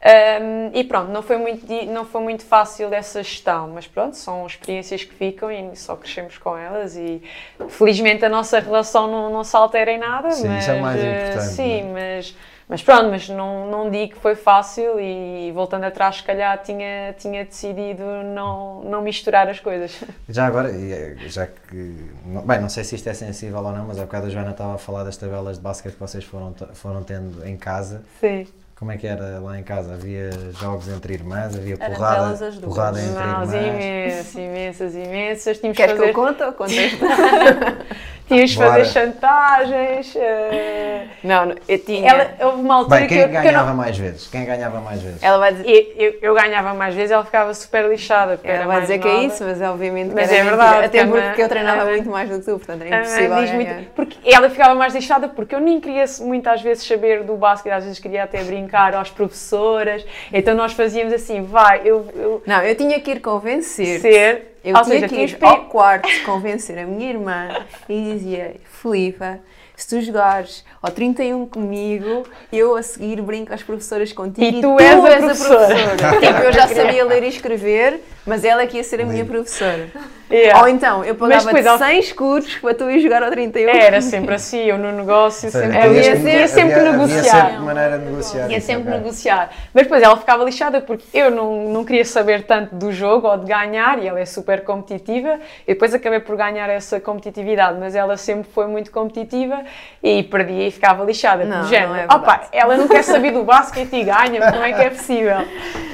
Um, 0.04 0.70
e 0.74 0.84
pronto, 0.84 1.10
não 1.10 1.22
foi, 1.22 1.38
muito, 1.38 1.66
não 1.86 2.04
foi 2.04 2.20
muito 2.20 2.44
fácil 2.44 2.92
essa 2.92 3.22
gestão, 3.22 3.68
mas 3.68 3.86
pronto, 3.86 4.16
são 4.16 4.46
experiências 4.46 5.02
que 5.02 5.14
ficam 5.14 5.50
e 5.50 5.74
só 5.74 5.96
crescemos 5.96 6.36
com 6.38 6.56
elas 6.56 6.96
e 6.96 7.22
felizmente 7.68 8.24
a 8.24 8.28
nossa 8.28 8.60
relação 8.60 9.10
não, 9.10 9.30
não 9.30 9.42
se 9.42 9.56
altera 9.56 9.90
em 9.90 9.98
nada. 9.98 10.30
Sim, 10.30 10.48
mas, 10.48 10.62
isso 10.62 10.70
é 10.70 10.80
mais 10.80 11.02
importante, 11.02 11.54
Sim, 11.54 11.82
não 11.82 11.92
mas, 11.94 12.36
mas 12.68 12.82
pronto, 12.82 13.10
mas 13.10 13.28
não, 13.28 13.70
não 13.70 13.90
digo 13.90 14.14
que 14.14 14.20
foi 14.20 14.34
fácil 14.34 15.00
e 15.00 15.50
voltando 15.52 15.84
atrás, 15.84 16.16
se 16.16 16.22
calhar 16.22 16.62
tinha, 16.62 17.14
tinha 17.18 17.44
decidido 17.44 18.04
não, 18.34 18.82
não 18.84 19.00
misturar 19.00 19.48
as 19.48 19.60
coisas. 19.60 19.98
Já 20.28 20.46
agora, 20.46 20.70
eh, 20.70 21.16
já 21.26 21.46
que. 21.46 21.96
Bem, 22.44 22.60
não 22.60 22.68
sei 22.68 22.84
se 22.84 22.96
isto 22.96 23.08
é 23.08 23.14
sensível 23.14 23.64
ou 23.64 23.72
não, 23.72 23.86
mas 23.86 23.98
há 23.98 24.02
bocado 24.02 24.26
a 24.26 24.30
Joana 24.30 24.50
estava 24.50 24.74
a 24.74 24.78
falar 24.78 25.04
das 25.04 25.16
tabelas 25.16 25.56
de 25.56 25.62
basquete 25.62 25.94
que 25.94 26.00
vocês 26.00 26.22
foram, 26.22 26.54
foram 26.74 27.02
tendo 27.02 27.46
em 27.46 27.56
casa. 27.56 28.04
Sim. 28.20 28.46
Como 28.78 28.92
é 28.92 28.98
que 28.98 29.06
era 29.06 29.40
lá 29.40 29.58
em 29.58 29.62
casa? 29.62 29.94
Havia 29.94 30.30
jogos 30.60 30.86
entre 30.88 31.14
irmãs? 31.14 31.56
Havia 31.56 31.76
Eram 31.80 31.94
porrada, 31.94 32.52
porrada 32.62 33.00
entre 33.00 33.22
Nós 33.22 33.52
irmãs? 33.52 33.54
imensas, 33.54 34.34
imensas, 34.34 34.94
imensas. 34.94 35.58
Tínhamos 35.58 35.76
Queres 35.78 35.92
que 35.94 36.02
que 36.02 36.10
eu 36.10 36.14
fazer, 36.14 36.26
conte 36.28 36.42
ou 36.42 36.52
contas? 36.52 36.76
tínhamos 38.28 38.50
que 38.54 38.58
fazer 38.58 38.84
chantagens. 38.84 40.14
eh, 40.14 41.06
não, 41.24 41.46
não, 41.46 41.54
eu 41.66 41.78
tinha. 41.78 42.10
Ela, 42.10 42.34
houve 42.48 42.60
uma 42.60 42.74
altura 42.74 42.98
Bem, 43.00 43.08
que, 43.08 43.14
quem 43.14 43.28
que 43.30 43.36
eu 43.38 43.42
ganhava 43.42 43.68
não, 43.70 43.76
mais 43.76 43.96
vezes? 43.96 44.26
Quem 44.26 44.44
ganhava 44.44 44.80
mais 44.82 45.00
vezes? 45.00 45.22
Ela 45.22 45.38
vai 45.38 45.54
dizer, 45.54 45.94
eu, 45.96 46.04
eu- 46.10 46.18
eu 46.20 46.34
ganhava 46.34 46.74
mais 46.74 46.94
vezes, 46.94 47.12
ela 47.12 47.24
ficava 47.24 47.54
super 47.54 47.88
lixada. 47.88 48.36
Porque 48.36 48.46
ela 48.46 48.58
era 48.58 48.66
vai 48.66 48.82
dizer 48.82 48.98
que 48.98 49.08
é 49.08 49.12
nova. 49.12 49.24
isso, 49.24 49.42
mas 49.42 49.62
obviamente 49.62 50.08
que 50.10 50.14
Mas 50.16 50.28
era 50.30 50.36
é 50.38 50.42
mentira. 50.44 50.56
verdade, 50.58 50.84
Até 50.84 51.00
a 51.00 51.06
porque 51.06 51.42
eu 51.42 51.48
treinava 51.48 51.80
Ana- 51.80 51.90
muito 51.92 52.10
mais 52.10 52.28
do 52.28 52.38
que 52.40 52.44
tu, 52.44 52.58
portanto 52.58 52.82
era 52.82 52.94
Ana 52.96 53.04
impossível 53.06 53.36
diz 53.36 53.50
muito- 53.52 53.90
porque 53.94 54.18
ela 54.34 54.50
ficava 54.50 54.74
mais 54.74 54.94
lixada 54.94 55.28
porque 55.28 55.54
eu 55.54 55.60
nem 55.60 55.80
queria 55.80 56.04
muitas 56.20 56.60
vezes 56.60 56.86
saber 56.86 57.22
do 57.24 57.36
basquete, 57.36 57.72
às 57.72 57.84
vezes 57.84 57.98
queria 57.98 58.24
até 58.24 58.42
brincar 58.44 58.65
às 58.98 59.10
professoras, 59.10 60.04
então 60.32 60.54
nós 60.54 60.72
fazíamos 60.72 61.12
assim, 61.12 61.42
vai, 61.42 61.82
eu, 61.84 62.06
eu 62.14 62.42
Não, 62.46 62.62
eu 62.62 62.74
tinha 62.74 62.98
que 63.00 63.10
ir 63.12 63.20
convencer. 63.20 64.00
ser, 64.00 64.58
Eu 64.64 64.74
ou 64.76 64.82
tinha 64.82 64.94
seja, 65.00 65.08
que 65.08 65.16
ir 65.16 65.36
para 65.38 65.48
ao 65.50 65.64
quarto 65.66 66.08
convencer 66.24 66.78
a 66.78 66.84
minha 66.86 67.10
irmã 67.10 67.48
e 67.88 68.12
dizia: 68.12 68.54
Filipa, 68.82 69.38
se 69.76 69.88
tu 69.88 70.00
jogares 70.00 70.64
ao 70.82 70.90
31 70.90 71.46
comigo, 71.46 72.24
eu 72.52 72.74
a 72.76 72.82
seguir 72.82 73.20
brinco 73.22 73.52
às 73.54 73.62
professoras 73.62 74.12
contigo 74.12 74.56
E 74.56 74.60
tu 74.60 74.80
és 74.80 74.98
a 74.98 75.00
professora." 75.18 75.74
tipo, 76.20 76.38
eu 76.42 76.52
já 76.52 76.66
sabia 76.66 77.04
ler 77.04 77.22
e 77.22 77.28
escrever, 77.28 78.00
mas 78.26 78.44
ela 78.44 78.62
é 78.62 78.66
que 78.66 78.76
ia 78.76 78.84
ser 78.84 79.00
a 79.00 79.04
minha 79.04 79.24
professora. 79.24 79.86
Yeah. 80.28 80.60
Ou 80.60 80.68
então, 80.68 81.04
eu 81.04 81.14
pagava 81.14 81.44
depois, 81.44 81.64
ao- 81.64 81.78
100 81.78 82.00
escudos 82.00 82.52
para 82.56 82.74
tu 82.74 82.90
ir 82.90 82.98
jogar 82.98 83.22
ao 83.22 83.30
31. 83.30 83.68
Era 83.70 84.00
sempre 84.00 84.34
assim, 84.34 84.58
eu 84.64 84.76
no 84.76 84.90
negócio 84.90 85.48
sempre, 85.52 85.68
ia 85.78 85.82
que- 86.02 86.16
ser- 86.20 86.40
ia 86.40 86.48
sempre 86.48 86.74
havia, 86.74 86.88
havia 86.88 86.92
negociar. 87.06 87.46
sempre 87.46 87.58
maneira 87.62 87.98
de 88.00 88.04
negociar. 88.06 88.50
Ia 88.50 88.60
sempre 88.60 88.88
ok. 88.88 88.98
negociar. 88.98 89.50
Mas 89.72 89.84
depois 89.84 90.02
ela 90.02 90.16
ficava 90.16 90.42
lixada 90.42 90.80
porque 90.80 91.04
eu 91.14 91.30
não, 91.30 91.68
não 91.68 91.84
queria 91.84 92.04
saber 92.04 92.42
tanto 92.42 92.74
do 92.74 92.90
jogo 92.90 93.28
ou 93.28 93.38
de 93.38 93.46
ganhar 93.46 94.02
e 94.02 94.08
ela 94.08 94.18
é 94.18 94.24
super 94.26 94.64
competitiva. 94.64 95.38
E 95.64 95.74
depois 95.74 95.94
acabei 95.94 96.18
por 96.18 96.36
ganhar 96.36 96.68
essa 96.70 96.98
competitividade, 96.98 97.78
mas 97.78 97.94
ela 97.94 98.16
sempre 98.16 98.50
foi 98.52 98.66
muito 98.66 98.90
competitiva 98.90 99.60
e 100.02 100.24
perdia 100.24 100.66
e 100.66 100.70
ficava 100.72 101.04
lixada. 101.04 101.44
Não, 101.44 101.60
do 101.60 101.68
género, 101.68 101.90
não 101.90 101.96
é 102.00 102.04
"Opa, 102.06 102.18
verdade." 102.18 102.48
ela 102.50 102.76
não 102.76 102.88
quer 102.88 103.04
saber 103.04 103.30
do 103.30 103.44
basquete 103.44 103.92
e 103.94 104.02
ganha, 104.02 104.50
como 104.50 104.64
é 104.64 104.72
que 104.72 104.82
é 104.82 104.90
possível? 104.90 105.36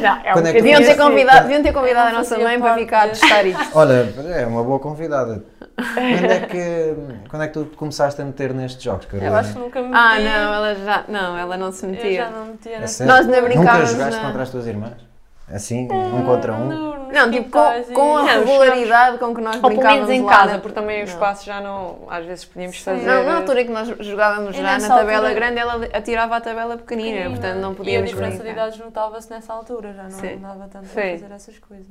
Não, 0.00 0.18
é 0.24 0.30
um 0.30 0.32
Quando 0.32 0.46
é 0.46 0.52
Deviam 0.54 0.78
ter, 0.80 0.86
Sim. 0.86 0.90
assim. 0.92 1.00
convidado, 1.02 1.40
deviam 1.42 1.62
ter 1.62 1.72
convidado 1.74 2.08
a 2.08 2.12
não 2.12 2.21
nossa 2.22 2.38
mãe 2.38 2.60
para 2.60 2.74
ficar 2.74 3.04
a 3.04 3.08
testar 3.08 3.44
isto. 3.44 3.68
Olha, 3.78 4.12
é 4.36 4.46
uma 4.46 4.62
boa 4.62 4.78
convidada. 4.78 5.44
Quando 5.76 6.30
é 6.32 6.40
que, 6.40 6.94
quando 7.28 7.42
é 7.42 7.48
que 7.48 7.54
tu 7.54 7.64
começaste 7.76 8.20
a 8.20 8.24
meter 8.24 8.52
nestes 8.54 8.82
jogos, 8.82 9.06
Carolina? 9.06 9.30
Eu 9.32 9.36
acho 9.36 9.52
que 9.54 9.58
nunca 9.58 9.80
me 9.82 9.90
Ah, 9.94 10.18
não, 10.18 10.54
ela 10.54 10.74
já 10.74 11.04
não, 11.08 11.36
ela 11.38 11.56
não 11.56 11.72
se 11.72 11.84
Eu 11.84 11.90
metia. 11.90 12.24
já 12.24 12.30
não 12.30 12.46
metia 12.46 12.78
A 12.78 12.86
sério? 12.86 13.12
Nós 13.12 13.26
Nunca 13.26 13.42
brincávamos 13.42 13.90
jogaste 13.90 14.20
na- 14.20 14.26
contra 14.26 14.42
as 14.42 14.50
tuas 14.50 14.66
irmãs? 14.66 15.12
Assim, 15.50 15.86
um 15.90 16.24
contra 16.24 16.52
um? 16.54 16.92
Não, 17.12 17.30
tipo, 17.30 17.50
com, 17.50 17.82
com 17.92 18.16
a 18.16 18.22
Não, 18.22 18.26
regularidade 18.44 19.18
com 19.18 19.34
que 19.34 19.40
nós 19.42 19.56
Ou 19.56 19.60
pelo 19.62 19.74
brincávamos 19.74 20.08
menos 20.08 20.24
em 20.24 20.26
casa, 20.34 20.52
na- 20.52 20.58
porque 20.60 20.74
também 20.74 20.96
o 21.02 21.06
Não. 21.06 21.12
espaço 21.12 21.44
já 21.44 21.60
não. 21.60 21.98
Às 22.08 22.24
vezes 22.24 22.44
podíamos 22.46 22.78
Sim. 22.78 22.84
fazer. 22.84 23.04
Não, 23.06 23.24
na 23.24 23.36
altura 23.36 23.60
em 23.60 23.66
que 23.66 23.72
nós 23.72 23.88
jogávamos 24.00 24.56
E 24.56 24.62
já 24.62 24.78
na 24.78 24.88
tabela 24.88 25.28
altura- 25.28 25.34
grande, 25.34 25.58
ela 25.58 25.84
atirava 25.92 26.36
a 26.36 26.40
tabela 26.40 26.76
pequenina, 26.78 27.16
pequenina. 27.18 27.30
portanto 27.38 27.60
não 27.60 27.70
E 27.70 27.72
a 27.72 27.76
podíamos 27.76 28.10
diferença 28.10 28.36
de 28.38 28.42
brincar. 28.44 28.62
idades 28.68 28.78
notava-se 28.78 29.30
nessa 29.30 29.52
altura, 29.52 29.92
já 29.92 30.02
não 30.04 30.10
Sim. 30.10 30.38
dava 30.38 30.68
tanto 30.72 30.86
Sim. 30.86 30.94
para 30.94 31.10
fazer 31.18 31.34
essas 31.34 31.58
coisas. 31.58 31.86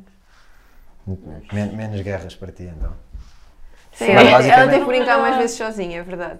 Men- 1.52 1.76
menos 1.76 2.02
guerras 2.02 2.36
para 2.36 2.52
ti, 2.52 2.64
então. 2.64 2.92
Sim, 3.94 4.06
Sim. 4.06 4.12
ela, 4.12 4.22
ela 4.22 4.32
Basicamente- 4.32 4.70
teve 4.72 4.82
que 4.82 4.88
brincar 4.88 5.20
mais 5.20 5.38
vezes 5.38 5.58
sozinha, 5.58 6.00
é 6.00 6.04
verdade. 6.04 6.40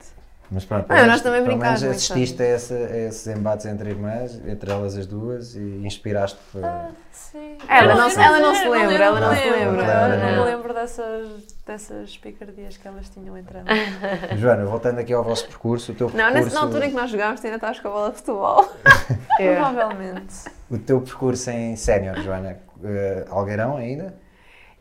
Mas 0.54 0.66
pronto, 0.66 0.82
Não, 0.90 0.96
pelo 0.98 1.08
nós 1.08 1.22
também 1.22 1.42
menos 1.44 1.56
muito, 1.82 1.96
assististe 1.96 2.44
a, 2.44 2.46
esse- 2.56 2.74
a 2.74 2.98
esses 3.08 3.26
embates 3.28 3.66
entre 3.66 3.90
irmãs, 3.92 4.36
entre 4.46 4.70
elas 4.70 4.98
as 4.98 5.08
duas, 5.08 5.56
e 5.56 5.82
inspiraste 5.86 6.38
para. 6.52 6.90
Sim. 7.14 7.58
Ela 7.70 7.96
não 7.96 8.10
se- 8.10 8.20
ela 8.20 8.40
não 8.40 8.54
se 8.54 8.68
lembra, 8.68 9.02
ela 9.06 9.20
não 9.22 9.34
se 9.34 9.50
lembra. 9.50 9.86
Eu 9.86 10.10
Não. 10.20 10.36
não 10.36 10.44
me 10.46 10.52
lembro 10.52 10.74
dessas, 10.74 11.28
dessas 11.66 12.18
picardias 12.18 12.76
que 12.76 12.86
elas 12.86 13.08
tinham 13.08 13.38
entre 13.38 13.60
elas. 13.60 13.70
Joana, 14.40 14.66
voltando 14.66 15.00
aqui 15.00 15.14
ao 15.14 15.24
vosso 15.24 15.48
percurso, 15.48 15.94
o 15.94 15.96
teu 15.96 16.08
Não, 16.10 16.16
percurso, 16.16 16.44
nessa, 16.44 16.56
na 16.56 16.62
altura 16.64 16.86
em 16.86 16.90
que 16.90 16.96
nós 16.98 17.10
jogámos, 17.10 17.40
tu 17.40 17.46
ainda 17.46 17.56
estavas 17.56 17.80
com 17.80 17.88
a 17.88 17.92
bola 17.92 18.10
de 18.12 18.18
futebol. 18.18 18.70
É. 19.40 19.56
Provavelmente. 19.56 20.36
o 20.70 20.78
teu 20.78 21.00
percurso 21.02 21.50
em 21.50 21.76
sénior, 21.78 22.20
Joana, 22.22 22.58
eh, 22.84 23.26
Algueirão 23.30 23.78
ainda? 23.78 24.14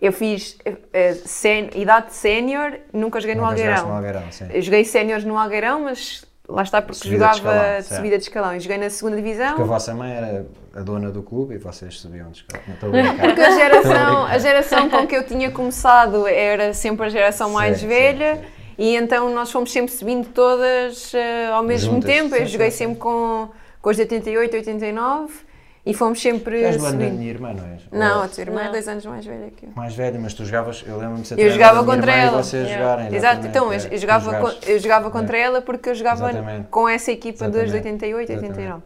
Eu 0.01 0.13
fiz 0.13 0.57
eh, 0.93 1.15
sen- 1.27 1.71
idade 1.75 2.15
sénior, 2.15 2.73
nunca 2.93 3.21
joguei 3.21 3.35
no 3.35 3.43
Nunca 3.43 3.55
no 3.55 3.61
Algueirão. 3.63 3.95
Algueirão, 3.97 4.23
sim. 4.33 4.47
Eu 4.51 4.63
joguei 4.63 4.85
séniores 4.85 5.25
no 5.25 5.37
Algueirão, 5.39 5.81
mas 5.81 6.25
lá 6.49 6.63
está 6.63 6.81
porque 6.81 6.97
Subida 7.03 7.29
de 7.29 7.37
jogava 7.39 7.57
escalão, 7.59 7.77
de 7.79 7.83
certo. 7.85 7.97
subida 7.97 8.17
de 8.19 8.23
escalão. 8.25 8.57
E 8.57 8.61
joguei 8.61 8.79
na 8.79 8.91
segunda 8.91 9.17
divisão. 9.17 9.49
Porque 9.49 9.63
a 9.63 9.67
vossa 9.67 9.95
mãe 9.95 10.11
era 10.13 10.47
a 10.75 10.81
dona 10.81 11.11
do 11.11 11.23
clube 11.23 11.55
e 11.55 11.59
vocês 11.59 11.99
subiam 12.01 12.31
de 12.31 12.39
escala. 12.39 12.63
Não. 13.03 13.19
Porque 13.19 13.41
a 13.43 13.51
geração, 13.51 14.25
a 14.25 14.39
geração 14.39 14.89
com 14.89 15.07
que 15.07 15.15
eu 15.17 15.25
tinha 15.27 15.51
começado 15.51 16.27
era 16.27 16.73
sempre 16.73 17.07
a 17.07 17.09
geração 17.11 17.51
mais 17.51 17.77
Sim, 17.77 17.83
sim, 17.83 17.89
velha 17.89 18.37
sim. 18.37 18.43
e 18.79 18.97
então 18.97 19.33
nós 19.35 19.53
fomos 19.53 19.71
sempre 19.71 19.93
subindo 19.93 20.29
todas 20.29 21.13
eh, 21.13 21.49
ao 21.53 21.63
mesmo 21.63 21.93
Juntas, 21.95 22.11
tempo. 22.11 22.35
Eu 22.35 22.47
sim, 22.47 22.53
joguei 22.53 22.71
sim, 22.71 22.79
sempre 22.79 22.97
com, 22.97 23.51
com 23.83 23.91
os 23.91 23.97
de 23.97 24.03
88, 24.03 24.57
89 24.57 25.50
e 25.87 25.95
fomos 25.95 26.21
sempre 26.21 26.63
És 26.63 26.77
do 26.77 26.85
ano 26.85 26.99
da 26.99 27.05
subindo. 27.05 27.19
minha 27.19 27.31
irmã, 27.31 27.53
não 27.55 27.67
és? 27.67 27.83
Não, 27.91 28.19
Ou 28.19 28.23
a 28.25 28.29
tua 28.29 28.41
irmã 28.43 28.61
é 28.61 28.65
Não. 28.65 28.71
dois 28.73 28.87
anos 28.89 29.07
mais 29.07 29.25
velha 29.25 29.51
que 29.57 29.65
eu. 29.67 29.71
Mais 29.75 29.95
velha, 29.95 30.19
mas 30.21 30.35
tu 30.35 30.45
jogavas, 30.45 30.85
eu 30.87 30.99
lembro-me 30.99 31.23
de 31.23 31.29
ser 31.29 31.39
Eu 31.39 31.51
jogava 31.51 31.85
contra 31.85 32.13
ela. 32.13 32.43
Vocês 32.43 32.67
Yeah. 32.69 32.83
jogarem, 32.97 33.17
Exato, 33.17 33.47
então 33.47 33.65
eu, 33.67 33.73
é, 33.73 33.77
eu 33.77 33.91
tu 33.91 33.97
jogava, 33.99 34.57
eu 34.67 34.79
jogava 34.79 35.09
É. 35.09 35.11
contra 35.11 35.39
ela 35.39 35.63
porque 35.63 35.89
eu 35.91 35.95
jogava 35.95 36.31
Exatamente. 36.31 36.69
com 36.69 36.89
essa 36.89 37.11
equipa 37.11 37.45
dos 37.49 37.55
de 37.71 37.77
Exatamente. 37.77 38.05
88, 38.05 38.33
Exatamente. 38.33 38.59
89. 38.59 38.83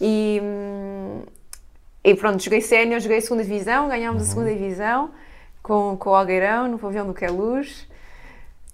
E, 0.00 0.40
hum, 0.42 1.22
e 2.04 2.14
pronto, 2.14 2.42
joguei 2.42 2.60
sénior, 2.60 3.00
joguei 3.00 3.20
segunda 3.20 3.42
divisão, 3.42 3.88
ganhámos 3.88 4.22
Uhum. 4.22 4.28
a 4.28 4.30
segunda 4.30 4.52
divisão 4.52 5.10
com, 5.62 5.96
com 5.96 6.10
o 6.10 6.14
Algueirão, 6.14 6.68
no 6.68 6.78
pavilhão 6.78 7.06
do 7.06 7.14
Queluz. 7.14 7.88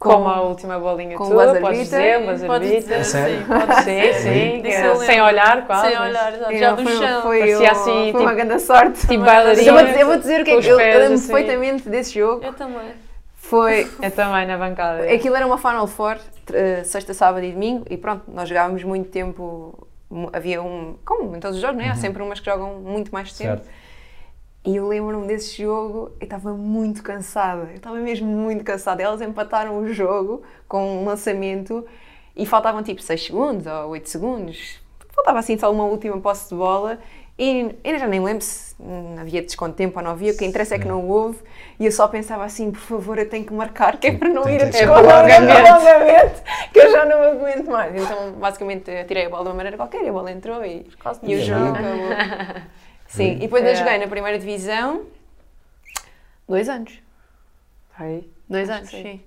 Como 0.01 0.27
a 0.29 0.41
última 0.41 0.79
bolinha 0.79 1.15
com 1.15 1.29
tua, 1.29 1.55
podes 1.61 1.81
dizer, 1.81 2.25
buzzer 2.25 2.47
Pode 2.47 2.69
dizer, 2.71 3.05
sim. 3.05 3.19
Pode 3.47 3.83
Sim, 3.85 4.01
dizer. 4.01 4.15
sim, 4.15 4.63
eu 4.87 4.97
sem 4.97 5.21
olhar 5.21 5.67
quase. 5.67 5.89
Sem 5.89 5.99
mas- 5.99 6.09
olhar, 6.09 6.33
já 6.59 6.71
não, 6.71 6.77
do 6.77 6.83
foi, 6.83 6.97
chão. 6.97 7.23
Foi, 7.23 7.39
Parecia 7.41 7.71
assim, 7.71 7.85
foi 8.13 8.21
uma 8.23 8.31
tipo- 8.35 8.47
grande 8.47 8.63
sorte. 8.63 9.01
Tipo 9.01 9.13
Eu 9.13 9.21
bailarina. 9.21 9.73
vou, 9.73 9.83
dizer, 9.85 10.01
eu 10.01 10.07
vou 10.07 10.17
dizer 10.19 10.41
o 10.41 10.45
que 10.45 10.51
é 10.53 10.55
com 10.55 10.61
que 10.63 10.69
eu, 10.69 10.81
eu 10.81 10.99
lembro 11.01 11.15
assim. 11.15 11.27
perfeitamente 11.33 11.89
desse 11.91 12.19
jogo. 12.19 12.43
Eu 12.43 12.55
também. 12.55 12.93
Foi, 13.37 13.91
Eu 14.03 14.11
também, 14.11 14.47
na 14.47 14.57
bancada. 14.57 15.03
Aquilo 15.13 15.37
era 15.37 15.47
uma 15.47 15.59
Final 15.59 15.87
Four, 15.87 16.17
sexta, 16.85 17.13
sábado 17.13 17.45
e 17.45 17.53
domingo, 17.53 17.85
e 17.91 17.99
pronto, 17.99 18.23
nós 18.29 18.49
jogávamos 18.49 18.83
muito 18.83 19.11
tempo. 19.11 19.87
Havia 20.33 20.63
um. 20.63 20.97
Como 21.05 21.37
em 21.37 21.41
todos 21.41 21.57
os 21.57 21.63
jogos, 21.63 21.77
não 21.77 21.85
é? 21.85 21.91
Há 21.91 21.95
sempre 21.97 22.23
umas 22.23 22.41
que 22.41 22.47
jogam 22.47 22.77
muito 22.77 23.13
mais 23.13 23.33
tempo. 23.35 23.63
Certo. 23.63 23.80
E 24.65 24.77
eu 24.77 24.87
lembro-me 24.87 25.27
desse 25.27 25.63
jogo, 25.63 26.13
eu 26.21 26.25
estava 26.25 26.53
muito 26.53 27.03
cansada, 27.03 27.69
eu 27.71 27.77
estava 27.77 27.97
mesmo 27.97 28.27
muito 28.27 28.63
cansada. 28.63 29.03
Elas 29.03 29.23
empataram 29.23 29.79
o 29.79 29.93
jogo 29.93 30.43
com 30.69 30.99
um 30.99 31.05
lançamento 31.07 31.87
e 32.37 32.45
faltavam 32.45 32.83
tipo 32.83 33.01
6 33.03 33.27
segundos 33.27 33.67
ou 33.67 33.91
8 33.91 34.09
segundos. 34.09 34.79
Faltava 35.15 35.39
assim 35.39 35.59
só 35.59 35.73
uma 35.73 35.85
última 35.85 36.21
posse 36.21 36.51
de 36.51 36.55
bola 36.55 36.99
e 37.39 37.75
eu 37.83 37.99
já 37.99 38.07
nem 38.07 38.23
lembro 38.23 38.45
se 38.45 38.75
havia 39.19 39.41
desconto 39.41 39.71
de 39.71 39.77
tempo 39.79 39.99
ou 39.99 40.05
não 40.05 40.11
havia, 40.11 40.33
o 40.33 40.37
que 40.37 40.45
interessa 40.45 40.75
é 40.75 40.79
que 40.79 40.87
não 40.87 41.09
houve. 41.09 41.39
E 41.79 41.87
eu 41.87 41.93
só 41.93 42.07
pensava 42.07 42.45
assim, 42.45 42.71
por 42.71 42.81
favor, 42.81 43.19
eu 43.19 43.27
tenho 43.27 43.47
que 43.47 43.55
marcar, 43.55 43.97
que 43.97 44.09
é 44.09 44.13
para 44.13 44.29
não 44.29 44.43
Tem 44.43 44.57
ir 44.57 44.63
a 44.63 44.67
desconto 44.67 45.01
prolongamento. 45.01 46.43
que 46.71 46.79
eu 46.79 46.93
já 46.93 47.07
não 47.07 47.23
aguento 47.23 47.71
mais. 47.71 47.95
Então, 47.95 48.33
basicamente, 48.33 48.91
eu 48.91 49.07
tirei 49.07 49.25
a 49.25 49.31
bola 49.31 49.45
de 49.45 49.49
uma 49.49 49.55
maneira 49.55 49.79
qualquer 49.79 50.07
a 50.07 50.13
bola 50.13 50.31
entrou 50.31 50.63
e, 50.63 50.87
e 51.23 51.35
o 51.35 51.43
jogo 51.43 51.65
joga. 51.65 51.79
acabou. 51.79 52.63
Sim, 53.11 53.33
e 53.33 53.39
depois 53.41 53.65
eu 53.65 53.71
É. 53.71 53.75
joguei 53.75 53.99
na 53.99 54.07
primeira 54.07 54.39
divisão 54.39 55.05
dois 56.49 56.69
anos. 56.69 56.93
Ai, 57.99 58.25
Dois 58.49 58.69
Acho 58.69 58.79
anos, 58.79 58.91
sim. 58.91 59.03
sim. 59.03 59.21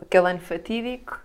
Aquele 0.00 0.30
ano 0.30 0.38
fatídico 0.40 1.20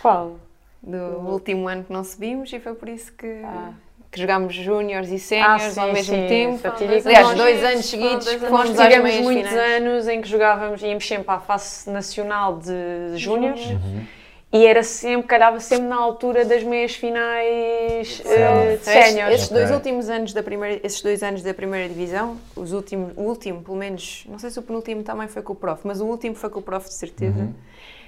Qual? 0.00 0.38
do 0.82 0.96
último 1.30 1.68
ano 1.68 1.84
que 1.84 1.92
não 1.92 2.02
subimos 2.02 2.52
e 2.52 2.58
foi 2.58 2.74
por 2.74 2.88
isso 2.88 3.12
que, 3.12 3.42
Ah. 3.44 3.72
que 4.10 4.20
jogámos 4.20 4.54
júniores 4.54 5.10
e 5.10 5.14
Ah, 5.14 5.18
séniores 5.18 5.62
sim, 5.74 5.80
ao 5.80 5.92
mesmo 5.92 6.14
sim, 6.16 6.26
tempo. 6.26 6.58
fatídico. 6.58 7.08
Aliás, 7.08 7.34
dois 7.36 7.64
anos 7.64 7.86
seguidos 7.86 8.24
dois 8.24 8.42
anos 8.42 8.48
fomos 8.48 8.80
às 8.80 8.98
meias 9.02 9.20
muitos 9.22 9.48
finais. 9.50 9.82
anos 9.82 10.08
em 10.08 10.20
que 10.20 10.28
jogávamos, 10.28 10.82
íamos 10.82 11.06
sempre 11.06 11.30
à 11.30 11.38
face 11.38 11.88
nacional 11.90 12.58
de 12.58 13.16
júniores 13.16 13.64
Uhum. 13.66 14.06
E 14.52 14.66
era 14.66 14.82
sempre, 14.82 15.26
calhava 15.28 15.60
sempre 15.60 15.86
na 15.88 15.96
altura 15.96 16.44
das 16.44 16.62
meias 16.62 16.94
finais 16.94 18.22
eh, 18.24 18.34
Então, 18.34 18.70
estes- 18.72 18.84
séniores. 18.92 19.34
Estes 19.34 19.48
dois 19.50 19.70
últimos 19.70 20.08
anos 20.08 20.32
da 20.32 20.42
primeira, 20.42 20.80
esses 20.84 21.02
dois 21.02 21.22
anos 21.22 21.42
da 21.42 21.52
primeira 21.52 21.88
divisão, 21.88 22.36
os 22.56 22.72
últimos, 22.72 23.12
o 23.16 23.22
último, 23.22 23.62
pelo 23.62 23.76
menos, 23.76 24.24
não 24.28 24.38
sei 24.38 24.50
se 24.50 24.58
o 24.58 24.62
penúltimo 24.62 25.02
também 25.02 25.28
foi 25.28 25.42
com 25.42 25.52
o 25.52 25.56
prof, 25.56 25.82
mas 25.84 26.00
o 26.00 26.06
último 26.06 26.34
foi 26.34 26.48
com 26.50 26.60
o 26.60 26.62
prof 26.62 26.86
de 26.88 26.94
certeza. 26.94 27.38
Uhum. 27.40 27.54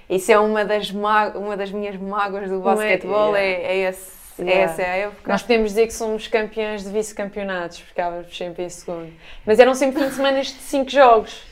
Isso 0.08 0.32
é 0.32 0.38
uma 0.38 0.64
das, 0.64 0.90
ma- 0.90 1.28
uma 1.36 1.56
das 1.56 1.70
minhas 1.70 1.96
mágoas 1.96 2.48
do 2.50 2.58
basquetebol, 2.60 3.36
é, 3.36 3.42
yeah. 3.46 3.68
é, 3.68 3.76
esse- 3.90 4.10
é 4.38 4.42
Yeah. 4.42 4.72
essa 4.72 4.82
a 4.82 4.86
época. 4.96 5.30
Nós 5.30 5.42
podemos 5.42 5.68
dizer 5.68 5.86
que 5.86 5.92
somos 5.92 6.26
campeões 6.26 6.82
de 6.82 6.88
vice-campeonatos, 6.90 7.76
porque 7.78 7.90
ficávamos 7.90 8.34
sempre 8.36 8.64
em 8.64 8.68
segundo. 8.70 9.12
Mas 9.44 9.58
eram 9.60 9.74
sempre 9.74 10.00
fim 10.02 10.08
de 10.08 10.14
semana 10.14 10.40
de 10.40 10.48
cinco 10.48 10.90
jogos. 10.90 11.42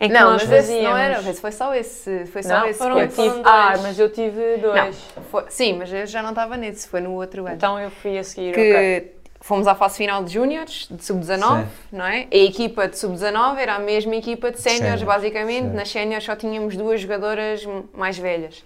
Em 0.00 0.06
que 0.08 0.14
não, 0.14 0.30
nós 0.32 0.44
mas 0.46 0.52
esse 0.70 0.80
não 0.82 0.96
era, 0.96 1.18
esse 1.28 1.40
foi 1.40 1.50
só 1.50 1.74
esse, 1.74 2.26
foi 2.26 2.42
só 2.42 2.60
Não, 2.60 2.66
esse 2.68 2.78
foram- 2.78 2.98
eu 3.00 3.08
tive, 3.08 3.28
dois. 3.30 3.42
ah, 3.44 3.74
mas 3.82 3.98
eu 3.98 4.08
tive 4.12 4.56
dois. 4.58 4.96
Não, 5.16 5.22
foi- 5.24 5.44
sim, 5.48 5.72
mas 5.76 5.92
eu 5.92 6.06
já 6.06 6.22
não 6.22 6.30
estava 6.30 6.56
nesse, 6.56 6.86
foi 6.86 7.00
no 7.00 7.12
outro 7.14 7.44
ano. 7.46 7.56
Então 7.56 7.78
eu 7.80 7.90
fui 7.90 8.16
a 8.16 8.22
seguir. 8.22 8.54
que 8.54 8.70
ok. 8.72 9.14
fomos 9.40 9.66
à 9.66 9.74
fase 9.74 9.96
final 9.96 10.22
de 10.22 10.32
júniores, 10.34 10.86
de 10.90 11.04
sub-19, 11.04 11.62
Sim. 11.62 11.68
não 11.90 12.04
é? 12.06 12.28
A 12.32 12.36
equipa 12.36 12.86
de 12.86 12.96
sub-19 12.96 13.58
era 13.58 13.74
a 13.74 13.78
mesma 13.80 14.14
equipa 14.14 14.52
de 14.52 14.60
séniores, 14.60 15.02
basicamente. 15.02 15.68
sim. 15.70 15.74
Nas 15.74 15.90
séniores 15.90 16.24
só 16.24 16.36
tínhamos 16.36 16.76
duas 16.76 17.00
jogadoras 17.00 17.66
mais 17.92 18.16
velhas. 18.18 18.64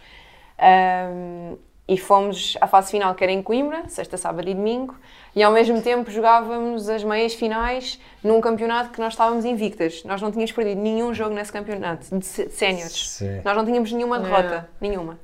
Ahm, 0.59 1.57
e 1.89 1.99
fomos 1.99 2.57
à 2.61 2.67
fase 2.67 2.91
final, 2.91 3.15
que 3.15 3.25
era 3.25 3.33
em 3.33 3.43
Coimbra, 3.43 3.83
sexta, 3.89 4.17
sábado 4.17 4.49
e 4.49 4.55
domingo, 4.55 4.95
e 5.35 5.43
ao 5.43 5.51
mesmo 5.53 5.83
tempo 5.83 6.11
jogávamos 6.11 6.89
as 6.89 7.03
meias 7.03 7.35
finais 7.35 7.99
num 8.23 8.41
campeonato 8.41 8.91
que 8.91 9.01
nós 9.01 9.15
estávamos 9.15 9.45
invictas. 9.45 10.05
Nós 10.05 10.23
não 10.23 10.31
tínhamos 10.31 10.53
perdido 10.53 10.81
nenhum 10.81 11.13
jogo 11.13 11.35
nesse 11.35 11.53
campeonato 11.53 12.17
de 12.19 12.25
sé- 12.25 12.49
séniores. 12.49 13.21
Nós 13.45 13.57
não 13.57 13.65
tínhamos 13.65 13.93
nenhuma 13.93 14.19
derrota, 14.21 14.69
nenhuma. 14.81 15.19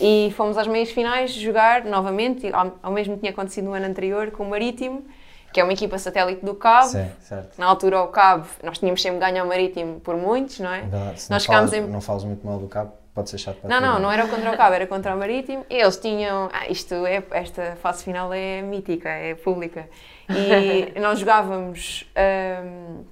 E 0.00 0.32
fomos 0.36 0.58
às 0.58 0.66
meias 0.66 0.90
finais 0.90 1.32
jogar 1.32 1.84
novamente, 1.84 2.52
ao, 2.52 2.72
ao 2.82 2.92
mesmo 2.92 3.14
que 3.14 3.20
tinha 3.20 3.32
acontecido 3.32 3.64
no 3.66 3.72
ano 3.74 3.86
anterior, 3.86 4.30
com 4.32 4.42
o 4.44 4.50
Marítimo, 4.50 5.04
que 5.52 5.60
é 5.60 5.64
uma 5.64 5.72
equipa 5.72 5.96
satélite 5.98 6.44
do 6.44 6.54
Cabo. 6.54 6.88
Sim, 6.88 7.08
certo. 7.20 7.56
Na 7.58 7.66
altura, 7.66 7.98
ao 7.98 8.08
Cabo, 8.08 8.44
nós 8.62 8.76
tínhamos 8.78 9.00
sempre 9.00 9.20
ganho 9.20 9.40
ao 9.40 9.48
Marítimo 9.48 10.00
por 10.00 10.16
muitos, 10.16 10.58
não 10.58 10.72
é? 10.72 10.82
Se 11.16 11.30
Nós 11.30 11.46
não, 11.46 11.54
falas, 11.54 11.72
em- 11.72 11.80
não 11.86 12.00
falas 12.00 12.24
muito 12.24 12.44
mal 12.44 12.58
do 12.58 12.66
cabo, 12.66 12.92
pode 13.14 13.30
ser 13.30 13.38
chato 13.38 13.58
para 13.60 13.70
Não, 13.70 13.76
ti, 13.78 13.82
não, 13.84 13.98
não 14.00 14.12
era 14.12 14.26
contra 14.26 14.50
o 14.52 14.56
Cabo, 14.56 14.74
era 14.74 14.86
contra 14.86 15.14
o 15.14 15.18
Marítimo. 15.18 15.64
E 15.70 15.74
eles 15.76 15.96
tinham. 15.96 16.48
Ah, 16.52 16.68
isto 16.68 16.94
é, 17.06 17.22
esta 17.30 17.76
fase 17.76 18.02
final 18.04 18.32
é 18.32 18.60
mítica, 18.62 19.08
é 19.08 19.34
pública. 19.34 19.88
E 20.28 20.92
nós 21.00 21.18
jogávamos 21.20 22.10
ahm, 22.16 23.02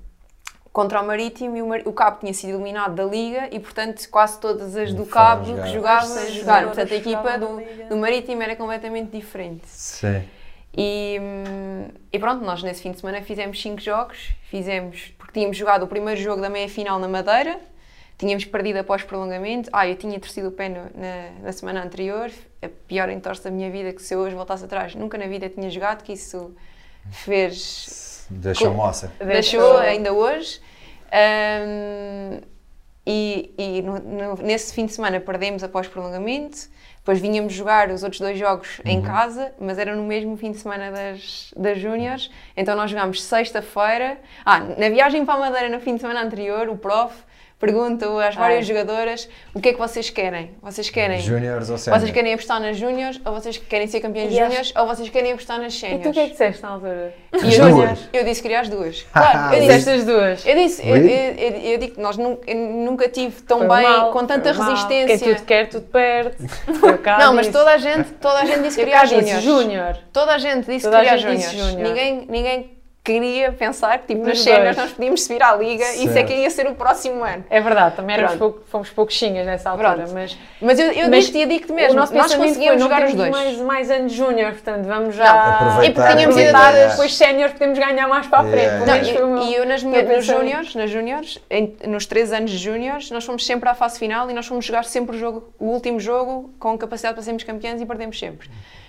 contra 0.73 1.01
o 1.01 1.07
Marítimo 1.07 1.57
e 1.57 1.63
o, 1.63 1.67
Mar- 1.69 1.83
o 1.85 1.93
Cabo 1.93 2.19
tinha 2.21 2.33
sido 2.35 2.55
eliminado 2.55 2.95
da 2.95 3.05
Liga 3.05 3.49
e, 3.53 3.61
portanto, 3.61 4.07
quase 4.11 4.41
todas 4.41 4.75
as 4.77 4.93
do 4.95 5.05
Cabo 5.07 5.45
jogar. 5.45 5.63
que 5.65 5.73
jogavam 5.73 6.09
jogaram. 6.09 6.33
jogadoras 6.33 6.67
Portanto, 6.77 6.93
a 6.93 6.97
equipa 6.97 7.39
do, 7.39 7.89
do 7.89 7.97
Marítimo 7.97 8.43
era 8.43 8.57
completamente 8.57 9.11
diferente. 9.11 9.67
Sim. 9.69 10.25
E, 10.75 11.19
hum, 11.21 11.89
e 12.11 12.19
pronto, 12.19 12.43
nós 12.45 12.63
nesse 12.63 12.81
fim 12.83 12.93
de 12.93 12.99
semana 13.01 13.21
fizemos 13.21 13.61
cinco 13.61 13.79
jogos, 13.83 14.31
fizemos, 14.49 15.13
porque 15.19 15.35
tínhamos 15.35 15.55
jogado 15.57 15.83
o 15.83 15.87
primeiro 15.87 16.19
jogo 16.19 16.41
da 16.41 16.49
meia-final 16.49 16.99
na 16.99 17.07
Madeira, 17.09 17.61
tínhamos 18.19 18.45
perdido 18.45 18.79
após 18.79 19.03
prolongamento, 19.03 19.69
ah, 19.73 19.87
eu 19.89 19.97
tinha 19.97 20.19
torcido 20.21 20.49
o 20.49 20.53
pé 20.53 20.69
no- 20.69 20.91
na, 20.95 21.31
na 21.43 21.53
semana 21.53 21.83
anterior, 21.83 22.31
a 22.63 22.69
pior 22.87 23.09
entorse 23.09 23.43
da 23.43 23.51
minha 23.51 23.71
vida, 23.71 23.93
que 23.93 24.01
se 24.03 24.15
eu 24.15 24.21
hoje 24.21 24.35
voltasse 24.37 24.65
atrás, 24.65 24.95
nunca 24.95 25.19
na 25.19 25.27
vida 25.27 25.49
tinha 25.49 25.69
jogado, 25.71 26.03
que 26.05 26.13
isso 26.13 26.55
fez, 27.11 28.27
Deixou 28.31 28.73
moça. 28.73 29.13
deixou 29.19 29.77
ainda 29.79 30.13
hoje. 30.13 30.61
Hum, 31.13 32.41
e 33.05 33.53
e 33.59 33.83
no- 33.83 33.99
no- 33.99 34.37
nesse 34.43 34.73
fim 34.73 34.87
de 34.87 34.93
semana 34.93 35.19
perdemos 35.21 35.65
após 35.65 35.89
prolongamento, 35.89 36.71
depois 36.99 37.19
vinhamos 37.19 37.53
jogar 37.53 37.91
os 37.91 38.05
outros 38.05 38.21
dois 38.21 38.39
jogos 38.39 38.81
em 38.85 39.03
casa, 39.03 39.53
mas 39.59 39.77
era 39.77 39.95
no 39.97 40.05
mesmo 40.05 40.37
fim 40.37 40.53
de 40.53 40.59
semana 40.59 40.93
das, 40.93 41.53
das 41.57 41.79
Júniores, 41.81 42.31
então 42.57 42.77
nós 42.77 42.89
jogámos 42.91 43.21
sexta-feira. 43.23 44.19
Ah, 44.45 44.61
na 44.61 44.89
viagem 44.89 45.25
para 45.25 45.35
a 45.35 45.39
Madeira 45.51 45.69
no 45.69 45.81
fim 45.81 45.97
de 45.97 46.01
semana 46.01 46.23
anterior, 46.23 46.69
o 46.69 46.77
prof 46.77 47.13
pergunto 47.67 48.19
às 48.19 48.35
várias 48.35 48.67
jogadoras 48.67 49.29
o 49.55 49.61
que 49.61 49.69
é 49.69 49.73
que 49.73 49.79
vocês 49.79 50.11
querem. 50.11 50.51
Vocês 50.61 50.91
querem. 50.91 51.21
Júniores 51.21 51.71
ou 51.71 51.79
séniores? 51.79 52.03
Vocês 52.03 52.13
querem 52.13 52.35
apostar 52.35 52.61
nas 52.61 52.77
júniores 52.77 53.21
ou 53.25 53.33
vocês 53.33 53.57
querem 53.57 53.87
ser 53.87 54.01
campeões 54.01 54.33
E 54.33 54.41
acho- 54.41 54.45
júniores 54.47 54.73
ou 54.77 54.87
vocês 54.87 55.09
querem 55.09 55.31
apostar 55.33 55.61
nas 55.61 55.73
E 55.73 55.79
séniores? 55.79 56.03
tu 56.03 56.09
o 56.11 56.13
que 56.13 56.19
é 56.19 56.25
que 56.25 56.31
disseste 56.33 56.61
na 56.63 56.71
altura? 56.71 57.15
E 57.33 57.37
As 57.37 57.59
eu, 57.59 57.69
duas. 57.71 58.09
eu 58.13 58.25
disse 58.25 58.43
que 58.43 58.49
queria 58.49 58.61
as 58.61 58.69
duas. 58.69 59.07
Claro, 59.13 59.55
eu 59.55 59.61
disse, 59.61 59.67
Disseste 59.79 59.91
as 59.91 60.05
duas. 60.05 60.47
eu 60.47 60.55
disse, 60.57 60.89
eu, 60.89 60.97
eu, 60.97 61.35
eu- 61.35 61.73
eu 61.73 61.79
digo 61.79 61.95
que 61.95 62.01
nós 62.01 62.17
nun- 62.17 62.39
eu 62.47 62.57
nunca 62.57 63.09
tive 63.09 63.41
tão 63.43 63.59
Foi 63.59 63.69
bem, 63.69 63.83
mal, 63.89 64.11
com 64.11 64.27
tanta 64.27 64.51
resistência. 64.53 65.19
Quem 65.19 65.35
tudo 65.37 65.47
quer, 65.47 65.69
tudo 65.69 65.87
perde. 65.87 66.37
Não, 67.21 67.33
mas 67.35 67.47
toda 67.47 67.71
a 67.71 67.79
gente, 67.79 68.11
toda 68.21 68.41
a 68.41 68.45
gente 68.45 68.63
disse 68.63 68.77
que 68.77 68.85
queria 68.85 69.01
as 69.03 69.09
júniores. 69.09 69.43
Júnior. 69.45 69.99
Toda 70.13 70.33
a 70.35 70.39
gente 70.39 70.67
disse 70.67 70.89
que 70.89 70.95
queria 70.97 71.15
as 71.15 71.21
júniores. 71.21 71.53
júnior. 71.53 71.89
Ninguém, 71.89 72.27
ninguém 72.29 72.82
queria 73.05 73.51
pensar 73.51 73.99
que 73.99 74.07
tipo, 74.09 74.21
nas 74.21 74.29
Nos 74.37 74.45
séniores 74.45 74.77
dois. 74.77 74.89
nós 74.89 74.91
podíamos 74.93 75.25
subir 75.25 75.43
à 75.43 75.57
liga 75.57 75.85
e 75.95 76.05
isso 76.05 76.11
é 76.11 76.13
Certo. 76.13 76.27
que 76.29 76.35
ia 76.35 76.51
ser 76.51 76.67
o 76.69 76.75
próximo 76.77 77.25
ano. 77.25 77.45
É 77.51 77.61
verdade, 77.61 77.97
também 77.97 78.15
éramos 78.15 78.37
pouco, 78.37 78.63
fomos 78.71 78.91
pouquinhos 78.91 79.45
nessa 79.45 79.71
altura, 79.71 79.95
Pronto. 79.95 80.13
mas 80.13 80.39
Mas 80.61 80.79
eu, 80.79 80.93
eu 80.93 81.11
Mas 81.11 81.25
digo-te 81.27 81.47
digo-te 81.47 81.73
mesmo, 81.73 81.97
nós 81.99 82.11
conseguíamos 82.11 82.57
foi, 82.57 82.79
jogar 82.79 83.05
os 83.05 83.15
dois. 83.15 83.31
Mais, 83.31 83.57
mais 83.59 83.91
anos 83.91 84.13
júnior, 84.13 84.53
portanto 84.53 84.85
vamos 84.87 85.17
já 85.17 85.31
aproveitar, 85.33 85.85
e 85.85 85.91
porque 85.93 86.17
tínhamos 86.17 86.37
idades- 86.37 86.91
depois 86.93 87.15
sénior 87.17 87.51
podemos 87.51 87.77
ganhar 87.79 88.07
mais 88.07 88.27
para 88.29 88.39
a 88.39 88.45
frente. 88.45 88.87
Não, 88.87 89.43
e, 89.43 89.51
e 89.51 89.55
eu 89.57 89.67
nas, 89.67 89.83
minhas, 89.83 90.09
nos 90.09 90.25
júniores, 90.25 90.75
nas 90.77 90.89
júniores, 90.91 91.41
nos 91.89 92.07
três 92.07 92.33
anos 92.33 92.53
de 92.53 92.59
júniores, 92.59 93.11
nós 93.11 93.25
fomos 93.25 93.45
sempre 93.45 93.69
à 93.69 93.75
fase 93.75 93.99
final 93.99 94.31
e 94.31 94.33
nós 94.33 94.47
fomos 94.47 94.65
jogar 94.65 94.85
sempre 94.85 95.17
o, 95.17 95.19
jogo, 95.19 95.53
o 95.59 95.67
último 95.67 95.99
jogo 95.99 96.53
com 96.59 96.79
capacidade 96.79 97.15
para 97.15 97.25
sermos 97.25 97.43
campeões 97.43 97.81
e 97.81 97.85
perdemos 97.87 98.17
sempre. 98.17 98.49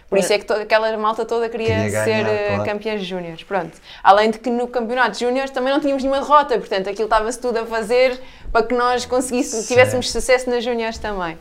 Por 0.09 0.19
isso 0.19 0.31
é 0.31 0.37
que 0.37 0.45
toda, 0.45 0.61
aquela 0.61 0.95
malta 0.97 1.25
toda 1.25 1.49
queria, 1.49 1.67
Queria 1.67 1.89
ganhar, 1.89 2.03
ser 2.03 2.25
eh, 2.27 2.47
claro. 2.49 2.63
campeões 2.65 3.01
de 3.01 3.07
júniores. 3.07 3.43
Pronto. 3.43 3.77
Além 4.03 4.29
de 4.29 4.39
que 4.39 4.49
no 4.49 4.67
campeonato 4.67 5.11
de 5.11 5.25
júniores 5.25 5.49
também 5.51 5.73
não 5.73 5.79
tínhamos 5.79 6.03
nenhuma 6.03 6.21
derrota, 6.21 6.57
portanto 6.57 6.89
aquilo 6.89 7.05
estava-se 7.05 7.39
tudo 7.39 7.57
a 7.59 7.65
fazer 7.65 8.19
para 8.51 8.63
que 8.65 8.75
nós 8.75 9.05
conseguíssemos, 9.05 9.67
tivéssemos 9.67 10.11
sucesso 10.11 10.49
nas 10.49 10.63
júniores 10.63 10.97
também. 10.99 11.37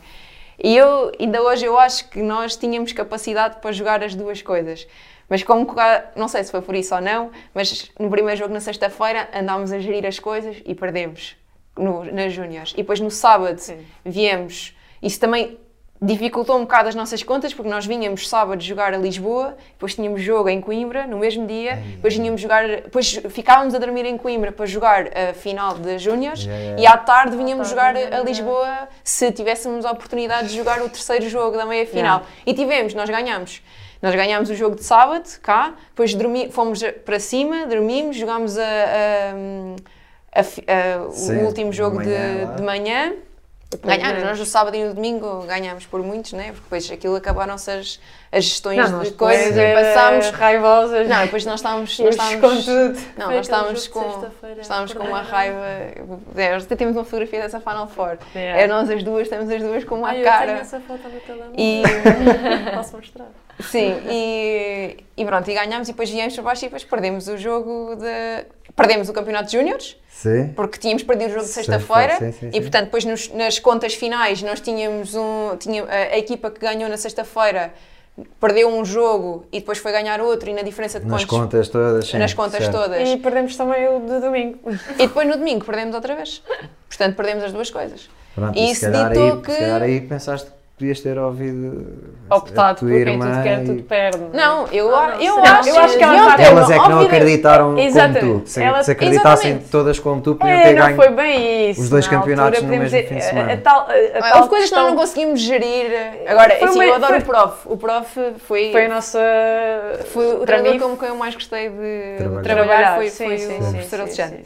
E 0.62 0.76
eu, 0.76 1.12
ainda 1.18 1.42
hoje, 1.42 1.64
eu 1.64 1.78
acho 1.78 2.08
que 2.08 2.22
nós 2.22 2.56
tínhamos 2.56 2.92
capacidade 2.92 3.56
para 3.60 3.72
jogar 3.72 4.02
as 4.02 4.14
duas 4.14 4.40
coisas. 4.40 4.86
Mas 5.28 5.42
como, 5.42 5.66
não 6.14 6.28
sei 6.28 6.44
se 6.44 6.50
foi 6.50 6.60
por 6.60 6.74
isso 6.74 6.94
ou 6.94 7.00
não, 7.00 7.30
mas 7.54 7.90
no 7.98 8.10
primeiro 8.10 8.38
jogo 8.38 8.52
na 8.52 8.60
sexta-feira 8.60 9.28
andámos 9.34 9.72
a 9.72 9.78
gerir 9.78 10.06
as 10.06 10.18
coisas 10.18 10.56
e 10.64 10.74
perdemos 10.74 11.36
no, 11.76 12.04
nas 12.04 12.32
júniores. 12.32 12.72
E 12.72 12.76
depois 12.78 13.00
no 13.00 13.10
sábado 13.10 13.60
viemos, 14.04 14.76
isso 15.02 15.18
também 15.18 15.58
dificultou 16.04 16.56
um 16.56 16.62
bocado 16.62 16.88
as 16.88 16.96
nossas 16.96 17.22
contas, 17.22 17.54
porque 17.54 17.70
nós 17.70 17.86
vinhamos 17.86 18.28
sábado 18.28 18.60
jogar 18.60 18.92
a 18.92 18.98
Lisboa, 18.98 19.56
depois 19.74 19.94
tínhamos 19.94 20.20
jogo 20.20 20.48
em 20.48 20.60
Coimbra 20.60 21.06
no 21.06 21.16
mesmo 21.18 21.46
dia, 21.46 21.76
depois 21.94 22.16
vinhamos 22.16 22.40
jogar, 22.40 22.66
depois 22.66 23.20
ficávamos 23.30 23.72
a 23.72 23.78
dormir 23.78 24.04
em 24.04 24.18
Coimbra 24.18 24.50
para 24.50 24.66
jogar 24.66 25.06
a 25.16 25.32
final 25.32 25.74
das 25.74 26.02
júniores 26.02 26.42
Yeah, 26.42 26.62
yeah. 26.62 26.82
e 26.82 26.86
à 26.86 26.96
tarde 26.96 27.36
vinhamos 27.36 27.68
À 27.68 27.70
jogar 27.70 27.94
a 27.96 28.18
Lisboa 28.20 28.88
se 29.04 29.30
tivéssemos 29.30 29.84
a 29.84 29.92
oportunidade 29.92 30.48
de 30.48 30.56
jogar 30.56 30.82
o 30.82 30.88
terceiro 30.88 31.28
jogo 31.28 31.56
da 31.56 31.64
meia-final. 31.64 32.18
Yeah. 32.20 32.26
E 32.46 32.52
tivemos, 32.54 32.94
nós 32.94 33.08
ganhamos. 33.08 33.62
Nós 34.02 34.12
ganhámos 34.16 34.50
o 34.50 34.56
jogo 34.56 34.74
de 34.74 34.82
sábado, 34.82 35.28
cá, 35.40 35.74
depois 35.90 36.12
dormi, 36.12 36.50
fomos 36.50 36.82
para 37.04 37.20
cima, 37.20 37.64
dormimos, 37.66 38.16
jogámos 38.16 38.58
a, 38.58 38.62
a- 40.34 40.40
a 40.40 41.10
Sim, 41.12 41.36
o 41.36 41.46
último 41.46 41.70
de 41.70 41.76
jogo 41.76 42.02
de 42.02 42.08
manhã 42.08 42.44
lá. 42.48 42.54
de 42.56 42.62
manhã. 42.62 43.12
Ganhámos, 43.82 44.02
ganhamos. 44.04 44.24
nós 44.24 44.38
no 44.38 44.46
sábado 44.46 44.76
e 44.76 44.84
no 44.84 44.94
domingo 44.94 45.42
ganhámos 45.46 45.86
por 45.86 46.02
muitos, 46.02 46.32
né? 46.32 46.46
porque 46.52 46.62
depois 46.62 46.90
aquilo 46.90 47.16
acabaram-se 47.16 47.70
as, 47.70 48.00
as 48.30 48.44
gestões 48.44 48.90
Não, 48.90 49.00
de 49.00 49.12
coisas 49.12 49.56
e 49.56 49.60
era 49.60 49.80
passámos. 49.94 50.30
raivosas. 50.30 51.08
Não, 51.08 51.22
depois 51.24 51.44
nós 51.46 51.60
estávamos. 51.60 51.98
Nós 51.98 52.08
estávamos 52.10 52.40
com 52.40 52.62
tudo. 52.62 53.00
não, 53.16 53.30
nós 53.30 53.46
estávamos 53.46 53.88
com, 53.88 54.24
estávamos 54.60 54.92
com 54.92 55.04
uma 55.04 55.22
raiva. 55.22 55.64
É, 56.36 56.52
nós 56.52 56.64
até 56.64 56.76
temos 56.76 56.96
uma 56.96 57.04
fotografia 57.04 57.40
dessa 57.40 57.60
Final 57.60 57.88
Four. 57.88 58.18
Yeah. 58.34 58.60
É 58.62 58.66
nós 58.66 58.90
as 58.90 59.02
duas, 59.02 59.22
estamos 59.22 59.50
as 59.50 59.62
duas 59.62 59.84
com 59.84 59.96
uma 59.96 60.08
Ai, 60.08 60.20
eu 60.20 60.22
tenho 60.24 60.34
cara. 60.36 60.52
essa 60.52 60.80
foto 60.80 61.08
no 61.08 61.20
telemóvel. 61.20 61.54
E, 61.56 61.82
Posso 62.74 62.96
mostrar? 62.96 63.26
sim, 63.60 63.94
e, 64.08 64.96
e 65.16 65.24
pronto, 65.24 65.48
e 65.50 65.54
ganhámos 65.54 65.88
e 65.88 65.92
depois 65.92 66.10
viemos 66.10 66.34
para 66.34 66.42
baixo 66.42 66.64
e 66.64 66.66
depois 66.68 66.84
perdemos 66.84 67.28
o 67.28 67.36
jogo 67.36 67.96
de. 67.96 68.46
Perdemos 68.74 69.08
o 69.08 69.12
campeonato 69.12 69.50
de 69.50 69.58
Júniores, 69.58 69.96
Sim. 70.08 70.52
porque 70.56 70.78
tínhamos 70.78 71.02
perdido 71.02 71.28
o 71.30 71.32
jogo 71.34 71.44
de 71.44 71.50
Sexta-feira, 71.52 72.18
e 72.52 72.60
portanto 72.60 72.84
depois 72.86 73.04
nos- 73.04 73.28
nas 73.32 73.58
contas 73.58 73.94
finais 73.94 74.42
nós 74.42 74.60
tínhamos 74.60 75.14
um 75.14 75.56
tinha, 75.58 75.84
a, 75.84 76.14
a 76.14 76.18
equipa 76.18 76.50
que 76.50 76.58
ganhou 76.60 76.88
na 76.88 76.96
sexta-feira 76.96 77.72
perdeu 78.40 78.68
um 78.68 78.84
jogo 78.84 79.46
e 79.52 79.60
depois 79.60 79.78
foi 79.78 79.90
ganhar 79.92 80.20
outro 80.20 80.48
e 80.50 80.52
na 80.54 80.62
diferença 80.62 81.00
de 81.00 81.06
Nas 81.06 81.22
pontos 81.24 81.38
contas 81.38 81.68
todas, 81.68 82.06
sim. 82.08 82.18
nas 82.18 82.34
contas 82.34 82.60
certo. 82.64 82.72
todas 82.72 83.08
E 83.08 83.16
perdemos 83.16 83.56
também 83.56 83.88
o 83.88 84.00
de 84.00 84.20
domingo. 84.20 84.58
e 84.98 85.06
depois 85.06 85.26
no 85.26 85.36
domingo 85.36 85.64
perdemos 85.64 85.94
outra 85.94 86.14
vez 86.14 86.42
portanto 86.88 87.16
perdemos 87.16 87.44
as 87.44 87.52
duas 87.52 87.70
coisas 87.70 88.08
Pronto, 88.34 88.58
E 88.58 88.62
e 88.66 88.70
isso 88.70 88.80
se 88.80 88.90
calhar, 88.90 89.08
ditou 89.10 89.32
aí, 89.36 89.42
que- 89.42 89.52
se 89.52 89.58
calhar 89.58 89.82
aí 89.82 90.00
pensaste 90.02 90.50
que 90.50 90.56
podias 90.82 91.00
ter 91.00 91.16
ouvido 91.16 91.86
Optado 92.28 92.80
por 92.80 92.88
quem 92.88 92.96
irmã 92.98 93.26
tudo 93.30 93.42
quer, 93.42 93.62
e- 93.62 93.66
tudo 93.66 93.82
perde. 93.84 94.18
não 94.32 94.66
eu, 94.68 94.94
Ah, 94.96 95.08
não, 95.08 95.20
eu, 95.20 95.34
sim. 95.34 95.40
acho, 95.40 95.68
Eu 95.68 95.78
acho 95.78 95.96
que 95.98 96.02
ela 96.02 96.12
deviam 96.12 96.24
está- 96.24 96.36
ter 96.36 96.42
Elas 96.42 96.70
é 96.70 96.78
que 96.78 96.88
não 96.88 97.00
acreditaram 97.00 97.64
como 97.66 97.78
Exatamente. 97.80 98.20
tu. 98.20 98.42
Se, 98.46 98.62
Ela- 98.62 98.82
se 98.82 98.90
acreditassem 98.90 99.50
Exatamente. 99.50 99.70
todas 99.70 99.98
como 100.00 100.20
tu, 100.22 100.34
podiam 100.34 100.58
É, 100.58 100.62
ter 100.64 100.74
não 100.74 100.82
ganho. 100.86 100.96
foi 100.96 101.08
bem 101.10 101.70
isso. 101.70 101.82
os 101.82 101.88
dois 101.90 102.06
Na 102.06 102.10
campeonatos 102.18 102.58
altura, 102.58 102.76
no 102.76 102.82
mesmo 102.82 102.96
fim 102.98 103.02
de 103.04 103.14
dizer, 103.14 103.28
semana. 103.28 103.50
A, 103.50 103.54
a 103.54 103.56
tal, 103.58 103.80
a, 103.80 103.84
Ah, 103.84 104.20
tal 104.30 104.36
Houve 104.38 104.48
coisas 104.48 104.68
que 104.70 104.74
nós 104.76 104.86
não 104.86 104.96
conseguimos 104.96 105.40
gerir. 105.40 105.86
Agora, 106.26 106.50
Foi 106.56 106.68
assim, 106.68 106.74
uma- 106.78 106.84
eu 106.84 106.94
adoro 106.94 107.12
foi- 107.12 107.20
o 107.20 107.24
prof. 107.26 107.56
O 107.66 107.76
prof 107.76 108.20
foi, 108.38 108.72
Foi 108.72 108.84
a 108.86 108.88
nossa. 108.88 109.20
foi 110.06 110.26
o 110.34 110.40
treinador 110.46 110.80
com 110.90 110.96
quem 110.96 111.08
eu 111.08 111.16
mais 111.16 111.34
gostei 111.34 111.68
de 111.68 112.14
Trabalhar. 112.18 112.42
trabalhar, 112.42 112.94
foi, 112.96 113.08
Sim, 113.10 113.24
foi 113.26 113.38
sim, 113.38 113.54
o 113.56 113.58
professor 113.70 114.00
Alexandre. 114.00 114.44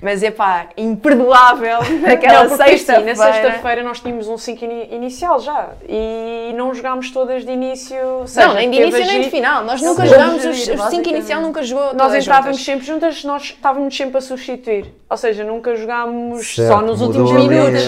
Mas 0.00 0.22
é 0.22 0.30
pá, 0.30 0.68
imperdoável 0.76 1.78
naquela 2.02 2.48
sexta-feira. 2.56 3.14
na 3.14 3.16
sexta-feira 3.16 3.82
nós 3.82 3.98
tínhamos 4.00 4.28
um 4.28 4.38
5 4.38 4.64
inicial 4.92 5.40
já 5.40 5.70
e 5.88 6.52
não 6.56 6.72
jogámos 6.72 7.10
todas 7.10 7.44
de 7.44 7.50
início. 7.50 7.96
seja, 8.26 8.46
Não, 8.46 8.54
nem 8.54 8.70
de 8.70 8.76
início 8.76 9.04
nem 9.04 9.20
de 9.22 9.30
final. 9.30 9.64
Nós 9.64 9.82
nunca 9.82 10.02
Sim. 10.02 10.08
jogámos 10.08 10.36
os, 10.36 10.40
Gerir, 10.42 10.56
os 10.56 10.64
cinco 10.64 10.76
basicamente. 10.78 11.10
inicial, 11.10 11.40
nunca 11.42 11.62
jogou 11.64 11.94
Nós 11.94 12.14
entrávamos 12.14 12.56
juntas. 12.58 12.64
sempre 12.64 12.86
juntas, 12.86 13.24
nós 13.24 13.42
estávamos 13.42 13.96
sempre 13.96 14.18
a 14.18 14.20
substituir. 14.20 14.94
Ou 15.10 15.16
seja, 15.16 15.42
nunca 15.42 15.74
jogámos 15.74 16.54
Certo, 16.54 16.68
só 16.68 16.80
nos 16.80 17.00
mudou 17.00 17.22
últimos 17.22 17.46
minutos. 17.48 17.82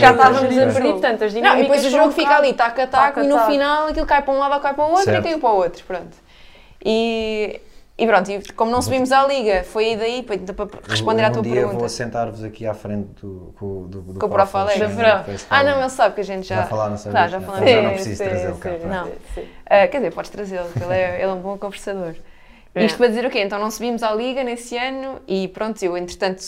Já 0.00 0.10
estávamos 0.10 0.58
a 0.58 0.66
perder, 0.66 0.82
portanto, 0.92 1.24
as 1.24 1.32
Não, 1.32 1.40
dinâmicas 1.40 1.58
e 1.58 1.62
depois 1.62 1.84
o 1.86 1.90
jogo 1.90 2.12
fica 2.12 2.36
ali, 2.36 2.52
taca 2.52 2.82
a 2.82 2.86
taco, 2.86 3.04
taca 3.06 3.20
a 3.20 3.24
e 3.24 3.26
no 3.28 3.38
final 3.40 3.86
aquilo 3.88 4.06
cai 4.06 4.20
para 4.22 4.34
um 4.34 4.38
lado 4.38 4.54
ou 4.54 4.60
cai 4.60 4.74
para 4.74 4.84
o 4.84 4.88
outro 4.90 5.04
Certo. 5.04 5.20
e 5.20 5.22
caiu 5.22 5.38
para 5.38 5.50
o 5.50 5.56
outro. 5.56 5.82
Pronto. 5.86 6.16
E, 6.84 7.58
e 7.96 8.06
pronto, 8.06 8.30
e 8.30 8.42
como 8.54 8.70
não 8.72 8.82
subimos 8.82 9.12
à 9.12 9.24
liga, 9.26 9.62
foi 9.64 9.84
aí 9.90 9.96
daí 9.96 10.22
para, 10.22 10.38
para 10.66 10.80
responder 10.88 11.22
um 11.22 11.26
à 11.26 11.30
tua 11.30 11.42
dia 11.42 11.54
pergunta. 11.54 11.78
vou 11.78 11.88
sentar-vos 11.88 12.42
aqui 12.42 12.66
à 12.66 12.74
frente 12.74 13.08
do, 13.22 13.54
com, 13.58 13.86
do, 13.86 14.02
do 14.02 14.18
Com 14.18 14.26
o 14.26 14.28
Prof. 14.28 14.56
Alex. 14.56 15.46
Ah, 15.48 15.62
não, 15.62 15.78
ele 15.80 15.88
sabe 15.90 16.14
que 16.16 16.20
a 16.20 16.24
gente 16.24 16.46
já. 16.48 16.56
Já 16.56 16.66
falaram 16.66 16.96
sobre 16.98 17.12
Tá, 17.18 17.22
isso, 17.26 17.30
já 17.32 17.38
né? 17.40 17.46
falamos. 17.46 17.70
Já 17.70 17.82
não 17.82 17.88
Sim, 17.90 17.94
preciso 17.94 18.16
sim, 18.16 18.28
trazê-lo 18.28 18.56
cá. 18.58 18.70
sim, 18.72 18.78
pronto. 18.78 18.92
Não. 18.94 19.04
sim, 19.06 19.12
sim. 19.34 19.48
Ah, 19.66 19.86
quer 19.88 19.98
dizer, 19.98 20.10
podes 20.12 20.30
trazê-lo, 20.30 20.64
porque 20.68 20.82
ele 20.84 20.94
é, 20.94 21.14
ele 21.14 21.22
é 21.22 21.32
um 21.32 21.40
bom 21.40 21.56
conversador. 21.56 22.14
É. 22.74 22.84
Isto 22.84 22.98
para 22.98 23.06
dizer 23.06 23.24
o 23.24 23.30
quê? 23.30 23.40
Então 23.40 23.60
não 23.60 23.70
subimos 23.70 24.02
à 24.02 24.12
liga 24.12 24.42
nesse 24.42 24.76
ano 24.76 25.20
e 25.28 25.46
pronto, 25.46 25.80
eu 25.84 25.96
entretanto 25.96 26.42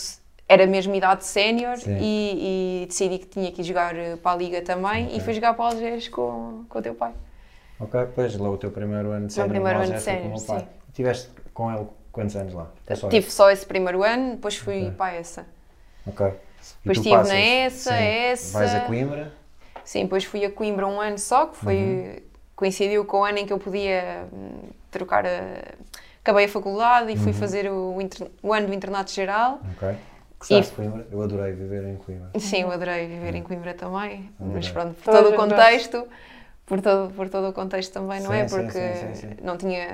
era 0.49 0.67
mesmo 0.67 0.93
idade 0.97 1.25
sénior 1.25 1.77
Sim. 1.77 1.97
e, 2.01 2.83
e 2.83 2.87
decidi 2.87 3.19
que 3.19 3.27
tinha 3.27 3.53
que 3.53 3.61
ir 3.63 3.65
jogar 3.65 3.95
eh, 3.97 4.17
para 4.17 4.33
a 4.33 4.37
liga 4.37 4.61
também 4.63 5.17
e 5.17 5.21
fui 5.21 5.33
jogar 5.35 5.55
para 5.55 5.67
Algés 5.67 6.09
com, 6.09 6.65
com 6.69 6.79
o 6.79 6.83
teu 6.83 6.95
pai. 6.95 7.13
Ok, 7.79 8.09
pois 8.15 8.37
lá 8.37 8.51
o 8.51 8.57
teu 8.57 8.71
primeiro 8.73 9.11
ano 9.13 9.27
de 9.29 9.33
sénior. 9.35 9.51
primeiro 9.51 9.79
nós 9.79 9.91
ano 9.91 9.99
de 10.01 10.09
o 10.11 10.29
meu 10.29 10.39
sénior, 10.39 10.47
pai. 10.47 10.69
Tiveste 10.97 11.29
com 11.53 11.71
ele 11.71 11.87
quantos 12.11 12.35
anos 12.37 12.55
lá? 12.55 12.69
Só 12.95 13.11
Tive 13.11 13.31
só 13.31 13.51
esse 13.51 13.67
primeiro 13.67 14.03
ano, 14.03 14.37
depois 14.37 14.57
fui 14.57 14.85
Ok. 14.85 14.91
para 14.93 15.15
essa. 15.15 15.47
Ok. 16.07 16.27
E 16.27 16.89
Depois 16.89 16.97
estive 16.99 17.17
na 17.29 17.39
ESA, 17.39 17.91
sim, 17.91 18.03
ESA. 18.33 18.59
Vais 18.59 18.75
a 18.75 18.81
Coimbra? 18.81 19.33
Sim, 19.85 20.03
depois 20.05 20.25
fui 20.25 20.43
a 20.47 20.51
Coimbra 20.51 20.87
um 20.87 20.99
ano 20.99 21.19
só, 21.19 21.47
que 21.49 21.57
foi, 21.59 21.77
Uhum. 21.77 22.23
coincidiu 22.57 23.05
com 23.05 23.19
o 23.21 23.25
ano 23.27 23.37
em 23.37 23.47
que 23.47 23.53
eu 23.53 23.59
podia 23.59 24.27
hum, 24.33 24.71
trocar 24.91 25.27
a... 25.27 25.75
Acabei 26.23 26.47
a 26.47 26.49
faculdade 26.49 27.13
e 27.13 27.17
fui 27.17 27.27
Uhum. 27.29 27.33
fazer 27.35 27.71
o, 27.71 28.01
inter- 28.01 28.29
o 28.43 28.53
ano 28.55 28.67
do 28.69 28.73
internato 28.75 29.13
geral. 29.13 29.61
Ok. 29.77 29.97
Gostaste 30.41 30.71
de 30.71 30.77
Coimbra? 30.77 31.07
Eu 31.13 31.21
adorei 31.23 31.53
viver 31.53 31.85
em 31.87 31.97
Coimbra. 31.97 32.31
Sim, 32.41 32.63
eu 32.63 32.73
adorei 32.73 33.07
viver 33.07 33.35
em 33.35 33.43
Coimbra 33.43 33.75
também, 33.75 34.31
mas 34.41 34.67
Adorei. 34.69 34.73
pronto, 34.73 34.95
por 34.95 35.13
todo 35.13 35.29
o 35.31 35.37
contexto, 35.37 36.09
por 36.67 36.81
todo, 36.81 37.15
por 37.15 37.29
todo 37.29 37.49
o 37.49 37.53
contexto 37.53 37.93
também, 37.93 38.21
não 38.21 38.31
Sim, 38.31 38.37
é? 38.37 38.49
sim, 38.49 38.57
Porque 38.57 38.73
sim, 38.73 39.15
sim, 39.15 39.29
sim. 39.29 39.37
não 39.43 39.57
tinha... 39.57 39.89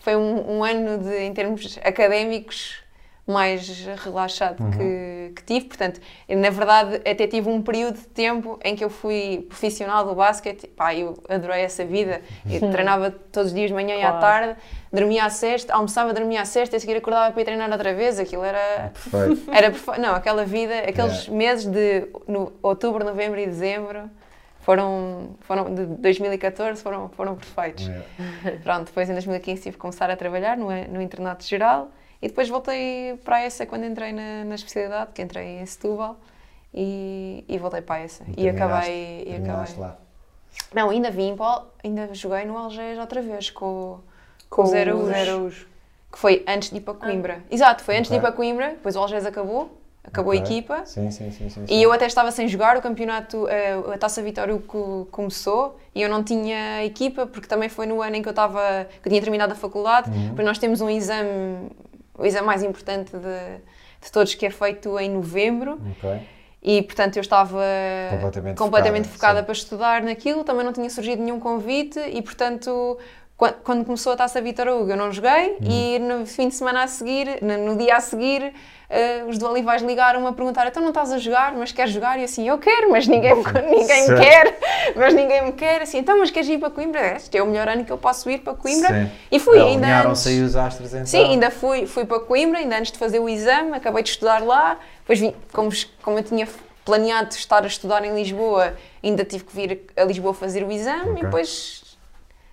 Foi 0.00 0.16
um, 0.16 0.58
um 0.58 0.64
ano 0.64 0.98
de, 0.98 1.18
em 1.18 1.32
termos 1.32 1.78
académicos, 1.84 2.82
mais 3.26 3.86
relaxado 4.04 4.62
Uhum. 4.62 4.70
que, 4.70 5.32
que 5.36 5.42
tive, 5.44 5.64
portanto, 5.66 5.98
na 6.28 6.50
verdade 6.50 6.96
até 6.96 7.26
tive 7.26 7.48
um 7.48 7.62
período 7.62 7.94
de 7.96 8.06
tempo 8.08 8.58
em 8.62 8.76
que 8.76 8.84
eu 8.84 8.90
fui 8.90 9.46
profissional 9.48 10.04
do 10.04 10.14
basquete, 10.14 10.66
pá, 10.66 10.94
eu 10.94 11.14
adorei 11.26 11.62
essa 11.62 11.86
vida, 11.86 12.20
eu 12.50 12.60
treinava 12.70 13.10
todos 13.10 13.48
os 13.48 13.54
dias 13.54 13.68
de 13.68 13.74
manhã 13.74 13.94
e 13.96 14.02
à 14.02 14.10
Claro. 14.10 14.20
tarde, 14.20 14.56
dormia 14.92 15.24
à 15.24 15.30
sexta, 15.30 15.72
almoçava, 15.72 16.12
dormia 16.12 16.42
à 16.42 16.44
sexta 16.44 16.76
e 16.76 16.78
a 16.78 16.80
seguir 16.80 16.96
acordava 16.96 17.32
para 17.32 17.40
ir 17.40 17.44
treinar 17.46 17.70
outra 17.70 17.94
vez, 17.94 18.18
aquilo 18.18 18.44
era... 18.44 18.92
Perfeito. 18.92 19.50
Era 19.50 19.98
Não, 19.98 20.14
aquela 20.14 20.44
vida, 20.44 20.80
aqueles 20.80 21.26
Yeah. 21.26 21.32
meses 21.32 21.64
de 21.64 22.06
no, 22.28 22.52
outubro, 22.62 23.02
novembro 23.02 23.40
e 23.40 23.46
dezembro 23.46 24.10
foram, 24.64 25.30
foram 25.40 25.74
de 25.74 25.84
2014 25.86 26.82
foram, 26.82 27.08
foram 27.10 27.36
perfeitos. 27.36 27.88
É. 27.88 28.50
Pronto, 28.64 28.86
depois 28.86 29.08
em 29.08 29.12
2015 29.12 29.62
tive 29.62 29.74
que 29.76 29.80
começar 29.80 30.10
a 30.10 30.16
trabalhar 30.16 30.56
no, 30.56 30.66
no 30.88 31.00
internato 31.02 31.44
geral 31.44 31.88
E 32.22 32.28
depois 32.28 32.48
voltei 32.48 33.16
para 33.24 33.40
essa 33.42 33.66
quando 33.66 33.84
entrei 33.84 34.12
na, 34.12 34.44
na 34.44 34.54
especialidade, 34.54 35.10
que 35.12 35.20
entrei 35.22 35.58
em 35.60 35.66
Setúbal, 35.66 36.16
e, 36.72 37.44
e 37.48 37.58
voltei 37.58 37.82
para 37.82 38.00
essa. 38.00 38.24
E, 38.28 38.34
terminaste- 38.34 38.90
acabei. 38.90 39.24
E 39.28 39.34
acabei. 39.36 39.74
lá. 39.78 39.96
Não, 40.72 40.90
ainda 40.90 41.10
vim, 41.10 41.36
para 41.36 41.60
o- 41.62 41.66
ainda 41.84 42.14
joguei 42.14 42.44
no 42.44 42.56
Algés 42.56 42.98
outra 42.98 43.20
vez 43.20 43.50
com, 43.50 43.98
Com 44.48 44.62
o 44.62 44.64
o 44.64 44.68
Zero 44.68 44.96
Zero 45.04 45.08
Araújo. 45.10 45.30
Araújo. 45.30 45.66
que 46.12 46.18
foi 46.18 46.44
antes 46.48 46.70
de 46.70 46.76
ir 46.76 46.80
para 46.80 46.94
Coimbra. 46.94 47.42
Exato, 47.50 47.82
foi 47.84 47.96
antes 47.98 48.10
de 48.10 48.16
ir 48.16 48.20
para 48.20 48.32
Coimbra, 48.32 48.70
depois 48.70 48.96
o 48.96 49.00
Algés 49.00 49.26
acabou, 49.26 49.80
acabou 50.04 50.32
Ok. 50.32 50.40
a 50.40 50.44
equipa. 50.44 50.86
Sim, 50.86 51.10
sim, 51.10 51.30
sim. 51.30 51.48
sim. 51.48 51.64
E 51.68 51.82
eu 51.82 51.90
até 51.92 52.06
estava 52.06 52.30
sem 52.30 52.46
jogar, 52.46 52.76
o 52.76 52.82
campeonato, 52.82 53.48
eh, 53.48 53.72
a 53.94 53.98
Taça 53.98 54.22
Vitória 54.22 54.56
co- 54.66 55.08
começou 55.10 55.78
e 55.94 56.02
eu 56.02 56.08
não 56.08 56.22
tinha 56.22 56.84
equipa, 56.84 57.26
porque 57.26 57.48
também 57.48 57.68
foi 57.68 57.86
no 57.86 58.02
ano 58.02 58.16
em 58.16 58.22
que 58.22 58.28
eu 58.28 58.30
estava, 58.32 58.86
que 59.02 59.08
eu 59.08 59.10
tinha 59.10 59.20
terminado 59.22 59.52
a 59.52 59.56
faculdade, 59.56 60.10
Uhum. 60.10 60.28
depois 60.28 60.46
nós 60.46 60.58
temos 60.58 60.80
um 60.80 60.90
exame, 60.90 61.70
o 62.18 62.24
exame 62.26 62.46
mais 62.46 62.62
importante 62.62 63.12
de, 63.16 63.58
de 64.04 64.12
todos, 64.12 64.34
que 64.34 64.44
é 64.46 64.50
feito 64.50 64.98
em 64.98 65.08
novembro, 65.10 65.80
Ok. 65.96 66.20
e 66.62 66.82
portanto 66.82 67.16
eu 67.16 67.20
estava 67.22 67.60
Completamente 68.10 68.58
completamente 68.58 69.08
focada, 69.08 69.38
focada 69.38 69.42
para 69.42 69.52
estudar 69.52 70.02
naquilo, 70.02 70.44
também 70.44 70.64
não 70.64 70.72
tinha 70.72 70.88
surgido 70.90 71.22
nenhum 71.22 71.40
convite 71.40 71.98
e 71.98 72.20
portanto 72.22 72.98
qua- 73.36 73.52
quando 73.52 73.84
começou 73.84 74.12
a 74.12 74.16
Taça 74.16 74.40
Vitor 74.40 74.68
Hugo 74.68 74.90
eu 74.90 74.96
não 74.96 75.12
joguei 75.12 75.56
Uhum. 75.60 75.68
e 75.70 75.98
no 75.98 76.26
fim 76.26 76.48
de 76.48 76.54
semana 76.54 76.82
a 76.84 76.86
seguir, 76.86 77.38
no, 77.42 77.56
no 77.72 77.76
dia 77.78 77.96
a 77.96 78.00
seguir, 78.00 78.52
eh, 78.88 79.24
os 79.28 79.38
do 79.38 79.48
Olivais 79.48 79.82
ligaram-me 79.82 80.26
a 80.26 80.32
perguntar 80.32 80.66
então 80.68 80.80
não 80.82 80.90
estás 80.90 81.10
a 81.12 81.18
jogar, 81.18 81.52
mas 81.54 81.72
queres 81.72 81.92
jogar? 81.92 82.16
E 82.18 82.20
eu 82.20 82.24
assim, 82.26 82.48
eu 82.48 82.58
quero, 82.58 82.90
mas 82.90 83.06
ninguém, 83.08 83.34
me- 83.34 83.42
ninguém 83.70 84.08
me 84.08 84.16
quer, 84.16 84.58
mas 84.94 85.14
ninguém 85.14 85.44
me 85.46 85.52
quer, 85.52 85.82
assim, 85.82 85.98
então 85.98 86.18
mas 86.18 86.30
queres 86.30 86.48
ir 86.48 86.58
para 86.58 86.70
Coimbra? 86.70 87.16
Este 87.16 87.36
é 87.36 87.42
o 87.42 87.46
melhor 87.46 87.68
ano 87.68 87.84
que 87.84 87.90
eu 87.92 87.98
posso 87.98 88.30
ir 88.30 88.38
para 88.38 88.54
Coimbra. 88.54 88.88
Sim. 88.88 89.10
E 89.32 89.38
fui 89.40 89.58
ainda 89.60 90.08
antes. 90.08 90.26
aí 90.26 90.40
os 90.42 90.54
astros 90.54 90.92
então. 90.94 91.06
Sim, 91.06 91.24
ainda 91.24 91.50
fui, 91.50 91.86
fui 91.86 92.04
para 92.04 92.20
Coimbra, 92.20 92.58
ainda 92.60 92.76
antes 92.78 92.92
de 92.92 92.98
fazer 92.98 93.18
o 93.18 93.28
exame, 93.28 93.72
acabei 93.76 94.02
de 94.02 94.10
estudar 94.10 94.42
lá, 94.44 94.78
depois 95.00 95.18
vim, 95.18 95.34
como, 95.52 95.70
como 96.02 96.18
eu 96.18 96.22
tinha 96.22 96.46
planeado 96.84 97.30
estar 97.34 97.64
a 97.64 97.66
estudar 97.66 98.04
em 98.04 98.14
Lisboa, 98.14 98.74
ainda 99.02 99.24
tive 99.24 99.42
que 99.44 99.56
vir 99.56 99.86
a 99.96 100.04
Lisboa 100.04 100.34
fazer 100.34 100.62
o 100.62 100.70
exame 100.70 101.10
Ok. 101.10 101.16
e 101.18 101.24
depois 101.24 101.82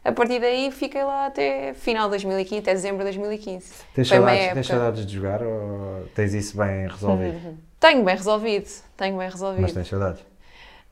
a 0.03 0.11
partir 0.11 0.39
daí 0.39 0.71
fiquei 0.71 1.03
lá 1.03 1.27
até 1.27 1.73
final 1.73 2.05
de 2.05 2.11
2015, 2.11 2.59
até 2.61 2.73
dezembro 2.73 2.99
de 2.99 3.03
2015. 3.05 3.73
Tens 3.93 4.07
Foi 4.07 4.17
saudades, 4.17 4.41
época. 4.41 4.53
tens 4.55 4.67
saudades 4.67 5.05
de 5.05 5.13
jogar 5.15 5.43
ou 5.43 6.07
tens 6.15 6.33
isso 6.33 6.57
bem 6.57 6.87
resolvido? 6.87 7.57
Tenho 7.79 8.03
bem 8.03 8.15
resolvido, 8.15 8.69
tenho 8.97 9.17
bem 9.17 9.29
resolvido. 9.29 9.61
Mas 9.61 9.73
tens 9.73 9.87
saudades? 9.87 10.21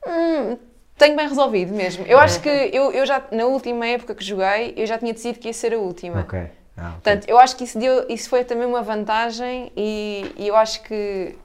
Hum, 0.06 0.56
tenho 0.96 1.16
bem 1.16 1.28
resolvido 1.28 1.74
mesmo. 1.74 2.04
Eu 2.06 2.18
acho 2.18 2.40
que 2.40 2.48
eu, 2.48 2.92
eu 2.92 3.04
já, 3.04 3.22
na 3.32 3.46
última 3.46 3.86
época 3.86 4.14
que 4.14 4.24
joguei, 4.24 4.74
eu 4.76 4.86
já 4.86 4.96
tinha 4.98 5.12
decidido 5.12 5.38
que 5.40 5.48
ia 5.48 5.54
ser 5.54 5.74
a 5.74 5.78
última. 5.78 6.20
Ok. 6.20 6.38
Ah, 6.76 6.88
ok. 6.88 6.90
Portanto, 6.94 7.28
eu 7.28 7.38
acho 7.38 7.56
que 7.56 7.64
isso, 7.64 7.78
deu, 7.78 8.06
isso 8.08 8.28
foi 8.28 8.44
também 8.44 8.66
uma 8.66 8.82
vantagem 8.82 9.72
e, 9.76 10.32
e 10.36 10.48
eu 10.48 10.56
acho 10.56 10.82
que 10.82 11.36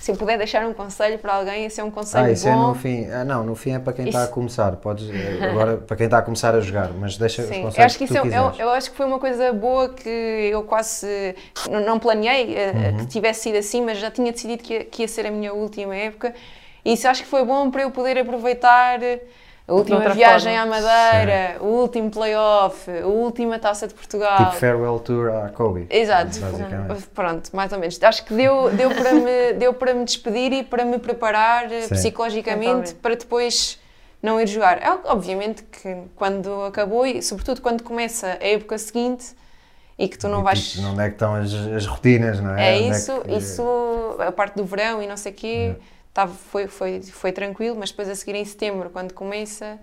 se 0.00 0.10
eu 0.10 0.16
puder 0.16 0.38
deixar 0.38 0.64
um 0.66 0.72
conselho 0.72 1.18
para 1.18 1.34
alguém, 1.34 1.66
esse 1.66 1.80
é 1.80 1.84
um 1.84 1.90
conselho 1.90 2.24
Ah, 2.24 2.30
isso 2.32 2.46
bom. 2.46 2.50
é 2.50 2.56
no 2.56 2.74
fim. 2.74 3.06
Ah, 3.10 3.24
não, 3.24 3.44
no 3.44 3.54
fim 3.54 3.72
é 3.72 3.78
para 3.78 3.92
quem 3.92 4.06
está 4.06 4.20
a 4.20 4.22
Isso- 4.24 4.32
começar. 4.32 4.76
Podes, 4.76 5.08
eh, 5.10 5.44
agora, 5.50 5.76
para 5.76 5.96
quem 5.96 6.06
está 6.06 6.18
a 6.18 6.22
começar 6.22 6.54
a 6.54 6.60
jogar, 6.60 6.90
mas 6.94 7.16
deixa 7.18 7.42
os 7.42 7.48
Sim, 7.48 7.62
conselhos 7.62 7.78
eu 7.78 7.84
acho 7.84 7.98
que 7.98 7.98
que 7.98 8.04
isso 8.04 8.14
tu 8.14 8.16
é, 8.16 8.20
eu, 8.38 8.50
quiseres. 8.50 8.58
eu 8.58 8.70
acho 8.70 8.90
que 8.90 8.96
foi 8.96 9.06
uma 9.06 9.18
coisa 9.18 9.52
boa 9.52 9.88
que 9.90 10.08
eu 10.08 10.62
quase 10.64 11.06
não, 11.86 11.98
planeei 11.98 12.54
eh, 12.56 12.72
Uhum. 12.92 12.96
que 12.98 13.06
tivesse 13.06 13.42
sido 13.42 13.58
assim, 13.58 13.82
mas 13.82 13.98
já 13.98 14.10
tinha 14.10 14.32
decidido 14.32 14.62
que 14.62 14.72
ia, 14.74 14.84
que 14.84 15.02
ia 15.02 15.08
ser 15.08 15.26
a 15.26 15.30
minha 15.30 15.52
última 15.52 15.94
época. 15.94 16.34
E 16.84 16.94
isso 16.94 17.06
acho 17.06 17.22
que 17.22 17.28
foi 17.28 17.44
bom 17.44 17.70
para 17.70 17.82
eu 17.82 17.90
poder 17.90 18.18
aproveitar 18.18 19.02
eh, 19.02 19.20
a 19.70 19.74
última 19.74 20.08
viagem 20.10 20.56
forma. 20.58 20.76
à 20.76 20.80
Madeira, 20.80 21.56
o 21.60 21.66
último 21.66 22.10
playoff, 22.10 22.90
a 22.90 23.06
última 23.06 23.58
taça 23.58 23.86
de 23.86 23.94
Portugal. 23.94 24.36
Tipo 24.36 24.52
farewell 24.52 24.98
tour 24.98 25.28
à 25.34 25.48
Kobe. 25.50 25.86
Exato. 25.88 26.38
Pronto, 27.14 27.50
mais 27.54 27.72
ou 27.72 27.78
menos. 27.78 28.02
Acho 28.02 28.24
que 28.24 28.34
deu, 28.34 28.70
deu, 28.70 28.90
para, 28.94 29.12
me, 29.14 29.52
deu 29.54 29.72
para 29.74 29.94
me 29.94 30.04
despedir 30.04 30.52
e 30.52 30.62
para 30.64 30.84
me 30.84 30.98
preparar 30.98 31.70
eh, 31.70 31.82
Sim. 31.82 31.94
psicologicamente 31.94 32.64
Totalmente. 32.66 32.94
para 32.96 33.14
depois 33.16 33.78
não 34.22 34.40
ir 34.40 34.46
jogar. 34.46 34.78
É, 34.78 34.90
Obviamente 35.04 35.62
que 35.62 35.96
quando 36.16 36.64
acabou 36.64 37.06
e 37.06 37.22
sobretudo 37.22 37.60
quando 37.60 37.82
começa 37.82 38.38
a 38.40 38.46
época 38.46 38.76
seguinte 38.78 39.34
e 39.98 40.08
que 40.08 40.18
tu 40.18 40.28
não 40.28 40.40
E, 40.40 40.44
vais. 40.44 40.72
tipo, 40.72 40.86
onde 40.88 41.00
é 41.00 41.06
que 41.08 41.14
estão 41.14 41.34
as, 41.34 41.52
as 41.54 41.86
rotinas, 41.86 42.40
não 42.40 42.56
é? 42.56 42.76
É 42.78 42.80
Onde 42.82 42.96
isso, 42.96 43.20
que- 43.20 43.32
isso, 43.34 44.16
a 44.18 44.32
parte 44.32 44.56
do 44.56 44.64
verão 44.64 45.02
e 45.02 45.06
não 45.06 45.16
sei 45.16 45.30
o 45.32 45.34
quê, 45.34 45.76
tava, 46.12 46.32
foi, 46.32 46.66
foi, 46.66 47.02
foi 47.02 47.32
tranquilo, 47.32 47.76
mas 47.78 47.90
depois 47.90 48.08
a 48.08 48.14
seguir 48.14 48.34
em 48.36 48.44
setembro, 48.44 48.90
quando 48.90 49.12
começa, 49.14 49.78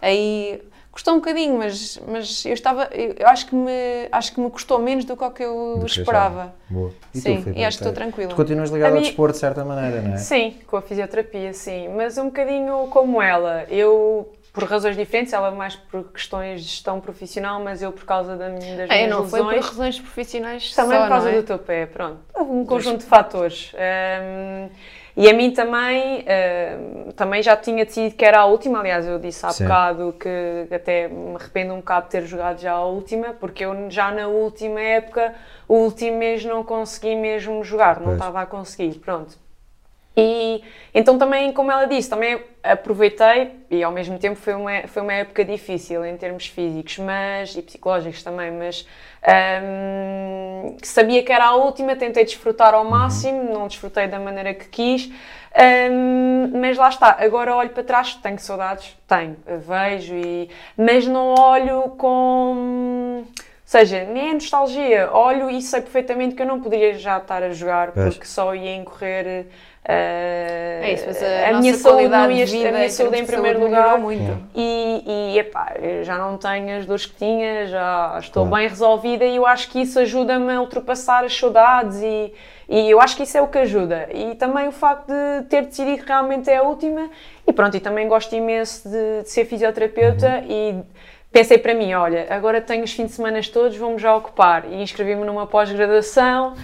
aí 0.00 0.62
custou 0.92 1.14
um 1.14 1.18
bocadinho, 1.18 1.56
mas, 1.56 2.00
mas 2.06 2.44
eu 2.44 2.52
estava, 2.52 2.88
eu, 2.92 3.14
eu 3.18 3.28
acho, 3.28 3.46
que 3.46 3.54
me, 3.54 3.70
acho 4.10 4.34
que 4.34 4.40
me 4.40 4.50
custou 4.50 4.78
menos 4.78 5.04
do 5.04 5.16
que 5.16 5.24
o 5.24 5.30
que 5.30 5.42
eu 5.44 5.78
do 5.80 5.86
que 5.86 5.92
esperava. 5.92 6.52
Boa. 6.68 6.92
E 7.14 7.18
tu, 7.18 7.22
Sim, 7.22 7.42
Filipe? 7.42 7.60
e 7.60 7.64
acho 7.64 7.78
que 7.78 7.84
estou 7.84 7.92
Tu- 7.92 7.96
tranquila. 7.96 8.28
Tu 8.30 8.36
continuas 8.36 8.70
ligado 8.70 8.92
A 8.94 8.96
ao 8.96 9.02
desporto 9.02 9.32
de 9.34 9.38
certa 9.38 9.64
maneira, 9.64 10.02
não 10.02 10.14
é? 10.14 10.16
Sim, 10.18 10.58
com 10.66 10.76
a 10.76 10.82
fisioterapia, 10.82 11.52
sim. 11.52 11.88
Mas 11.88 12.18
um 12.18 12.26
bocadinho 12.26 12.88
como 12.88 13.22
ela. 13.22 13.64
Eu, 13.68 14.32
por 14.52 14.64
razões 14.64 14.96
diferentes, 14.96 15.32
ela 15.32 15.50
mais 15.52 15.76
por 15.76 16.04
questões 16.12 16.60
de 16.62 16.68
gestão 16.68 17.00
profissional, 17.00 17.60
mas 17.60 17.82
eu 17.82 17.92
por 17.92 18.04
causa 18.04 18.36
da 18.36 18.48
minha, 18.48 18.76
das 18.76 18.90
É, 18.90 18.96
minhas 18.96 19.10
não 19.10 19.24
foi 19.28 19.40
por 19.40 19.48
lesões. 19.48 19.66
razões 19.66 20.00
profissionais 20.00 20.74
Também 20.74 20.96
só, 20.98 21.02
por 21.04 21.08
causa 21.08 21.28
não 21.30 21.34
é? 21.36 21.40
do 21.40 21.46
teu 21.46 21.58
pé, 21.58 21.86
pronto. 21.86 22.18
Um 22.36 22.64
conjunto 22.66 22.98
de 23.00 23.06
fatores. 23.06 23.72
Ahm, 23.74 24.68
e 25.20 25.28
a 25.28 25.34
mim 25.34 25.50
também, 25.50 26.24
ahm, 26.26 27.10
também 27.10 27.42
já 27.42 27.54
tinha 27.54 27.84
decidido 27.84 28.14
que 28.16 28.24
era 28.24 28.40
a 28.40 28.46
última. 28.46 28.78
Aliás, 28.78 29.06
eu 29.06 29.18
disse 29.18 29.44
há 29.44 29.50
Sim. 29.50 29.64
bocado 29.64 30.14
que 30.18 30.74
até 30.74 31.08
me 31.08 31.34
arrependo 31.34 31.74
um 31.74 31.76
bocado 31.76 32.06
de 32.06 32.12
ter 32.12 32.22
jogado 32.24 32.58
já 32.58 32.72
a 32.72 32.86
última, 32.86 33.34
porque 33.34 33.66
eu 33.66 33.90
já 33.90 34.10
na 34.10 34.28
última 34.28 34.80
época, 34.80 35.34
o 35.68 35.74
último 35.74 36.16
mês 36.16 36.42
não 36.42 36.64
consegui 36.64 37.14
mesmo 37.16 37.62
jogar, 37.62 37.96
não 37.96 38.04
Pois. 38.04 38.16
estava 38.16 38.40
a 38.40 38.46
conseguir, 38.46 38.98
pronto. 38.98 39.36
E 40.20 40.62
então 40.92 41.16
também, 41.16 41.52
como 41.52 41.70
ela 41.70 41.86
disse, 41.86 42.10
também 42.10 42.42
aproveitei 42.62 43.52
e 43.70 43.82
ao 43.82 43.92
mesmo 43.92 44.18
tempo 44.18 44.36
foi 44.36 44.54
uma, 44.54 44.82
foi 44.86 45.02
uma 45.02 45.12
época 45.12 45.44
difícil 45.44 46.04
em 46.04 46.16
termos 46.16 46.46
físicos 46.46 46.98
mas, 46.98 47.56
e 47.56 47.62
psicológicos 47.62 48.22
também, 48.22 48.50
mas 48.50 48.86
hum, 49.62 50.76
sabia 50.82 51.22
que 51.22 51.32
era 51.32 51.46
a 51.46 51.54
última, 51.54 51.96
tentei 51.96 52.24
desfrutar 52.24 52.74
ao 52.74 52.84
máximo, 52.84 53.52
não 53.52 53.66
desfrutei 53.66 54.08
da 54.08 54.18
maneira 54.18 54.52
que 54.52 54.66
quis, 54.66 55.06
hum, 55.90 56.52
mas 56.60 56.76
lá 56.76 56.88
está, 56.88 57.16
agora 57.20 57.54
olho 57.54 57.70
para 57.70 57.84
trás, 57.84 58.14
tenho 58.16 58.38
saudades, 58.38 58.96
tenho, 59.08 59.36
vejo, 59.46 60.14
e, 60.14 60.50
mas 60.76 61.06
não 61.06 61.34
olho 61.34 61.82
com... 61.96 63.24
Ou 63.26 63.78
seja, 63.78 64.02
nem 64.02 64.30
é 64.30 64.34
nostalgia, 64.34 65.10
olho 65.12 65.48
e 65.48 65.62
sei 65.62 65.80
perfeitamente 65.80 66.34
que 66.34 66.42
eu 66.42 66.46
não 66.46 66.60
poderia 66.60 66.94
já 66.94 67.18
estar 67.18 67.40
a 67.40 67.50
jogar 67.50 67.92
Pois. 67.92 68.14
porque 68.14 68.26
só 68.26 68.52
ia 68.52 68.74
incorrer 68.74 69.46
É 70.82 70.92
isso, 70.94 71.04
mas 71.06 71.22
a, 71.22 71.26
a, 71.26 71.52
nossa 71.52 71.60
minha 71.60 71.74
saúde 71.74 72.08
não 72.08 72.30
ia, 72.30 72.46
vida 72.46 72.68
a 72.68 72.72
minha 72.72 72.86
em 72.86 72.88
saúde 72.88 73.18
em 73.18 73.26
primeiro 73.26 73.60
lugar 73.60 73.98
muito. 73.98 74.38
e, 74.54 75.02
e 75.34 75.38
epá, 75.38 75.74
já 76.02 76.16
não 76.16 76.36
tenho 76.38 76.78
as 76.78 76.86
dores 76.86 77.06
que 77.06 77.16
tinha, 77.16 77.66
já 77.66 78.16
estou 78.18 78.46
Claro. 78.46 78.56
bem 78.56 78.68
resolvida 78.68 79.24
e 79.24 79.36
eu 79.36 79.46
acho 79.46 79.68
que 79.70 79.80
isso 79.82 79.98
ajuda-me 79.98 80.52
a 80.54 80.60
ultrapassar 80.60 81.24
as 81.24 81.36
saudades 81.36 82.00
e, 82.02 82.32
e 82.68 82.90
eu 82.90 83.00
acho 83.00 83.16
que 83.16 83.24
isso 83.24 83.36
é 83.36 83.42
o 83.42 83.46
que 83.46 83.58
ajuda. 83.58 84.08
E 84.12 84.34
também 84.36 84.68
o 84.68 84.72
facto 84.72 85.06
de 85.08 85.44
ter 85.48 85.62
decidido 85.62 86.02
que 86.02 86.08
realmente 86.08 86.48
é 86.48 86.56
a 86.56 86.62
última 86.62 87.10
e 87.46 87.52
pronto, 87.52 87.76
e 87.76 87.80
também 87.80 88.08
gosto 88.08 88.34
imenso 88.34 88.88
de, 88.88 89.22
de 89.22 89.30
ser 89.30 89.44
fisioterapeuta 89.44 90.42
e 90.48 90.80
pensei 91.32 91.58
para 91.58 91.74
mim, 91.74 91.92
olha, 91.94 92.26
agora 92.30 92.60
tenho 92.60 92.82
os 92.84 92.92
fins 92.92 93.06
de 93.06 93.12
semana 93.12 93.40
todos, 93.52 93.76
vamos 93.76 94.00
já 94.02 94.14
ocupar 94.16 94.64
e 94.70 94.82
inscrevi-me 94.82 95.24
numa 95.24 95.46
pós-graduação 95.46 96.54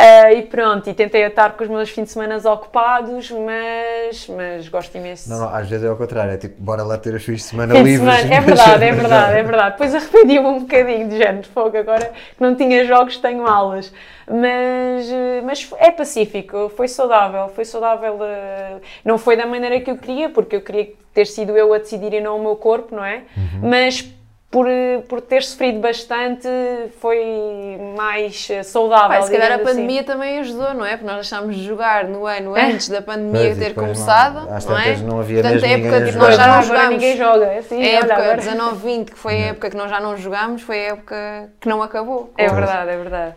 ah, 0.00 0.32
e 0.32 0.42
pronto, 0.42 0.88
e 0.88 0.94
tentei 0.94 1.24
estar 1.24 1.56
com 1.56 1.64
os 1.64 1.68
meus 1.68 1.90
fins 1.90 2.04
de 2.04 2.10
semana 2.10 2.38
ocupados, 2.52 3.32
mas, 3.32 4.28
mas 4.28 4.68
gosto 4.68 4.96
imenso. 4.96 5.28
Não, 5.28 5.40
não, 5.40 5.48
às 5.52 5.68
vezes 5.68 5.84
é 5.84 5.88
ao 5.88 5.96
contrário, 5.96 6.32
é 6.34 6.36
tipo, 6.36 6.54
bora 6.62 6.84
lá 6.84 6.96
ter 6.96 7.14
os 7.14 7.24
fins 7.24 7.38
de 7.38 7.42
semana 7.42 7.74
de 7.74 7.82
livres. 7.82 7.98
semana, 8.14 8.34
é 8.36 8.40
verdade, 8.40 8.84
é 8.84 8.92
verdade, 8.92 9.38
é 9.38 9.42
verdade. 9.42 9.70
Depois 9.72 9.94
arrependi-me 9.96 10.46
um 10.46 10.60
bocadinho 10.60 11.08
de 11.08 11.18
género 11.18 11.40
de 11.42 11.48
fogo, 11.48 11.76
agora 11.76 12.06
que 12.36 12.40
não 12.40 12.54
tinha 12.54 12.84
jogos, 12.84 13.16
tenho 13.18 13.44
aulas. 13.44 13.92
Mas, 14.28 15.10
mas 15.44 15.70
é 15.78 15.90
pacífico, 15.90 16.68
foi 16.76 16.86
saudável, 16.86 17.48
foi 17.48 17.64
saudável. 17.64 18.18
eh, 18.22 18.76
Não 19.04 19.18
foi 19.18 19.36
da 19.36 19.46
maneira 19.46 19.80
que 19.80 19.90
eu 19.90 19.96
queria, 19.96 20.28
porque 20.28 20.54
eu 20.54 20.60
queria 20.60 20.92
ter 21.12 21.26
sido 21.26 21.56
eu 21.56 21.74
a 21.74 21.78
decidir 21.78 22.12
e 22.12 22.20
não 22.20 22.36
o 22.38 22.40
meu 22.42 22.54
corpo, 22.54 22.94
não 22.94 23.04
é? 23.04 23.22
Mas 23.60 24.02
por, 24.50 24.66
por 25.08 25.20
ter 25.20 25.42
sofrido 25.42 25.78
bastante, 25.78 26.48
foi 27.00 27.22
mais 27.96 28.48
eh, 28.50 28.62
saudável. 28.62 29.18
Pá, 29.20 29.22
se 29.22 29.30
calhar 29.30 29.52
a 29.52 29.54
assim. 29.56 29.64
pandemia 29.64 30.02
também 30.04 30.38
ajudou, 30.38 30.72
não 30.72 30.86
é? 30.86 30.92
Porque 30.96 31.04
nós 31.04 31.16
deixámos 31.16 31.54
de 31.54 31.64
jogar 31.64 32.04
no 32.04 32.24
ano 32.24 32.56
É. 32.56 32.72
antes 32.72 32.88
da 32.88 33.02
pandemia 33.02 33.32
Pois, 33.48 33.58
ter 33.58 33.68
depois 33.68 33.76
não- 33.76 33.94
começado, 33.94 34.48
às 34.50 34.64
não, 34.64 34.78
é? 34.78 34.96
não 34.96 35.20
havia 35.20 35.42
Portanto, 35.42 35.60
mesmo 35.60 35.66
a 35.66 35.70
época 35.70 35.90
ninguém 35.90 36.02
a 36.02 36.04
que 36.06 36.12
jogar. 36.12 36.26
nós 36.28 36.36
já 36.36 36.46
não 36.56 36.62
jogámos, 36.62 36.90
ninguém 36.90 37.16
joga, 37.18 37.44
é 37.46 37.58
assim, 37.58 37.82
a 37.82 37.86
época 37.88 38.14
agora. 38.14 38.36
19-20, 38.38 39.04
que 39.10 39.18
foi 39.18 39.34
a 39.34 39.46
época 39.48 39.70
que 39.70 39.76
nós 39.76 39.90
já 39.90 40.00
não 40.00 40.16
jogámos, 40.16 40.62
foi 40.62 40.76
a 40.76 40.88
época 40.92 41.50
que 41.60 41.68
não 41.68 41.82
acabou. 41.82 42.32
É 42.38 42.48
verdade, 42.48 42.90
é 42.90 42.96
verdade. 42.96 43.34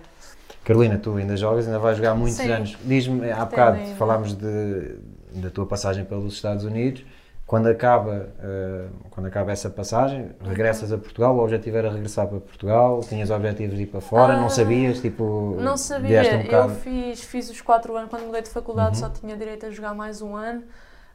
Carolina, 0.64 0.97
tu 0.97 1.18
ainda 1.18 1.36
jogas, 1.36 1.66
ainda 1.66 1.80
vais 1.80 1.97
jogar 1.97 2.14
muitos 2.16 2.38
Sim. 2.38 2.51
anos. 2.51 2.78
Diz-me, 2.86 3.30
há 3.32 3.43
bocado 3.43 3.80
falámos 3.97 4.34
de, 4.34 4.95
da 5.34 5.49
tua 5.49 5.66
passagem 5.66 6.05
pelos 6.05 6.36
Estados 6.36 6.64
Unidos. 6.64 7.03
Quando 7.52 7.68
acaba, 7.68 8.30
eh, 8.41 8.88
quando 9.10 9.26
acaba 9.26 9.52
essa 9.52 9.70
passagem, 9.70 10.32
regressas 10.41 10.89
a 10.93 10.97
Portugal, 10.97 11.36
o 11.36 11.43
objetivo 11.43 11.76
era 11.76 11.91
regressar 11.91 12.26
para 12.26 12.39
Portugal, 12.39 13.02
tinhas 13.02 13.30
objetivos 13.30 13.76
de 13.76 13.84
ir 13.84 13.88
para 13.88 13.99
fora, 13.99 14.38
não 14.38 14.45
Ah, 14.45 14.49
sabias, 14.49 15.02
tipo... 15.02 15.58
Não 15.60 15.76
sabia, 15.76 16.22
um 16.22 16.41
eu 16.43 16.64
Uhum. 16.64 16.76
fiz, 16.76 17.22
fiz 17.26 17.49
os 17.49 17.60
4 17.60 17.93
anos, 17.97 18.10
quando 18.10 18.24
mudei 18.26 18.41
de 18.41 18.49
faculdade 18.49 18.97
só 18.97 19.10
tinha 19.10 19.36
direito 19.36 19.66
a 19.66 19.70
jogar 19.70 19.93
mais 19.93 20.22
um 20.22 20.34
ano. 20.34 20.64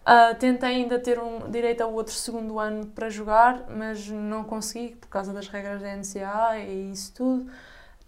Ah, 0.04 0.34
tentei 0.38 0.68
ainda 0.82 0.98
ter 0.98 1.18
um 1.18 1.50
direito 1.50 1.80
ao 1.80 1.90
outro 1.94 2.12
segundo 2.12 2.58
ano 2.58 2.84
para 2.84 3.08
jogar, 3.08 3.64
mas 3.74 4.06
não 4.06 4.44
consegui 4.44 4.94
por 4.94 5.08
causa 5.08 5.32
das 5.32 5.48
regras 5.48 5.80
da 5.80 5.88
NCAA 5.96 6.58
e 6.58 6.90
isso 6.92 7.14
tudo. 7.14 7.46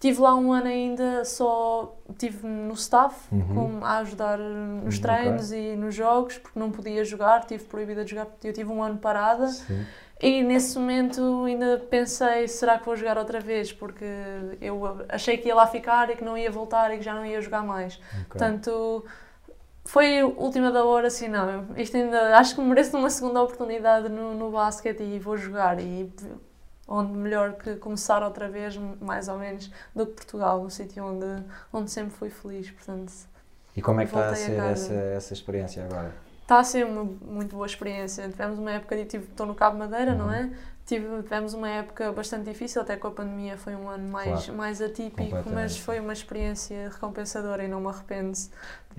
Tive 0.01 0.20
lá 0.20 0.32
um 0.36 0.53
ano 0.53 0.66
ainda, 0.68 1.24
só 1.24 1.96
estive 2.09 2.46
no 2.46 2.72
staff, 2.74 3.16
Uhum. 3.34 3.55
como 3.55 3.84
a 3.84 3.99
ajudar 3.99 4.38
nos 4.38 4.99
treinos 5.01 5.51
e 5.51 5.74
nos 5.74 5.92
jogos, 5.94 6.38
porque 6.38 6.57
não 6.59 6.70
podia 6.70 7.05
jogar, 7.05 7.44
tive 7.44 7.64
proibida 7.64 8.05
de 8.05 8.11
jogar 8.12 8.26
porque 8.26 8.46
eu 8.49 8.53
tive 8.53 8.70
um 8.70 8.80
ano 8.82 8.99
parada. 8.99 9.49
Sim. 9.49 9.84
E 10.20 10.42
nesse 10.42 10.78
momento 10.78 11.44
ainda 11.44 11.78
pensei, 11.90 12.46
será 12.49 12.78
que 12.78 12.86
vou 12.86 12.94
jogar 12.96 13.18
outra 13.18 13.40
vez? 13.40 13.72
Porque 13.72 14.05
eu 14.61 15.05
achei 15.09 15.36
que 15.36 15.49
ia 15.49 15.55
lá 15.55 15.66
ficar 15.66 16.11
e 16.11 16.16
que 16.16 16.24
não 16.24 16.36
ia 16.38 16.51
voltar 16.51 16.92
e 16.92 16.99
que 16.99 17.05
já 17.05 17.14
não 17.14 17.24
ia 17.26 17.40
jogar 17.40 17.62
mais. 17.64 17.96
Ok. 17.96 18.24
Portanto, 18.28 19.05
foi 19.84 20.20
a 20.20 20.26
última 20.26 20.70
da 20.70 20.84
hora, 20.84 21.07
assim, 21.07 21.28
não, 21.28 21.66
isto 21.76 21.96
ainda, 21.96 22.36
acho 22.36 22.55
que 22.55 22.61
mereço 22.61 22.96
uma 22.96 23.11
segunda 23.11 23.40
oportunidade 23.42 24.09
no, 24.09 24.34
no 24.34 24.51
basquete 24.51 25.03
e 25.03 25.18
vou 25.18 25.36
jogar. 25.36 25.80
E 25.80 26.12
onde 26.89 27.12
melhor 27.12 27.53
que 27.55 27.76
começar 27.76 28.22
outra 28.22 28.49
vez, 28.49 28.76
mais 29.01 29.28
ou 29.28 29.36
menos, 29.39 29.70
do 29.95 30.07
que 30.07 30.12
Portugal, 30.14 30.62
no 30.62 30.70
sítio 30.70 31.05
onde, 31.05 31.45
onde 31.72 31.91
sempre 31.91 32.12
fui 32.16 32.30
feliz. 32.30 32.70
Portanto, 32.70 33.12
E 33.76 33.82
como 33.82 34.01
é 34.01 34.05
que 34.07 34.11
está 34.11 34.28
a 34.28 34.30
a 34.30 34.34
ser 34.34 34.57
casa. 34.57 34.70
essa, 34.72 34.95
essa 34.95 35.32
experiência 35.34 35.84
agora? 35.84 36.12
Está 36.43 36.61
a 36.61 36.64
ser 36.64 36.86
uma 36.86 37.05
muito 37.05 37.55
boa 37.55 37.66
experiência. 37.66 38.26
Tivemos 38.28 38.59
uma 38.59 38.70
época, 38.72 38.97
de 38.97 39.05
tive, 39.05 39.24
estou 39.24 39.45
no 39.47 39.55
Cabo 39.55 39.76
Madeira, 39.78 40.14
não 40.14 40.32
é? 40.32 40.51
Tive, 40.86 41.22
tivemos 41.22 41.53
uma 41.53 41.68
época 41.68 42.11
bastante 42.12 42.49
difícil, 42.51 42.80
até 42.80 42.97
com 42.97 43.09
a 43.09 43.11
pandemia 43.11 43.59
foi 43.59 43.76
um 43.76 43.91
ano 43.91 44.09
mais, 44.09 44.45
Claro. 44.47 44.55
mais 44.55 44.80
atípico, 44.80 45.36
mas 45.53 45.76
foi 45.78 46.01
uma 46.01 46.14
experiência 46.14 46.89
recompensadora 46.89 47.62
e 47.62 47.68
não 47.68 47.78
me 47.82 47.89
arrependo 47.89 48.32
de 48.32 48.49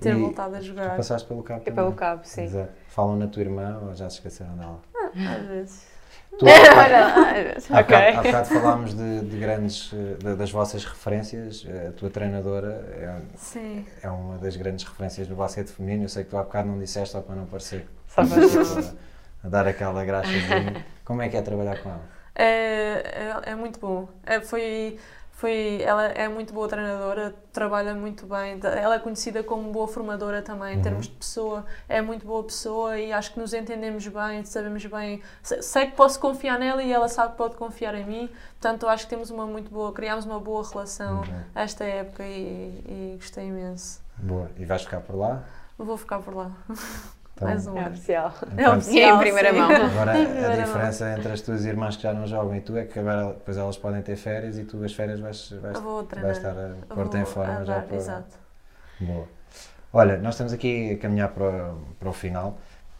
ter 0.00 0.14
E 0.14 0.20
voltado 0.20 0.54
a 0.54 0.58
Tu 0.60 0.66
jogar. 0.66 0.96
passaste 0.96 1.26
pelo 1.26 1.42
cabo 1.42 1.62
E 1.62 1.64
também? 1.64 1.74
pelo 1.74 1.92
cabo, 1.96 2.22
sim. 2.24 2.42
Exato. 2.44 2.70
Falam 2.86 3.16
na 3.16 3.26
tua 3.26 3.42
irmã 3.42 3.80
ou 3.82 3.92
já 3.96 4.08
se 4.08 4.18
esqueceram 4.18 4.56
dela? 4.56 4.80
Às 5.36 5.46
vezes. 5.48 5.89
Tu, 6.38 6.46
há, 6.48 6.50
Olha 6.84 7.00
lá. 7.00 7.78
há, 7.78 7.82
bocado, 7.82 8.22
bocado 8.22 8.48
falámos 8.48 8.94
de, 8.94 9.20
de 9.22 9.36
grandes, 9.38 9.90
de- 9.90 10.36
das 10.36 10.50
vossas 10.50 10.84
referências. 10.84 11.66
Eh, 11.68 11.88
A 11.88 11.92
tua 11.92 12.08
treinadora 12.10 12.86
é, 12.92 14.06
é 14.06 14.10
uma 14.10 14.38
das 14.38 14.56
grandes 14.56 14.84
referências 14.86 15.26
do 15.28 15.34
basquete 15.34 15.68
feminino. 15.68 16.04
Eu 16.04 16.08
sei 16.08 16.24
que 16.24 16.30
tu 16.30 16.36
há 16.38 16.42
bocado 16.42 16.68
não 16.68 16.78
disseste 16.78 17.10
só 17.12 17.20
para 17.20 17.34
não 17.36 17.46
parecer 17.46 17.86
Só 18.08 18.24
para- 18.26 18.42
a, 19.44 19.46
a 19.46 19.48
dar 19.50 19.66
aquela 19.66 20.04
graxazinha. 20.04 20.84
Como 21.04 21.20
é 21.20 21.28
que 21.28 21.36
é 21.36 21.42
trabalhar 21.42 21.82
com 21.82 21.90
ela? 21.90 22.02
É, 22.34 22.44
é, 22.46 23.50
é 23.50 23.54
muito 23.54 23.78
bom. 23.80 24.08
É, 24.24 24.40
foi, 24.40 24.96
foi, 25.40 25.80
ela 25.82 26.04
é 26.04 26.28
muito 26.28 26.52
boa 26.52 26.68
treinadora, 26.68 27.34
trabalha 27.50 27.94
muito 27.94 28.26
bem. 28.26 28.60
Ela 28.62 28.96
é 28.96 28.98
conhecida 28.98 29.42
como 29.42 29.72
boa 29.72 29.88
formadora 29.88 30.42
também, 30.42 30.74
em 30.74 30.76
Uhum. 30.76 30.82
termos 30.82 31.06
de 31.06 31.14
pessoa. 31.14 31.64
É 31.88 32.02
muito 32.02 32.26
boa 32.26 32.44
pessoa 32.44 32.98
e 32.98 33.10
acho 33.10 33.32
que 33.32 33.40
nos 33.40 33.54
entendemos 33.54 34.06
bem, 34.06 34.44
sabemos 34.44 34.84
bem. 34.84 35.22
se- 35.42 35.62
Sei 35.62 35.86
que 35.86 35.96
posso 35.96 36.20
confiar 36.20 36.58
nela 36.58 36.82
e 36.82 36.92
ela 36.92 37.08
sabe 37.08 37.32
que 37.32 37.38
pode 37.38 37.56
confiar 37.56 37.94
em 37.94 38.04
mim. 38.04 38.28
Portanto, 38.60 38.86
acho 38.86 39.04
que 39.04 39.10
temos 39.10 39.30
uma 39.30 39.46
muito 39.46 39.70
boa, 39.70 39.92
criámos 39.94 40.26
uma 40.26 40.38
boa 40.38 40.62
relação 40.68 41.20
Uhum. 41.22 41.42
esta 41.54 41.84
época 41.84 42.22
e, 42.22 42.84
e 42.86 43.16
gostei 43.18 43.46
imenso. 43.46 44.02
Boa. 44.18 44.50
E 44.58 44.64
vais 44.66 44.82
ficar 44.82 45.00
por 45.00 45.16
lá? 45.16 45.42
Vou 45.78 45.96
ficar 45.96 46.18
por 46.18 46.34
lá. 46.36 46.50
Então, 47.40 47.48
Mais 47.48 47.66
um 47.66 47.78
É 47.78 47.88
oficial. 47.88 48.34
É 48.56 48.62
enquanto- 48.62 48.78
oficial, 48.82 49.16
em 49.16 49.18
primeira 49.20 49.50
sim. 49.52 49.58
mão. 49.58 49.70
Agora, 49.72 50.12
a 50.12 50.56
mão. 50.56 50.64
diferença 50.64 51.10
entre 51.16 51.32
as 51.32 51.40
tuas 51.40 51.64
irmãs 51.64 51.96
que 51.96 52.02
já 52.02 52.12
não 52.12 52.26
jogam 52.26 52.54
e 52.54 52.60
tu 52.60 52.76
é 52.76 52.84
que 52.84 52.98
agora 52.98 53.28
depois 53.28 53.56
elas 53.56 53.78
podem 53.78 54.02
ter 54.02 54.16
férias 54.16 54.58
e 54.58 54.64
tu 54.64 54.84
as 54.84 54.92
férias 54.92 55.18
vais, 55.20 55.50
vais, 55.52 55.78
vais 56.20 56.36
estar 56.36 56.50
a 56.50 56.94
pôr-te 56.94 57.16
em 57.16 57.24
forma 57.24 57.64
já 57.64 57.80
para... 57.80 57.96
Exato. 57.96 58.36
Boa. 59.00 59.24
Olha, 59.92 60.18
nós 60.18 60.34
estamos 60.34 60.52
aqui 60.52 60.92
a 60.92 60.98
caminhar 60.98 61.30
para, 61.30 61.72
para 61.98 62.08
o 62.08 62.12
final. 62.12 62.58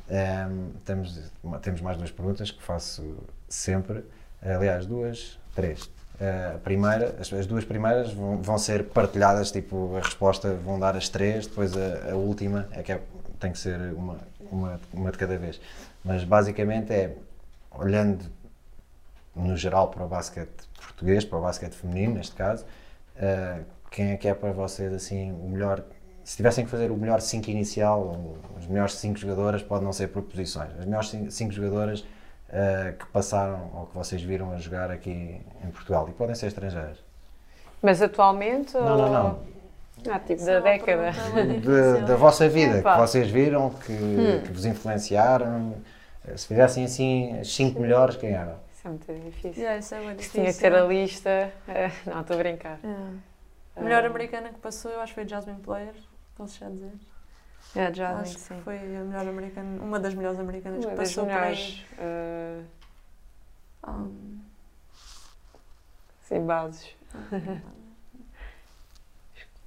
Ehm, 0.09 0.71
temos, 0.85 1.31
temos 1.63 1.81
mais 1.83 1.97
duas 1.99 2.11
perguntas 2.11 2.51
que 2.51 2.63
faço 2.63 3.17
sempre. 3.49 4.05
Aliás, 4.43 4.87
duas, 4.87 5.39
três. 5.55 5.89
Eh, 6.21 6.53
a 6.57 6.59
primeira, 6.59 7.15
as, 7.21 7.33
as 7.33 7.47
duas 7.47 7.65
primeiras 7.65 8.13
vão, 8.13 8.43
vão 8.43 8.59
ser 8.59 8.85
partilhadas, 8.85 9.53
tipo, 9.53 9.97
a 9.97 10.01
resposta 10.01 10.53
vão 10.55 10.79
dar 10.81 10.97
as 10.97 11.09
três, 11.09 11.47
depois 11.47 11.73
a, 11.77 12.11
a 12.13 12.15
última 12.17 12.67
é 12.73 12.83
que 12.83 12.93
é- 12.93 13.01
tem 13.41 13.53
que 13.53 13.59
ser 13.59 13.79
uma, 13.95 14.19
uma, 14.51 14.81
uma 14.93 15.11
de 15.11 15.19
cada 15.19 15.37
vez. 15.39 15.61
Mas 16.05 16.23
basicamente 16.25 16.93
é, 16.93 17.17
olhando 17.73 18.25
no 19.35 19.57
geral 19.57 19.89
para 19.89 20.05
o 20.05 20.09
basquete 20.09 20.69
português, 20.77 21.25
para 21.25 21.39
o 21.39 21.43
basquete 21.43 21.73
feminino 21.75 22.15
neste 22.15 22.35
caso, 22.35 22.65
eh, 23.17 23.61
quem 23.91 24.11
é 24.13 24.17
que 24.17 24.29
é 24.29 24.35
para 24.35 24.53
vocês 24.53 24.93
assim 24.93 25.33
o 25.33 25.49
melhor? 25.49 25.83
Se 26.25 26.37
tivessem 26.37 26.65
que 26.65 26.71
fazer 26.71 26.91
o 26.91 26.97
melhor 26.97 27.21
5 27.21 27.51
inicial, 27.51 28.01
ou 28.03 28.39
as 28.59 28.67
melhores 28.67 28.95
5 28.95 29.19
jogadoras, 29.19 29.63
pode 29.63 29.85
não 29.85 29.93
ser 29.93 30.09
por 30.09 30.23
posições, 30.23 30.71
as 30.79 30.85
melhores 30.85 31.09
5 31.31 31.53
jogadoras 31.53 32.05
eh, 32.51 32.95
que 32.99 33.07
passaram 33.07 33.71
ou 33.75 33.87
que 33.87 33.95
vocês 33.95 34.21
viram 34.23 34.53
a 34.53 34.59
jogar 34.59 34.91
aqui 34.91 35.41
em 35.65 35.71
Portugal 35.71 36.09
e 36.09 36.13
podem 36.13 36.35
ser 36.35 36.47
estrangeiras. 36.49 36.99
Mas 37.83 38.03
atualmente? 38.03 38.75
Não, 38.75 38.97
não, 38.97 39.05
ou- 39.05 39.11
não. 39.13 39.39
Ah, 40.09 40.19
tipo 40.21 40.45
da 40.45 40.61
década. 40.61 41.11
De- 41.61 42.07
da 42.07 42.17
vossa 42.17 42.49
vida, 42.49 42.79
Epá. 42.79 42.95
que 42.95 43.01
vocês 43.01 43.31
viram, 43.31 43.71
que, 43.71 43.97
que 44.45 44.53
vos 44.53 44.65
influenciaram. 44.65 45.77
Se 46.37 46.47
fizessem 46.47 46.85
assim 46.85 47.39
as 47.41 47.53
5 47.55 47.81
melhores, 47.81 48.17
quem 48.17 48.31
eram? 48.31 48.57
Isso 48.73 48.87
é 48.87 48.91
muito 48.91 49.13
difícil. 49.31 49.63
Yeah, 49.63 49.79
isso 49.79 49.95
é 49.95 50.01
muito 50.01 50.19
difícil. 50.19 50.41
tinha 50.43 50.53
que 50.53 50.59
ter 50.61 50.75
a 50.75 50.85
lista. 50.85 51.53
Não, 52.07 52.21
estou 52.21 52.37
a 52.37 52.39
brincar. 52.39 52.79
É. 52.85 52.97
A 53.77 53.83
melhor 53.83 54.05
Ah, 54.05 54.07
americana 54.09 54.49
que 54.51 54.59
passou, 54.59 54.91
eu 54.91 55.01
acho 55.01 55.13
que 55.15 55.21
foi 55.21 55.29
Jasmine 55.29 55.61
Player, 55.61 55.95
posso 56.37 56.59
já 56.59 56.69
dizer. 56.69 56.93
É, 57.77 57.93
já 57.95 58.17
acho 58.19 58.39
sim. 58.39 58.55
que 58.57 58.63
foi 58.63 58.77
a 58.79 59.01
melhor 59.05 59.29
americana, 59.29 59.83
uma 59.83 60.01
das 60.01 60.13
melhores 60.15 60.39
americanas 60.41 60.85
Uma 60.85 60.91
que 60.93 60.97
das 60.97 61.09
passou 61.15 61.25
por 61.27 61.35
aí. 61.35 61.85
eh, 61.99 62.61
Um, 63.89 64.39
sem 66.23 66.45
bases. 66.45 66.95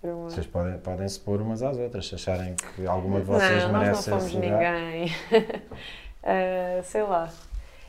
Uma- 0.04 0.30
Vocês 0.30 0.46
podem, 0.46 0.78
podem 0.80 1.08
se 1.08 1.20
pôr 1.20 1.42
umas 1.42 1.64
às 1.64 1.78
outras, 1.78 2.08
se 2.08 2.16
acharem 2.16 2.56
que 2.76 2.86
alguma 2.86 3.20
de 3.20 3.26
vocês 3.26 3.64
não, 3.64 3.72
nós 3.72 3.82
merece 3.82 4.10
não 4.10 4.20
fomos 4.20 4.34
esse 4.36 4.36
lugar. 4.50 4.74
ninguém. 4.74 5.16
Eh, 6.24 6.82
sei 6.84 7.04
lá. 7.04 7.30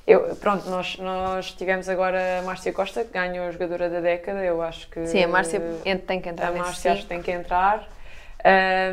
Eu, 0.06 0.36
pronto, 0.36 0.68
nós, 0.68 0.98
nós 0.98 1.50
tivemos 1.52 1.88
agora 1.88 2.40
a 2.40 2.42
Márcia 2.42 2.72
Costa, 2.72 3.04
que 3.04 3.12
ganhou 3.12 3.46
a 3.46 3.50
jogadora 3.50 3.88
da 3.88 4.00
década. 4.00 4.44
Eu 4.44 4.60
acho 4.62 4.88
que. 4.90 5.06
Sim, 5.06 5.24
a 5.24 5.28
Márcia 5.28 5.60
tem 6.06 6.20
que 6.20 6.28
entrar 6.28 6.48
a 6.48 6.52
Márcia 6.52 6.92
acho 6.92 7.02
que 7.02 7.08
tem 7.08 7.22
que 7.22 7.30
entrar. 7.32 7.88
Ah, 8.46 8.90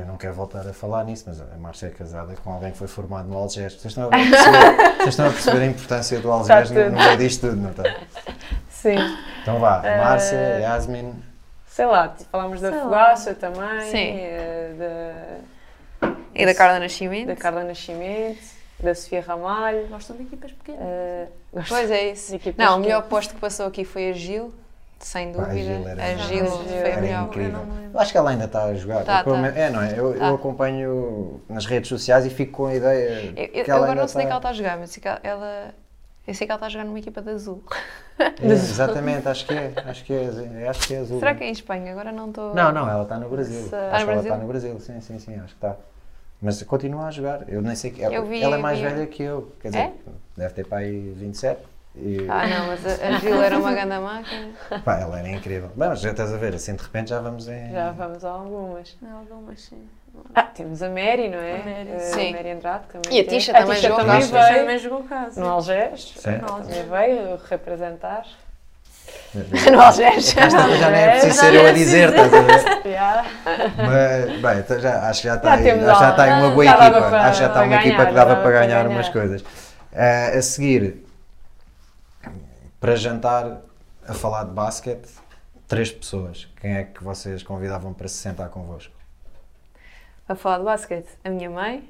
Eu 0.00 0.06
não 0.06 0.16
quero 0.16 0.32
voltar 0.34 0.60
a 0.66 0.72
falar 0.72 1.02
nisso, 1.04 1.24
mas 1.26 1.40
a 1.40 1.56
Márcia 1.58 1.88
é 1.88 1.90
casada 1.90 2.34
com 2.44 2.52
alguém 2.52 2.70
que 2.70 2.78
foi 2.78 2.86
formado 2.86 3.28
no 3.28 3.36
Algés. 3.36 3.72
Vocês 3.74 3.86
estão 3.86 4.04
a 4.06 4.10
perceber, 4.16 4.76
vocês 4.98 5.08
estão 5.08 5.26
a, 5.26 5.30
perceber 5.30 5.58
a 5.62 5.66
importância 5.66 6.20
do 6.20 6.30
Algés 6.30 6.70
no, 6.70 6.84
no 6.90 6.96
meio 6.96 7.16
disto 7.18 7.48
tudo, 7.48 7.60
não 7.60 7.70
está? 7.70 7.82
sim. 8.68 8.96
Então 9.42 9.58
vá, 9.58 9.82
Márcia, 9.82 10.36
Yasmin, 10.60 11.12
Sei 11.76 11.84
lá, 11.84 12.14
falámos 12.32 12.58
da. 12.62 12.72
Fogaça 12.72 13.34
também, 13.34 13.90
Sim. 13.90 14.16
eh, 14.18 14.70
da, 16.00 16.08
E 16.34 16.46
da 16.46 16.54
Carla 16.54 16.78
Nascimento? 16.78 17.26
da 17.26 17.36
Carla 17.36 17.64
Nascimento, 17.64 18.38
da 18.80 18.94
Sofia 18.94 19.20
Ramalho. 19.20 19.86
gostam 19.88 20.16
de 20.16 20.22
equipas 20.22 20.52
pequenas. 20.52 21.28
gosto 21.52 21.68
Pois 21.68 21.90
é 21.90 22.12
isso. 22.12 22.32
Não, 22.56 22.72
o 22.72 22.76
que- 22.76 22.80
melhor 22.88 23.02
posto 23.02 23.34
que 23.34 23.40
passou 23.40 23.66
aqui 23.66 23.84
foi 23.84 24.08
a 24.08 24.12
Gil, 24.14 24.54
sem 24.98 25.34
Pá, 25.34 25.42
a 25.42 25.46
dúvida. 25.48 25.64
Gil 25.74 25.88
era- 25.88 26.02
A 26.02 26.14
Gil 26.16 26.46
foi 26.46 26.92
a 26.92 26.96
melhor. 27.02 27.24
incrível. 27.26 27.60
Eu. 27.60 27.90
Eu 27.92 28.00
acho 28.00 28.12
que 28.12 28.16
ela 28.18 28.30
ainda 28.30 28.44
está 28.46 28.64
a 28.64 28.74
jogar. 28.74 29.04
Tá, 29.04 29.22
Eu, 29.26 29.32
tá. 29.34 29.46
É, 29.48 29.68
não 29.68 29.82
é? 29.82 29.92
Eu, 29.92 30.14
eu 30.14 30.18
Tá. 30.18 30.30
acompanho 30.30 31.42
nas 31.46 31.66
redes 31.66 31.90
sociais 31.90 32.24
e 32.24 32.30
fico 32.30 32.52
com 32.52 32.66
a 32.68 32.74
ideia 32.74 33.34
Eu, 33.36 33.44
eu- 33.44 33.48
que 33.48 33.58
eu 33.60 33.64
ela 33.66 33.76
agora 33.76 33.90
ainda 33.90 34.00
não 34.00 34.08
sei 34.08 34.16
onde 34.16 34.24
é 34.24 34.26
que 34.28 34.32
ela 34.32 34.38
está. 34.38 34.48
a 34.48 34.52
jogar, 34.54 34.78
mas 34.78 34.90
ela. 35.22 35.74
Eu 36.26 36.34
sei 36.34 36.46
que 36.46 36.50
ela 36.52 36.56
está 36.56 36.66
a 36.66 36.68
jogar 36.68 36.84
numa 36.84 36.98
equipa 36.98 37.22
de 37.22 37.30
azul. 37.30 37.62
É, 38.18 38.46
exatamente, 38.50 39.28
acho 39.28 39.46
que 39.46 39.52
é. 39.54 39.72
Acho 39.86 40.04
que 40.04 40.12
é, 40.12 40.68
acho 40.68 40.86
que 40.88 40.94
é 40.94 40.98
azul. 40.98 41.18
Será 41.20 41.34
que 41.34 41.44
é 41.44 41.48
em 41.48 41.52
Espanha? 41.52 41.92
Agora 41.92 42.10
não 42.12 42.28
estou. 42.30 42.54
Não, 42.54 42.72
não, 42.72 42.88
ela 42.88 43.02
está 43.02 43.18
no 43.18 43.28
Brasil. 43.28 43.64
Está 43.66 43.90
Acho 43.90 43.98
no 44.00 44.04
que 44.06 44.10
ela 44.10 44.22
Brasil? 44.22 44.32
está 44.32 44.36
no 44.36 44.48
Brasil, 44.48 44.80
sim, 44.80 45.00
sim, 45.02 45.18
sim, 45.18 45.34
acho 45.36 45.48
que 45.48 45.52
está. 45.54 45.76
Mas 46.40 46.62
continua 46.62 47.06
a 47.06 47.10
jogar. 47.10 47.46
Eu 47.48 47.60
nem 47.60 47.74
sei 47.74 47.90
que. 47.90 48.02
Ela, 48.02 48.24
vi- 48.24 48.42
ela 48.42 48.56
é 48.56 48.58
mais 48.58 48.78
vi- 48.78 48.86
velha 48.86 49.06
que 49.06 49.22
eu. 49.22 49.52
Quer 49.60 49.68
dizer, 49.68 49.80
É? 49.80 49.92
deve 50.36 50.54
ter 50.54 50.66
para 50.66 50.78
aí 50.78 51.12
27. 51.14 51.60
E, 51.94 52.26
Ah, 52.28 52.46
não, 52.46 52.66
mas 52.68 52.86
a, 52.86 53.08
a 53.08 53.12
Gil 53.18 53.42
era 53.42 53.58
uma 53.58 53.72
grande 53.72 53.98
máquina. 53.98 54.52
pá, 54.84 54.98
ela 54.98 55.18
era 55.18 55.28
incrível. 55.30 55.68
Bem, 55.76 55.88
mas 55.88 56.00
já 56.00 56.10
estás 56.10 56.32
a 56.32 56.36
ver, 56.38 56.54
assim 56.54 56.74
de 56.74 56.82
repente 56.82 57.10
já 57.10 57.20
vamos 57.20 57.48
em. 57.48 57.70
Já 57.72 57.90
vamos 57.92 58.24
a 58.24 58.30
algumas. 58.30 58.96
Algumas 59.02 59.60
sim. 59.60 59.88
Ah, 60.34 60.42
temos 60.42 60.82
a 60.82 60.88
Mary, 60.88 61.28
não 61.28 61.38
é? 61.38 61.54
A 61.54 61.64
Mary, 61.64 61.90
Eh, 61.92 61.98
sim. 61.98 62.28
A 62.28 62.36
Mary 62.36 62.50
Andrade 62.50 62.84
também. 62.92 63.16
E 63.18 63.20
a. 63.20 63.26
Tisha 63.26 63.52
também 63.54 63.80
jogou 63.80 63.96
também 63.98 64.20
cá. 64.20 64.26
Mas 64.32 64.48
veio 64.48 64.58
também 64.60 64.78
jogou 64.78 65.02
cá. 65.04 65.28
sim. 65.30 65.40
no 65.40 65.48
Algés. 65.48 66.14
Sim. 66.16 66.38
No 66.38 66.52
Algés. 66.52 66.86
Veio 66.86 67.36
representar. 67.48 68.26
no 69.72 69.80
Algés. 69.80 70.36
Esta 70.36 70.76
já 70.76 70.90
nem 70.90 71.00
é 71.00 71.10
preciso 71.12 71.40
ser 71.40 71.54
eu 71.54 71.66
é 71.66 71.70
a 71.70 71.72
dizer, 71.72 72.12
preciso 72.12 72.36
estás 72.36 72.64
a 72.64 72.70
ver? 72.70 72.86
Yeah. 72.86 73.24
Mas, 73.76 74.40
bem, 74.40 74.58
então 74.60 74.80
já, 74.80 75.08
acho 75.08 75.22
que 75.22 75.28
já 75.28 75.34
está 75.36 75.48
Já 75.50 75.54
aí, 75.56 75.62
temos 75.64 75.88
acho 75.88 75.98
que 75.98 76.04
já 76.04 76.10
está 76.10 76.22
aí 76.24 76.30
uma 76.42 76.50
boa 76.50 76.64
equipa. 76.64 76.78
para- 76.90 77.22
acho 77.24 77.32
que 77.32 77.38
já 77.40 77.46
está 77.48 77.62
uma 77.62 77.74
equipa 77.76 77.96
ganhar, 77.96 78.06
que 78.08 78.14
dava 78.14 78.28
dava 78.30 78.42
para 78.42 78.50
ganhar 78.52 78.66
ganhar. 78.84 78.88
umas 78.88 79.08
coisas. 79.08 79.44
Ah, 79.94 80.28
a 80.38 80.42
seguir, 80.42 81.04
para 82.80 82.96
jantar, 82.96 83.58
a 84.06 84.14
falar 84.14 84.44
de 84.44 84.50
basquete, 84.52 85.08
três 85.68 85.90
pessoas. 85.90 86.48
Quem 86.60 86.76
é 86.76 86.84
que 86.84 87.02
vocês 87.02 87.42
convidavam 87.42 87.92
para 87.92 88.08
se 88.08 88.16
sentar 88.16 88.48
convosco? 88.48 88.92
A 90.28 90.34
falar 90.34 90.58
de 90.58 90.64
basquete, 90.64 91.08
a 91.24 91.30
minha 91.30 91.48
mãe. 91.50 91.88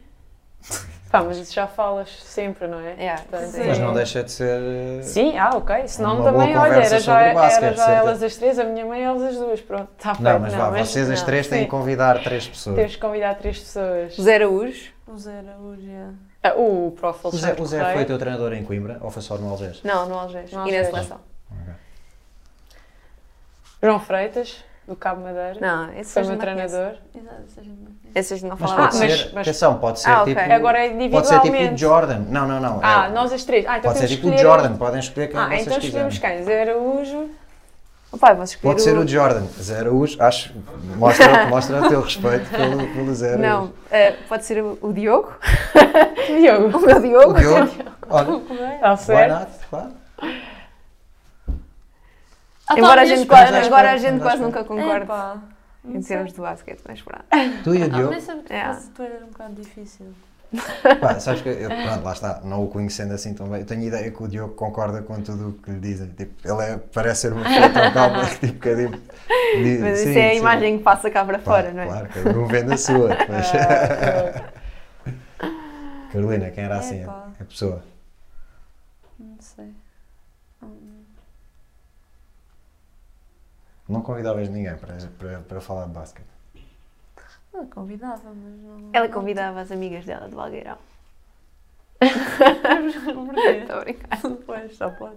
Pá, 1.11 1.23
mas 1.23 1.39
isso 1.39 1.55
já 1.55 1.67
falas 1.67 2.11
sempre, 2.23 2.67
não 2.67 2.81
é? 2.81 2.95
Yeah. 2.95 3.23
Portanto, 3.23 3.55
é- 3.55 3.67
Mas 3.69 3.79
não 3.79 3.95
deixa 3.95 4.25
de 4.25 4.31
ser. 4.33 4.61
eh, 4.99 5.03
Sim, 5.03 5.39
ah, 5.39 5.51
ok. 5.55 5.87
Senão 5.87 6.23
também, 6.23 6.57
olha, 6.57 6.75
era 6.75 6.99
já, 7.01 7.21
era 7.21 7.73
já 7.75 7.91
elas 7.93 8.23
as 8.23 8.37
três, 8.37 8.59
a 8.59 8.65
minha 8.65 8.85
mãe 8.85 9.01
e 9.01 9.05
elas 9.05 9.23
as 9.23 9.37
duas. 9.37 9.61
Pronto, 9.61 9.89
está 9.97 10.15
feito. 10.15 10.23
Não, 10.29 10.39
mas 10.41 10.53
vá, 10.53 10.71
vocês 10.71 11.09
as 11.09 11.21
não, 11.21 11.27
três 11.27 11.47
têm 11.47 11.61
sim. 11.61 11.65
que 11.65 11.71
convidar 11.71 12.23
três 12.23 12.49
pessoas. 12.49 12.77
Temos 12.77 12.95
que 12.97 13.01
convidar 13.01 13.35
três 13.37 13.59
pessoas. 13.61 14.15
José 14.17 14.35
Araújo. 14.35 14.91
O 15.07 15.17
Zé 15.17 15.39
Araújo, 15.39 15.83
yeah. 15.83 16.13
Ah, 16.43 16.55
o 16.57 16.91
Prof. 16.91 17.21
O 17.29 17.31
Zé, 17.31 17.55
o 17.57 17.65
Zé 17.65 17.93
foi 17.93 18.05
teu 18.05 18.19
treinador 18.19 18.53
em 18.53 18.65
Coimbra 18.65 18.99
ou 19.01 19.09
foi 19.09 19.23
só 19.23 19.39
no 19.39 19.49
Algés? 19.49 19.81
Não, 19.85 20.09
no 20.09 20.19
Algés. 20.19 20.51
No 20.51 20.59
E 20.67 20.73
na 20.73 20.79
Algés. 20.79 20.89
seleção. 20.89 21.21
João 23.83 24.01
Freitas, 24.01 24.57
do 24.87 24.95
Cabo 24.97 25.23
Madeira. 25.23 25.57
Não, 25.61 25.93
esse 25.95 26.13
Foi 26.15 26.23
meu 26.25 26.37
treinador. 26.39 26.93
Exato, 28.15 28.43
não 28.43 28.49
não 28.51 28.57
Mas 28.59 28.73
pode 28.73 28.87
Ah, 28.89 28.91
ser, 28.93 29.09
mas- 29.09 29.33
mas- 29.33 29.49
atenção, 29.49 29.79
pode 29.79 30.01
ser 30.01 30.11
Ah, 30.11 30.23
ok. 30.23 30.35
tipo. 30.35 30.53
Agora 30.53 30.79
é 30.79 30.83
Pode 30.89 30.89
ser 30.89 31.35
individualmente. 31.35 31.65
tipo 31.65 31.75
o 31.75 31.79
Jordan. 31.79 32.19
Não, 32.31 32.49
não, 32.49 32.61
não. 32.61 32.81
Ah, 32.83 33.07
é- 33.07 33.13
nós 33.13 33.33
as 33.33 33.45
três. 33.45 33.67
Ah, 33.67 33.79
então 33.79 33.91
Pode 33.91 33.99
ser 33.99 34.09
tipo 34.09 34.23
que 34.23 34.29
o 34.29 34.35
escolher- 34.35 34.49
Jordan, 34.61 34.77
podem 34.77 35.01
escolher 35.01 35.27
quem 35.29 35.39
Ah, 35.39 35.47
vocês 35.49 35.67
então 35.67 35.81
quiserem. 35.81 36.09
escolhemos 36.09 36.19
quem? 36.19 36.45
Zé 36.45 36.63
Araújo. 36.63 37.31
O 38.13 38.17
pai, 38.19 38.33
vamos 38.35 38.51
escolher 38.51 38.73
Pode 38.73 38.83
ser 38.83 38.97
o 38.97 39.07
Jordan. 39.07 39.43
Zé 39.61 39.81
Araújo, 39.81 40.23
acho. 40.23 40.55
Mostra, 40.97 41.47
mostra 41.51 41.83
o 41.85 41.89
teu 41.89 42.01
respeito 42.01 42.49
pelo, 42.51 42.87
pelo 42.95 43.15
Zé 43.15 43.35
Araújo. 43.35 43.49
Não, 43.49 43.73
eh, 43.91 44.15
pode 44.29 44.45
ser 44.47 44.63
o, 44.63 44.79
o 44.81 44.93
Diogo. 44.93 45.33
Diogo. 46.27 46.79
O 46.79 46.81
meu 46.87 47.01
Diogo. 47.01 47.31
O 47.33 47.35
Diogo. 47.35 47.71
Olha, 48.09 48.95
Está 48.95 49.13
why 49.15 49.27
not? 49.29 49.51
Claro. 49.69 49.89
Ah, 52.69 52.75
Embora 52.79 53.03
a 53.03 53.05
gente, 53.05 53.27
quase, 53.27 53.55
agora 53.55 53.93
a 53.93 53.97
gente 53.97 54.21
quase 54.21 54.43
nunca 54.43 54.65
concorda 54.65 55.05
Epá, 55.05 55.37
em 55.85 56.01
termos 56.01 56.33
de 56.33 56.41
basquete, 56.41 56.81
mas 56.87 57.01
pronto. 57.01 57.25
Tu 57.63 57.75
e 57.75 57.83
o 57.83 57.85
Ah, 57.85 57.89
Diogo. 57.89 58.15
É. 58.51 58.75
fosse- 58.75 58.91
tu 58.91 59.03
eras 59.03 59.23
um 59.23 59.27
bocado 59.27 59.55
difícil. 59.55 60.07
Pá, 61.01 61.19
sabes 61.21 61.43
que 61.43 61.49
eu, 61.49 61.69
pronto, 61.69 62.05
lá 62.05 62.13
está, 62.13 62.41
não 62.45 62.65
o 62.65 62.69
conhecendo 62.69 63.13
assim 63.13 63.35
tão 63.35 63.49
bem, 63.49 63.61
eu 63.61 63.67
tenho 63.67 63.83
ideia 63.83 64.11
que 64.11 64.23
o 64.23 64.29
Diogo 64.29 64.55
concorda 64.55 65.03
com 65.03 65.21
tudo 65.21 65.49
o 65.51 65.53
que 65.55 65.71
lhe 65.73 65.81
dizem. 65.81 66.09
Tipo, 66.11 66.35
ele 66.49 66.63
é, 66.63 66.77
parece 66.93 67.23
ser 67.23 67.33
uma 67.33 67.45
pessoa 67.45 67.69
tão 67.69 67.91
calma 67.93 68.25
que 68.27 68.47
tipo, 68.47 68.61
que 68.61 68.69
é 68.69 68.77
tipo, 68.77 68.99
Mas 69.83 69.99
sim, 69.99 70.11
isso 70.11 70.19
é 70.19 70.31
a 70.31 70.33
sim. 70.33 70.39
imagem 70.39 70.79
que 70.79 70.85
passa 70.85 71.11
cá 71.11 71.25
para 71.25 71.39
Pá, 71.39 71.45
fora, 71.45 71.73
não 71.73 71.83
é? 71.83 71.87
Claro, 71.87 72.09
cada 72.15 72.39
um 72.39 72.47
vende 72.47 72.73
a 72.73 72.77
sua. 72.77 73.09
Mas... 73.29 73.53
Ah, 73.55 74.43
Carolina, 76.13 76.51
quem 76.51 76.65
era 76.65 76.77
assim? 76.79 77.03
Epá. 77.03 77.27
A 77.41 77.45
pessoa. 77.45 77.83
Não 83.89 84.01
convidavas 84.03 84.49
ninguém 84.49 84.77
para, 84.77 84.95
para, 85.19 85.39
para 85.41 85.61
falar 85.61 85.87
de 85.87 85.93
basquete. 85.93 86.27
Ela 87.55 87.67
convidava, 87.67 88.23
mas 88.25 88.61
não. 88.63 88.91
Ela 88.93 89.09
convidava 89.09 89.61
as 89.61 89.71
amigas 89.73 90.05
dela 90.05 90.29
de 90.29 90.35
Valgueirão. 90.35 90.77
Porquê? 91.99 93.41
Estou 93.61 93.77
a 93.77 93.81
brincar. 93.81 94.21
Pois, 94.45 94.77
só 94.77 94.91
pode. 94.91 95.17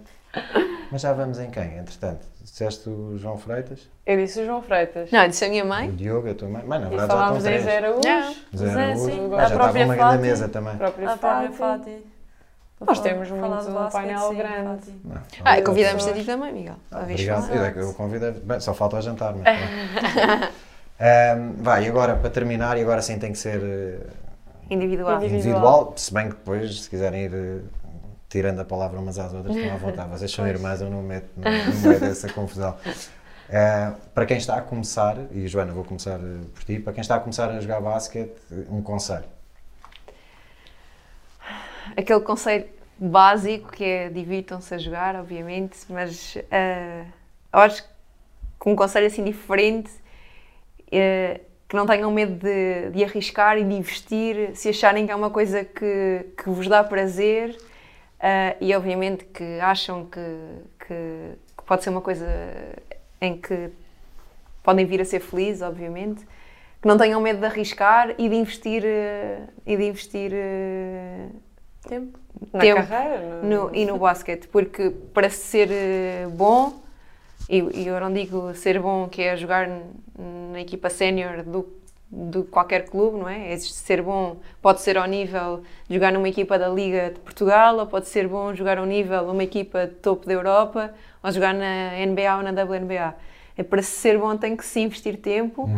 Mas 0.90 1.02
já 1.02 1.12
vamos 1.12 1.38
em 1.38 1.50
quem, 1.50 1.76
entretanto? 1.78 2.26
Disseste 2.40 2.88
o 2.88 3.18
João 3.18 3.36
Freitas, 3.36 3.86
Eu 4.06 4.16
disse 4.16 4.40
o 4.40 4.46
João 4.46 4.62
Freitas. 4.62 5.10
Não, 5.10 5.28
disse 5.28 5.44
a 5.44 5.48
minha 5.50 5.64
o 5.64 5.68
mãe. 5.68 5.90
Diogo, 5.94 6.30
a 6.30 6.34
tua 6.34 6.48
mãe. 6.48 6.62
Mas 6.66 6.80
na 6.80 6.86
E 6.86 6.90
verdade 6.90 6.96
já 6.96 7.04
estão 7.04 7.18
falámos 7.18 7.44
em 7.44 7.48
três. 7.48 7.62
Zé 7.64 7.76
Araújo. 7.78 8.00
Zé 8.56 8.70
Araújo. 8.72 9.04
sim. 9.04 9.20
Ah, 9.20 9.36
A 9.36 9.38
já 9.40 9.44
estava 9.44 9.54
própria 9.64 9.84
uma 9.84 9.96
grande 9.96 10.18
mesa 10.22 10.48
também. 10.48 10.72
A 10.74 10.76
própria 10.76 11.50
Fati. 11.52 12.04
Nós 12.80 13.00
temos 13.00 13.30
muito 13.30 13.44
um 13.44 13.90
painel 13.90 14.28
sim, 14.30 14.36
grande. 14.36 14.64
Fati. 14.64 15.00
Não, 15.04 15.16
Ah, 15.16 15.20
obrigado. 15.40 15.64
convidamos-te 15.64 16.10
a 16.10 16.12
ti 16.14 16.24
também, 16.24 16.52
Miguel. 16.52 16.74
Ah, 16.90 17.00
Obrigado. 17.02 17.46
só. 17.46 17.52
Eu, 17.52 17.64
é 17.64 17.74
eu 17.76 17.94
convido. 17.94 18.32
Bem, 18.42 18.58
só 18.60 18.72
falta 18.72 18.96
o 18.96 19.02
jantar, 19.02 19.34
mas. 19.34 19.44
Ahm, 21.02 21.54
vai, 21.62 21.84
e 21.84 21.88
agora 21.88 22.14
para 22.14 22.28
terminar, 22.30 22.76
e 22.76 22.82
agora 22.82 23.00
sim 23.00 23.18
tem 23.18 23.32
que 23.32 23.38
ser 23.38 23.58
eh, 23.62 24.06
Individual. 24.70 25.16
Individual. 25.16 25.24
individual, 25.24 25.92
se 25.96 26.12
bem 26.12 26.28
que 26.28 26.36
depois, 26.36 26.82
se 26.82 26.90
quiserem 26.90 27.22
ir 27.24 27.32
eh, 27.34 27.58
tirando 28.28 28.60
a 28.60 28.64
palavra 28.64 29.00
umas 29.00 29.18
às 29.18 29.32
outras, 29.32 29.56
estão 29.56 29.72
à 29.74 29.76
vontade. 29.78 30.10
Vocês 30.10 30.30
são 30.30 30.46
irmãs, 30.46 30.80
eu 30.80 30.90
não 30.90 31.00
me 31.02 31.08
meto 31.08 31.28
no, 31.36 31.42
no 31.74 31.80
meio 31.88 32.00
dessa 32.00 32.30
confusão. 32.32 32.76
Ah, 33.52 33.94
para 34.14 34.26
quem 34.26 34.36
está 34.36 34.56
a 34.56 34.60
começar, 34.62 35.16
e 35.32 35.48
Joana, 35.48 35.72
vou 35.72 35.84
começar 35.84 36.20
eh, 36.20 36.44
por 36.54 36.64
ti, 36.64 36.78
para 36.78 36.92
quem 36.92 37.00
está 37.00 37.16
a 37.16 37.20
começar 37.20 37.48
a 37.50 37.60
jogar 37.60 37.80
basquete, 37.80 38.34
um 38.70 38.82
conselho. 38.82 39.24
Aquele 41.96 42.20
conselho 42.20 42.66
básico 42.98 43.70
que 43.72 43.84
é 43.84 44.08
divirtam-se 44.08 44.74
a 44.74 44.78
jogar, 44.78 45.16
obviamente, 45.16 45.78
mas 45.88 46.36
eu 46.36 47.60
acho 47.60 47.82
que 47.82 48.68
um 48.68 48.76
conselho 48.76 49.06
assim 49.06 49.24
diferente 49.24 49.90
eh, 50.92 51.40
que 51.68 51.76
não 51.76 51.86
tenham 51.86 52.10
medo 52.10 52.34
de, 52.34 52.90
de 52.90 53.04
arriscar 53.04 53.56
e 53.56 53.64
de 53.64 53.74
investir 53.74 54.54
se 54.54 54.68
acharem 54.68 55.06
que 55.06 55.12
é 55.12 55.14
uma 55.14 55.30
coisa 55.30 55.64
que, 55.64 56.26
que 56.36 56.50
vos 56.50 56.66
dá 56.66 56.82
prazer 56.82 57.56
ah, 58.20 58.56
e 58.60 58.74
obviamente 58.74 59.24
que 59.24 59.60
acham 59.60 60.04
que, 60.04 60.20
que, 60.80 61.32
que 61.56 61.64
pode 61.64 61.82
ser 61.82 61.90
uma 61.90 62.00
coisa 62.00 62.26
em 63.20 63.40
que 63.40 63.70
podem 64.62 64.84
vir 64.84 65.00
a 65.00 65.04
ser 65.04 65.20
felizes, 65.20 65.62
obviamente, 65.62 66.26
que 66.82 66.88
não 66.88 66.98
tenham 66.98 67.20
medo 67.20 67.38
de 67.38 67.46
arriscar 67.46 68.14
e 68.18 68.28
de 68.28 68.34
investir 68.34 68.82
e 69.64 69.76
de 69.76 69.84
investir 69.84 70.32
Tempo. 71.88 72.18
Na 72.52 72.60
Tempo. 72.60 72.86
carreira? 72.86 73.40
no, 73.42 73.74
e 73.74 73.84
no 73.84 73.98
basquete, 73.98 74.48
porque 74.48 74.90
para 75.12 75.30
ser 75.30 75.68
eh, 75.70 76.26
bom, 76.30 76.80
e, 77.48 77.58
e 77.58 77.86
eu 77.86 77.98
não 78.00 78.12
digo 78.12 78.54
ser 78.54 78.78
bom 78.78 79.08
que 79.08 79.22
é 79.22 79.36
jogar 79.36 79.68
na 80.52 80.60
equipa 80.60 80.88
sénior 80.90 81.42
do, 81.42 81.66
de 82.10 82.42
qualquer 82.44 82.86
clube, 82.88 83.18
não 83.18 83.28
é? 83.28 83.52
É 83.52 83.56
ser 83.56 84.02
bom, 84.02 84.36
pode 84.60 84.80
ser 84.80 84.98
ao 84.98 85.06
nível 85.06 85.62
de 85.88 85.94
jogar 85.94 86.12
numa 86.12 86.28
equipa 86.28 86.58
da 86.58 86.68
Liga 86.68 87.10
de 87.10 87.20
Portugal, 87.20 87.78
ou 87.78 87.86
pode 87.86 88.08
ser 88.08 88.28
bom 88.28 88.54
jogar 88.54 88.78
ao 88.78 88.86
nível 88.86 89.24
de 89.24 89.30
uma 89.30 89.44
equipa 89.44 89.86
de 89.86 89.94
topo 89.94 90.26
da 90.26 90.32
Europa, 90.32 90.92
ou 91.22 91.32
jogar 91.32 91.54
na 91.54 91.92
NBA 92.06 92.36
ou 92.36 92.42
na 92.42 92.50
WNBA. 92.50 93.14
É 93.56 93.62
para 93.62 93.82
ser 93.82 94.18
bom 94.18 94.36
tem 94.36 94.56
que 94.56 94.64
se 94.64 94.80
investir 94.80 95.16
tempo 95.18 95.68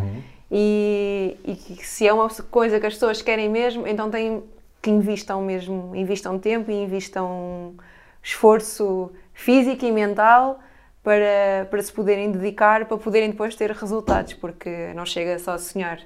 e, 0.50 1.36
e 1.44 1.54
que 1.54 1.86
se 1.86 2.06
é 2.06 2.12
uma 2.12 2.28
coisa 2.50 2.78
que 2.78 2.86
as 2.86 2.94
pessoas 2.94 3.22
querem 3.22 3.48
mesmo, 3.48 3.86
então 3.86 4.10
tem 4.10 4.42
que 4.82 4.90
investam 4.90 5.40
mesmo, 5.40 5.94
investam 5.94 6.38
tempo 6.38 6.70
e 6.70 6.74
investam 6.74 7.74
esforço 8.20 9.12
físico 9.32 9.84
e 9.84 9.92
mental 9.92 10.60
para, 11.02 11.66
para 11.70 11.82
se 11.82 11.92
poderem 11.92 12.30
dedicar, 12.32 12.84
para 12.86 12.96
poderem 12.96 13.30
depois 13.30 13.54
ter 13.54 13.70
resultados, 13.70 14.34
porque 14.34 14.92
não 14.94 15.06
chega 15.06 15.38
só 15.38 15.52
a 15.52 15.58
sonhar, 15.58 16.00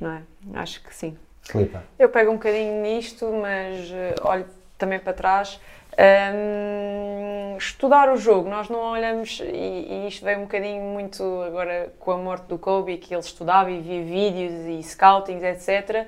não 0.00 0.10
é? 0.10 0.22
Acho 0.54 0.82
que 0.82 0.94
sim. 0.94 1.16
Filipa. 1.42 1.84
Eu 1.98 2.08
pego 2.08 2.32
um 2.32 2.34
bocadinho 2.34 2.82
nisto, 2.82 3.30
mas 3.40 3.90
eh, 3.92 4.14
olho 4.22 4.46
também 4.76 4.98
para 4.98 5.12
trás. 5.12 5.60
Hum, 5.98 7.56
estudar 7.56 8.12
o 8.12 8.16
jogo, 8.16 8.50
nós 8.50 8.68
não 8.68 8.80
olhamos, 8.92 9.40
e, 9.40 9.46
e 9.46 10.08
isto 10.08 10.24
veio 10.24 10.40
um 10.40 10.42
bocadinho 10.42 10.82
muito 10.82 11.22
agora 11.42 11.92
com 11.98 12.10
a 12.10 12.18
morte 12.18 12.46
do 12.46 12.58
Kobe, 12.58 12.98
que 12.98 13.14
ele 13.14 13.22
estudava 13.22 13.70
e 13.70 13.80
via 13.80 14.04
vídeos 14.04 14.66
e 14.66 14.82
scoutings, 14.82 15.42
etc. 15.42 16.06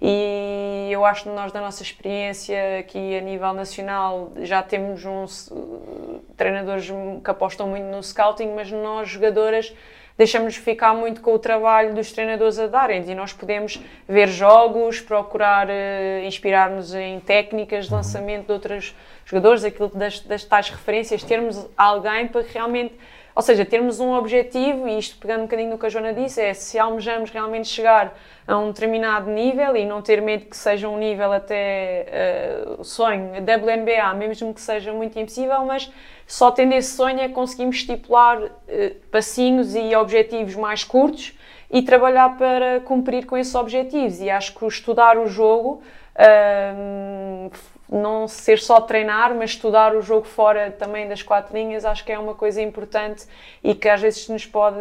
E 0.00 0.88
eu 0.90 1.04
acho 1.04 1.24
que 1.24 1.28
nós, 1.30 1.52
da 1.52 1.60
nossa 1.60 1.82
experiência 1.82 2.78
aqui 2.80 3.16
a 3.16 3.20
nível 3.20 3.52
nacional, 3.52 4.32
já 4.42 4.62
temos 4.62 5.04
uns 5.04 5.48
uh, 5.50 6.20
treinadores 6.36 6.88
que 7.24 7.30
apostam 7.30 7.68
muito 7.68 7.84
no 7.84 8.02
scouting, 8.02 8.54
mas 8.54 8.70
nós, 8.70 9.08
jogadoras, 9.08 9.74
deixamos-nos 10.18 10.56
ficar 10.56 10.94
muito 10.94 11.20
com 11.20 11.34
o 11.34 11.38
trabalho 11.38 11.94
dos 11.94 12.10
treinadores 12.12 12.58
a 12.58 12.66
darem 12.66 13.02
e 13.08 13.14
nós 13.14 13.32
podemos 13.32 13.80
ver 14.08 14.28
jogos, 14.28 15.00
procurar 15.00 15.68
eh, 15.68 16.24
inspirar-nos 16.24 16.94
em 16.94 17.20
técnicas 17.20 17.86
de 17.86 17.92
lançamento 17.92 18.46
de 18.46 18.52
outros 18.52 18.94
jogadores, 19.26 19.62
aquilo 19.62 19.88
das, 19.88 20.20
das 20.20 20.44
tais 20.44 20.70
referências, 20.70 21.22
termos 21.22 21.68
alguém 21.76 22.28
para 22.28 22.42
realmente, 22.50 22.94
ou 23.36 23.42
seja, 23.42 23.66
termos 23.66 24.00
um 24.00 24.14
objetivo, 24.14 24.88
e 24.88 24.98
isto 24.98 25.18
pegando 25.18 25.40
um 25.40 25.42
bocadinho 25.42 25.68
no 25.68 25.78
que 25.78 25.84
a 25.84 25.90
Joana 25.90 26.14
disse, 26.14 26.40
é 26.40 26.54
se 26.54 26.78
almejamos 26.78 27.28
realmente 27.28 27.68
chegar 27.68 28.16
a 28.48 28.56
um 28.56 28.68
determinado 28.68 29.30
nível 29.30 29.76
e 29.76 29.84
não 29.84 30.00
ter 30.00 30.22
medo 30.22 30.46
que 30.46 30.56
seja 30.56 30.88
um 30.88 30.96
nível 30.96 31.30
até 31.30 32.06
eh, 32.08 32.64
sonho, 32.82 33.32
WNBA, 33.32 34.14
mesmo 34.14 34.54
que 34.54 34.60
seja 34.62 34.90
muito 34.90 35.18
impossível, 35.18 35.66
mas 35.66 35.92
só 36.26 36.50
tendo 36.50 36.72
esse 36.72 36.96
sonho 36.96 37.20
é 37.20 37.28
conseguimos 37.28 37.76
estipular 37.76 38.40
eh, 38.66 38.94
passinhos 39.10 39.74
e 39.74 39.94
objetivos 39.94 40.54
mais 40.54 40.82
curtos 40.82 41.38
e 41.70 41.82
trabalhar 41.82 42.38
para 42.38 42.80
cumprir 42.86 43.26
com 43.26 43.36
esses 43.36 43.54
objetivos. 43.54 44.18
E 44.18 44.30
acho 44.30 44.54
que 44.54 44.64
estudar 44.66 45.18
o 45.18 45.26
jogo, 45.26 45.82
ahm, 46.16 47.50
não 47.90 48.26
ser 48.26 48.58
só 48.58 48.80
treinar, 48.80 49.34
mas 49.34 49.50
estudar 49.50 49.94
o 49.94 50.02
jogo 50.02 50.26
fora 50.26 50.70
também 50.70 51.08
das 51.08 51.22
quatro 51.22 51.56
linhas, 51.56 51.84
acho 51.84 52.04
que 52.04 52.12
é 52.12 52.18
uma 52.18 52.34
coisa 52.34 52.60
importante 52.60 53.26
e 53.62 53.74
que 53.74 53.88
às 53.88 54.00
vezes 54.00 54.28
nos 54.28 54.44
pode 54.44 54.80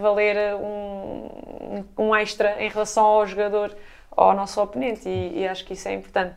valer 0.00 0.54
um, 0.54 1.84
um 1.96 2.16
extra 2.16 2.62
em 2.62 2.68
relação 2.68 3.04
ao 3.04 3.26
jogador, 3.26 3.74
ao 4.10 4.34
nosso 4.34 4.60
oponente, 4.60 5.08
e, 5.08 5.40
e 5.40 5.48
acho 5.48 5.64
que 5.64 5.74
isso 5.74 5.88
é 5.88 5.94
importante. 5.94 6.34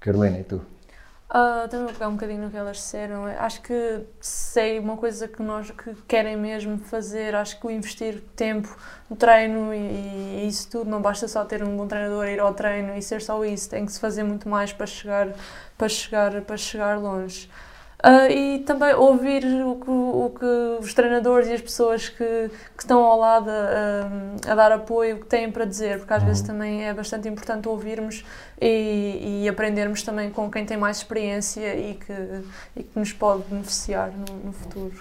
Carolina, 0.00 0.38
e 0.38 0.44
tu? 0.44 0.77
Uh, 1.30 1.68
também 1.68 1.84
vou 1.84 1.92
pegar 1.92 2.08
um 2.08 2.12
bocadinho 2.12 2.42
no 2.42 2.50
que 2.50 2.56
elas 2.56 2.78
disseram. 2.78 3.26
Acho 3.26 3.60
que 3.60 4.00
sei 4.18 4.78
uma 4.78 4.96
coisa 4.96 5.28
que 5.28 5.42
nós 5.42 5.70
que 5.70 5.94
querem 6.06 6.38
mesmo 6.38 6.78
fazer, 6.78 7.34
acho 7.34 7.60
que 7.60 7.66
o 7.66 7.70
investir 7.70 8.22
tempo 8.34 8.74
no 9.10 9.14
treino 9.14 9.74
e, 9.74 9.76
e, 9.76 10.48
isso 10.48 10.70
tudo, 10.70 10.88
não 10.88 11.02
basta 11.02 11.28
só 11.28 11.44
ter 11.44 11.62
um 11.62 11.76
bom 11.76 11.86
treinador, 11.86 12.26
ir 12.28 12.40
ao 12.40 12.54
treino 12.54 12.96
e 12.96 13.02
ser 13.02 13.20
só 13.20 13.44
isso, 13.44 13.68
tem 13.68 13.84
que 13.84 13.92
se 13.92 14.00
fazer 14.00 14.22
muito 14.22 14.48
mais 14.48 14.72
para 14.72 14.86
chegar, 14.86 15.28
para 15.76 15.88
chegar, 15.88 16.40
para 16.40 16.56
chegar 16.56 16.98
longe. 16.98 17.50
Uh, 18.04 18.30
e 18.30 18.58
também 18.60 18.94
ouvir 18.94 19.44
o 19.44 19.74
que, 19.74 19.90
o 19.90 20.32
que 20.38 20.84
os 20.84 20.94
treinadores 20.94 21.48
e 21.48 21.54
as 21.54 21.60
pessoas 21.60 22.08
que, 22.08 22.48
que 22.76 22.82
estão 22.82 23.02
ao 23.02 23.18
lado 23.18 23.50
a, 23.50 24.52
a 24.52 24.54
dar 24.54 24.70
apoio 24.70 25.18
que 25.18 25.26
têm 25.26 25.50
para 25.50 25.64
dizer, 25.64 25.98
porque 25.98 26.14
às 26.14 26.22
vezes 26.22 26.42
uhum. 26.42 26.46
também 26.46 26.86
é 26.86 26.94
bastante 26.94 27.28
importante 27.28 27.68
ouvirmos 27.68 28.24
e, 28.60 29.42
e, 29.42 29.48
aprendermos 29.48 30.04
também 30.04 30.30
com 30.30 30.48
quem 30.48 30.64
tem 30.64 30.76
mais 30.76 30.98
experiência 30.98 31.74
e 31.74 31.94
que, 31.94 32.12
e 32.76 32.84
que 32.84 32.96
nos 32.96 33.12
pode 33.12 33.42
beneficiar 33.50 34.12
no, 34.12 34.44
no 34.44 34.52
futuro. 34.52 34.94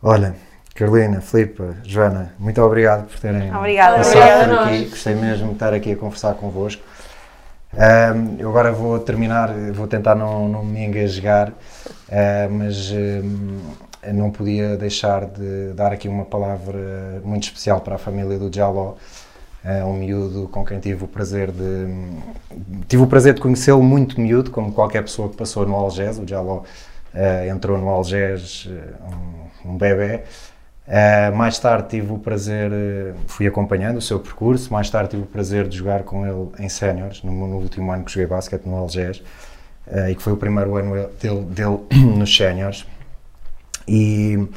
Olha, 0.00 0.36
Carolina, 0.76 1.20
Filipe, 1.20 1.62
Joana, 1.82 2.34
muito 2.38 2.62
obrigado 2.62 3.08
por 3.08 3.18
terem 3.18 3.52
Obrigada. 3.52 3.96
passado 3.96 4.48
por 4.48 4.68
aqui. 4.68 4.84
Gostei 4.84 5.14
mesmo 5.16 5.48
de 5.48 5.52
estar 5.54 5.74
aqui 5.74 5.92
a 5.92 5.96
conversar 5.96 6.34
convosco. 6.34 6.82
Um, 7.76 8.36
eu 8.38 8.48
agora 8.48 8.72
vou 8.72 8.98
terminar, 8.98 9.52
vou 9.74 9.86
tentar 9.86 10.14
não, 10.14 10.48
não 10.48 10.64
me 10.64 10.82
engasgar, 10.82 11.50
uh, 11.50 12.50
mas 12.50 12.90
um, 12.90 13.58
não 14.14 14.30
podia 14.30 14.78
deixar 14.78 15.26
de 15.26 15.74
dar 15.74 15.92
aqui 15.92 16.08
uma 16.08 16.24
palavra 16.24 17.20
muito 17.22 17.42
especial 17.42 17.82
para 17.82 17.96
a 17.96 17.98
família 17.98 18.38
do 18.38 18.50
Jaló, 18.50 18.94
uh, 19.62 19.84
um 19.84 19.92
miúdo 19.92 20.48
com 20.48 20.64
quem 20.64 20.80
tive 20.80 21.04
o 21.04 21.06
prazer 21.06 21.52
de 21.52 21.86
tive 22.88 23.02
o 23.02 23.06
prazer 23.06 23.34
de 23.34 23.42
conhecê-lo 23.42 23.82
muito 23.82 24.18
miúdo, 24.18 24.50
como 24.50 24.72
qualquer 24.72 25.02
pessoa 25.02 25.28
que 25.28 25.36
passou 25.36 25.66
no 25.66 25.74
Algés, 25.74 26.18
o 26.18 26.26
Jaló 26.26 26.62
uh, 26.62 27.50
entrou 27.54 27.76
no 27.76 27.90
Algés 27.90 28.66
um, 29.66 29.72
um 29.72 29.76
bebê, 29.76 30.22
Uh, 30.86 31.34
mais 31.34 31.58
tarde 31.58 31.88
tive 31.88 32.12
o 32.12 32.18
prazer, 32.18 32.70
uh, 32.70 33.16
fui 33.26 33.44
acompanhando 33.44 33.96
o 33.96 34.00
seu 34.00 34.20
percurso, 34.20 34.72
mais 34.72 34.88
tarde 34.88 35.10
tive 35.10 35.24
o 35.24 35.26
prazer 35.26 35.66
de 35.66 35.76
jogar 35.76 36.04
com 36.04 36.24
ele 36.24 36.48
em 36.60 36.68
séniores, 36.68 37.24
no, 37.24 37.32
no, 37.32 37.56
último 37.56 37.90
ano 37.90 38.04
que 38.04 38.12
joguei 38.12 38.28
basquete 38.28 38.66
no 38.66 38.76
Algés, 38.76 39.20
uh, 39.88 40.08
e 40.08 40.14
que 40.14 40.22
foi 40.22 40.32
o 40.32 40.36
primeiro 40.36 40.76
ano 40.76 41.08
dele, 41.20 41.44
dele 41.46 41.80
nos 42.16 42.34
séniores. 42.34 42.86
E 43.88 44.48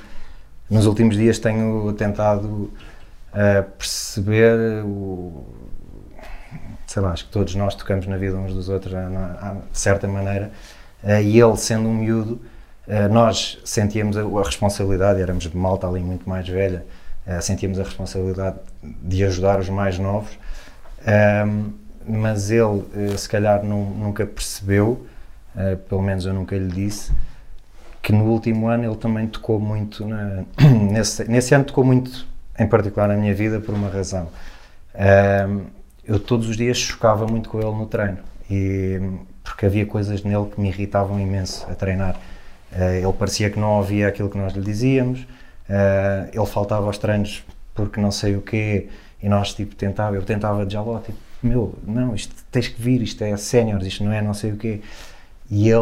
nos 0.69 0.85
últimos 0.85 1.15
dias 1.15 1.39
tenho 1.39 1.91
tentado 1.93 2.71
perceber 3.77 4.83
o. 4.83 5.45
Sei 6.85 7.01
lá, 7.01 7.11
acho 7.11 7.25
que 7.25 7.31
todos 7.31 7.53
nós 7.53 7.75
tocamos 7.75 8.07
na 8.07 8.17
vida 8.17 8.35
uns 8.35 8.53
dos 8.53 8.69
outros, 8.69 8.93
de 8.93 9.77
certa 9.77 10.07
maneira, 10.07 10.51
e 11.03 11.39
ele, 11.39 11.57
sendo 11.57 11.87
um 11.87 11.93
miúdo, 11.93 12.39
eh, 12.41 12.58
nós 13.11 13.59
sentíamos 13.63 14.17
a, 14.17 14.21
a, 14.21 14.43
responsabilidade, 14.43 15.21
éramos 15.21 15.43
de 15.43 15.55
malta 15.55 15.87
ali 15.87 15.99
muito 15.99 16.27
mais 16.27 16.47
velha, 16.47 16.83
uh, 17.27 17.39
sentíamos 17.39 17.79
a 17.79 17.83
responsabilidade 17.83 18.57
de 18.81 19.23
ajudar 19.23 19.59
os 19.59 19.69
mais 19.69 19.99
novos, 19.99 20.31
uh, 20.33 21.71
mas 22.07 22.49
ele 22.49 22.83
eh, 22.95 23.15
se 23.15 23.29
calhar 23.29 23.63
nunca 23.63 24.25
percebeu, 24.25 25.05
pelo 25.87 26.01
menos 26.01 26.25
eu 26.25 26.33
nunca 26.33 26.57
lhe 26.57 26.67
disse, 26.67 27.11
que 28.01 28.11
no 28.11 28.23
último 28.23 28.67
ano 28.67 28.85
ele 28.85 28.95
também 28.95 29.27
tocou 29.27 29.59
muito, 29.59 30.07
na, 30.07 30.43
nesse, 30.91 31.29
nesse 31.29 31.53
ano 31.53 31.65
tocou 31.65 31.83
muito, 31.83 32.25
em 32.57 32.65
particular 32.65 33.09
na 33.09 33.15
minha 33.15 33.35
vida, 33.35 33.59
por 33.59 33.75
uma 33.75 33.89
razão. 33.89 34.27
eu 36.03 36.19
todos 36.19 36.49
os 36.49 36.57
dias 36.57 36.77
chocava 36.77 37.27
muito 37.27 37.47
com 37.47 37.59
ele 37.59 37.75
no 37.75 37.85
treino, 37.85 38.17
e, 38.49 38.99
porque 39.43 39.67
havia 39.67 39.85
coisas 39.85 40.23
nele 40.23 40.47
que 40.47 40.59
me 40.59 40.69
irritavam 40.69 41.19
imenso 41.19 41.67
a 41.69 41.75
treinar. 41.75 42.19
Uh, 42.71 43.03
ele 43.03 43.13
parecia 43.13 43.49
que 43.49 43.59
não 43.59 43.77
ouvia 43.77 44.07
aquilo 44.07 44.29
que 44.29 44.37
nós 44.37 44.53
lhe 44.53 44.61
dizíamos, 44.61 45.21
uh, 45.21 46.29
ele 46.31 46.45
faltava 46.45 46.85
aos 46.85 46.97
treinos 46.97 47.43
porque 47.73 47.99
não 47.99 48.11
sei 48.11 48.35
o 48.35 48.41
quê, 48.41 48.89
e 49.21 49.27
nós 49.27 49.53
tipo 49.53 49.75
tentava, 49.75 50.15
eu 50.15 50.21
tentava 50.21 50.69
já 50.69 50.81
lá, 50.81 50.99
tipo, 50.99 51.17
meu, 51.41 51.73
não, 51.85 52.13
isto 52.13 52.35
tens 52.51 52.67
que 52.67 52.81
vir, 52.81 53.01
isto 53.01 53.23
é 53.23 53.35
sénior, 53.37 53.81
isto 53.81 54.03
não 54.03 54.11
é 54.11 54.21
não 54.21 54.33
sei 54.33 54.51
o 54.51 54.57
quê. 54.57 54.81
E 55.51 55.67
ele 55.67 55.79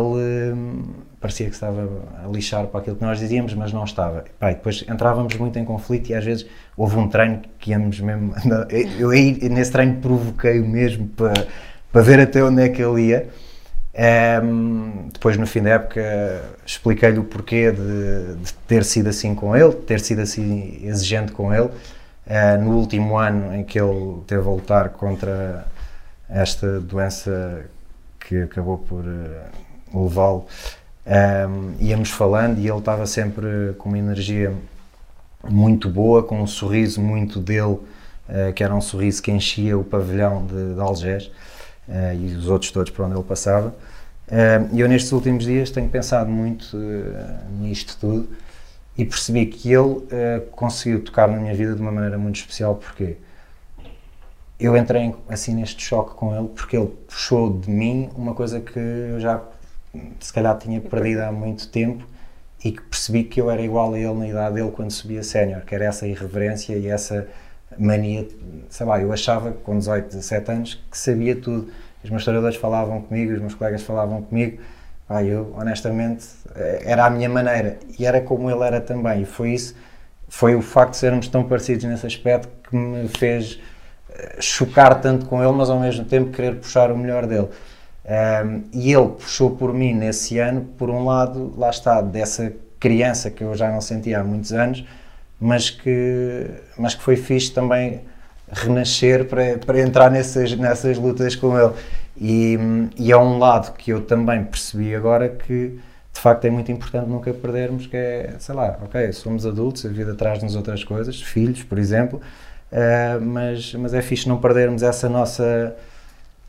uh, 0.53 0.95
parecia 1.19 1.47
que 1.47 1.53
estava 1.53 1.89
a 2.23 2.27
lixar 2.27 2.67
para 2.67 2.79
aquilo 2.79 2.95
que 2.95 3.03
nós 3.03 3.19
dizíamos, 3.19 3.53
mas 3.53 3.73
não 3.73 3.83
estava. 3.83 4.23
Pai, 4.39 4.55
depois 4.55 4.85
entrávamos 4.87 5.35
muito 5.35 5.59
em 5.59 5.65
conflito 5.65 6.09
e 6.09 6.13
às 6.13 6.23
vezes 6.23 6.45
houve 6.75 6.97
um 6.97 7.09
treino 7.09 7.41
que 7.59 7.71
íamos 7.71 7.99
mesmo. 7.99 8.33
Eu 8.97 9.09
aí 9.09 9.33
nesse 9.49 9.71
treino 9.71 9.99
provoquei-o 9.99 10.65
mesmo 10.65 11.07
para, 11.09 11.47
para 11.91 12.01
ver 12.01 12.19
até 12.21 12.41
onde 12.41 12.61
é 12.61 12.69
que 12.69 12.81
ele 12.81 13.07
ia. 13.07 13.27
Um, 13.97 15.09
depois, 15.11 15.37
no 15.37 15.47
fim 15.47 15.63
da 15.63 15.71
época, 15.71 16.43
expliquei-lhe 16.63 17.17
o 17.17 17.23
porquê 17.23 17.71
de, 17.71 18.35
de, 18.35 18.53
ter 18.67 18.85
sido 18.85 19.07
assim 19.07 19.33
com 19.33 19.55
ele, 19.55 19.73
ter 19.73 19.99
sido 19.99 20.21
assim 20.21 20.79
exigente 20.83 21.31
com 21.31 21.53
ele. 21.53 21.69
Uh, 22.27 22.61
no 22.61 22.77
último 22.77 23.17
ano 23.17 23.55
em 23.55 23.63
que 23.63 23.79
ele 23.79 24.21
teve 24.27 24.47
a 24.47 24.51
lutar 24.51 24.89
contra 24.89 25.65
esta 26.29 26.79
doença 26.79 27.65
que 28.19 28.43
acabou 28.43 28.77
por 28.77 29.03
uh, 29.03 30.03
levá-lo, 30.03 30.45
um, 31.07 31.73
íamos 31.79 32.09
falando 32.09 32.59
e 32.59 32.67
ele 32.67 32.77
estava 32.77 33.05
sempre 33.05 33.73
com 33.77 33.87
uma 33.87 33.97
energia 33.97 34.53
muito 35.49 35.89
boa, 35.89 36.21
com 36.21 36.41
um 36.41 36.47
sorriso 36.47 37.01
muito 37.01 37.39
dele, 37.39 37.79
uh, 38.29 38.53
que 38.53 38.63
era 38.63 38.75
um 38.75 38.81
sorriso 38.81 39.23
que 39.23 39.31
enchia 39.31 39.77
o 39.77 39.83
pavilhão 39.83 40.45
de, 40.45 40.75
de 40.75 40.79
Algés. 40.79 41.31
Uh, 41.87 42.13
e 42.19 42.35
os 42.35 42.49
outros 42.49 42.69
todos 42.69 42.91
por 42.91 43.05
onde 43.05 43.15
ele 43.15 43.23
passava. 43.23 43.73
E 44.71 44.79
eu 44.79 44.87
nestes 44.87 45.11
últimos 45.11 45.45
dias 45.45 45.71
tenho 45.71 45.89
pensado 45.89 46.29
muito 46.29 46.75
uh, 46.75 47.61
nisto 47.61 47.97
tudo 47.99 48.29
e 48.97 49.05
percebi 49.05 49.45
que 49.45 49.71
ele 49.71 50.01
conseguiu 50.51 51.03
tocar 51.03 51.27
na 51.27 51.37
minha 51.37 51.53
vida 51.53 51.75
de 51.75 51.81
uma 51.81 51.91
maneira 51.91 52.17
muito 52.17 52.37
especial 52.37 52.75
porque 52.75 53.15
eu 54.59 54.75
entrei 54.75 55.15
assim 55.29 55.53
neste 55.55 55.81
choque 55.85 56.15
com 56.15 56.35
ele 56.35 56.47
porque 56.49 56.75
ele 56.75 56.87
puxou 57.07 57.57
de 57.57 57.69
mim 57.69 58.09
uma 58.15 58.33
coisa 58.33 58.59
que 58.59 58.77
eu 58.77 59.19
já 59.19 59.41
se 60.19 60.33
calhar 60.33 60.57
tinha 60.57 60.81
perdido 60.81 61.21
há 61.21 61.31
muito 61.31 61.69
tempo 61.69 62.05
e 62.63 62.71
que 62.71 62.81
percebi 62.81 63.23
que 63.23 63.39
eu 63.39 63.49
era 63.49 63.61
igual 63.61 63.93
a 63.93 63.99
ele 63.99 64.13
na 64.13 64.27
idade 64.27 64.55
dele 64.55 64.71
quando 64.71 64.91
subia 64.91 65.23
sénior, 65.23 65.61
que 65.61 65.75
era 65.75 65.85
essa 65.85 66.07
irreverência 66.07 66.75
e 66.75 66.87
essa 66.87 67.27
mania, 67.77 68.27
sei 68.69 68.85
lá, 68.85 68.99
eu 68.99 69.11
achava 69.11 69.51
com 69.51 69.77
18, 69.77 70.07
17 70.07 70.51
anos 70.51 70.83
que 70.89 70.97
sabia 70.97 71.35
tudo. 71.35 71.71
Os 72.03 72.09
meus 72.09 72.21
historiadores 72.21 72.57
falavam 72.57 73.01
comigo, 73.01 73.33
os 73.33 73.39
meus 73.39 73.55
colegas 73.55 73.83
falavam 73.83 74.21
comigo, 74.21 74.59
ah, 75.09 75.23
eu 75.23 75.53
honestamente 75.57 76.25
eh, 76.55 76.83
era 76.85 77.05
a 77.05 77.09
minha 77.09 77.29
maneira 77.29 77.79
e 77.97 78.05
era 78.05 78.19
como 78.21 78.51
ele 78.51 78.63
era 78.63 78.81
também. 78.81 79.21
E 79.21 79.25
foi 79.25 79.51
isso, 79.51 79.75
foi 80.27 80.55
o 80.55 80.61
facto 80.61 80.91
de 80.91 80.97
sermos 80.97 81.27
tão 81.27 81.43
parecidos 81.43 81.85
nesse 81.85 82.05
aspecto 82.05 82.49
que 82.69 82.75
me 82.75 83.07
fez 83.07 83.59
eh, 84.09 84.37
chocar 84.39 84.99
tanto 85.01 85.25
com 85.25 85.41
ele, 85.41 85.53
mas 85.53 85.69
ao 85.69 85.79
mesmo 85.79 86.05
tempo 86.05 86.31
querer 86.31 86.55
puxar 86.55 86.91
o 86.91 86.97
melhor 86.97 87.25
dele. 87.25 87.49
Um, 88.07 88.63
e 88.71 88.93
ele 88.93 89.09
puxou 89.09 89.51
por 89.51 89.73
mim 89.73 89.93
nesse 89.93 90.39
ano, 90.39 90.61
por 90.77 90.89
um 90.89 91.03
lado, 91.05 91.53
lá 91.57 91.69
está, 91.69 91.99
dessa 92.01 92.53
criança 92.79 93.29
que 93.29 93.43
eu 93.43 93.53
já 93.53 93.69
não 93.69 93.81
sentia 93.81 94.21
há 94.21 94.23
muitos 94.23 94.53
anos, 94.53 94.85
mas 95.39 95.69
que, 95.69 96.47
mas 96.77 96.95
que 96.95 97.01
foi 97.01 97.17
fixe 97.17 97.51
também 97.51 98.01
renascer 98.51 99.25
para, 99.25 99.57
para 99.57 99.79
entrar 99.81 100.09
nessas, 100.09 100.55
nessas 100.55 100.97
lutas 100.97 101.35
com 101.35 101.57
ele. 101.59 101.73
E, 102.19 102.57
e 102.97 103.11
é 103.11 103.17
um 103.17 103.37
lado 103.37 103.73
que 103.75 103.91
eu 103.91 104.01
também 104.01 104.43
percebi 104.43 104.95
agora 104.95 105.29
que 105.29 105.79
de 106.13 106.19
facto 106.19 106.45
é 106.45 106.49
muito 106.49 106.71
importante 106.71 107.07
nunca 107.07 107.31
perdermos, 107.31 107.85
que 107.85 107.95
é, 107.95 108.35
sei 108.39 108.55
lá, 108.55 108.79
ok, 108.81 109.11
somos 109.13 109.45
adultos, 109.45 109.85
a 109.85 109.89
vida 109.89 110.15
traz-nos 110.15 110.55
outras 110.55 110.83
coisas, 110.83 111.21
filhos, 111.21 111.61
por 111.61 111.77
exemplo, 111.77 112.19
uh, 112.71 113.23
mas, 113.23 113.75
mas 113.75 113.93
é 113.93 114.01
fixe 114.01 114.27
não 114.27 114.39
perdermos 114.39 114.81
essa 114.81 115.07
nossa 115.07 115.75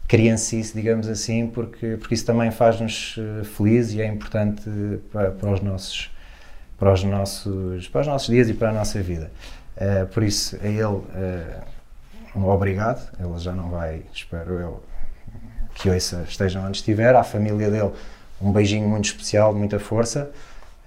criancice, 0.06 0.72
digamos 0.74 1.06
assim, 1.06 1.48
porque, 1.48 1.98
porque 1.98 2.14
isso 2.14 2.24
também 2.24 2.50
faz-nos 2.50 3.16
eh, 3.18 3.44
felizes 3.44 3.94
e 3.94 4.00
é 4.00 4.06
importante 4.06 4.62
para, 5.12 5.32
para 5.32 5.50
os 5.50 5.60
nossos 5.60 6.10
para 6.78 6.92
os 6.92 7.04
nossos, 7.04 7.88
para 7.88 8.00
os 8.02 8.06
nossos 8.06 8.28
dias 8.28 8.48
e 8.48 8.54
para 8.54 8.70
a 8.70 8.72
nossa 8.72 9.02
vida. 9.02 9.30
Uh, 9.76 10.06
por 10.06 10.22
isso, 10.22 10.56
a 10.62 10.66
ele, 10.66 10.82
uh, 10.82 11.04
um 12.34 12.48
obrigado. 12.48 13.08
Ele 13.18 13.38
já 13.38 13.52
não 13.52 13.70
vai, 13.70 14.02
espero 14.12 14.54
eu, 14.54 14.82
que 15.74 15.90
ouça, 15.90 16.24
esteja 16.28 16.60
onde 16.60 16.78
estiver. 16.78 17.14
À 17.14 17.24
família 17.24 17.70
dele, 17.70 17.92
um 18.40 18.52
beijinho 18.52 18.88
muito 18.88 19.06
especial, 19.06 19.54
muita 19.54 19.78
força. 19.78 20.30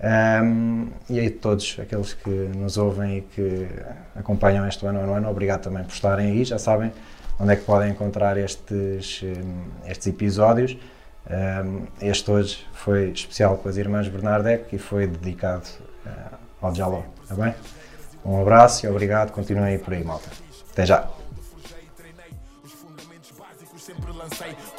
Um, 0.04 0.88
e 1.08 1.20
aí 1.20 1.30
todos 1.30 1.78
aqueles 1.80 2.14
que 2.14 2.30
nos 2.30 2.78
ouvem 2.78 3.20
e 3.20 3.22
que 3.22 3.68
acompanham 4.16 4.68
este 4.68 4.84
ano 4.86 5.00
ano 5.00 5.14
ano, 5.14 5.30
obrigado 5.30 5.62
também 5.62 5.84
por 5.84 5.94
estarem 5.94 6.32
aí. 6.32 6.44
Já 6.44 6.58
sabem 6.58 6.92
onde 7.40 7.54
é 7.54 7.56
que 7.56 7.64
podem 7.64 7.92
encontrar 7.92 8.38
estes, 8.38 9.24
estes 9.86 10.08
episódios. 10.08 10.78
Um, 11.30 11.86
este 12.02 12.32
hoje 12.32 12.66
foi 12.74 13.12
especial 13.12 13.58
com 13.58 13.70
as 13.70 13.78
irmãs 13.78 14.08
Bernardec 14.08 14.76
e 14.76 14.80
foi 14.80 15.06
dedicado 15.06 15.68
uh, 16.06 16.38
ao 16.62 16.74
Jaló, 16.74 17.04
está 17.22 17.36
bem? 17.36 17.54
Um 18.26 18.42
abraço 18.42 18.86
e 18.86 18.90
obrigado, 18.90 19.32
continuem 19.32 19.66
aí 19.66 19.78
por 19.78 19.94
aí, 19.94 20.04
malta. 20.04 20.30
Até 20.72 20.86
já! 20.86 21.21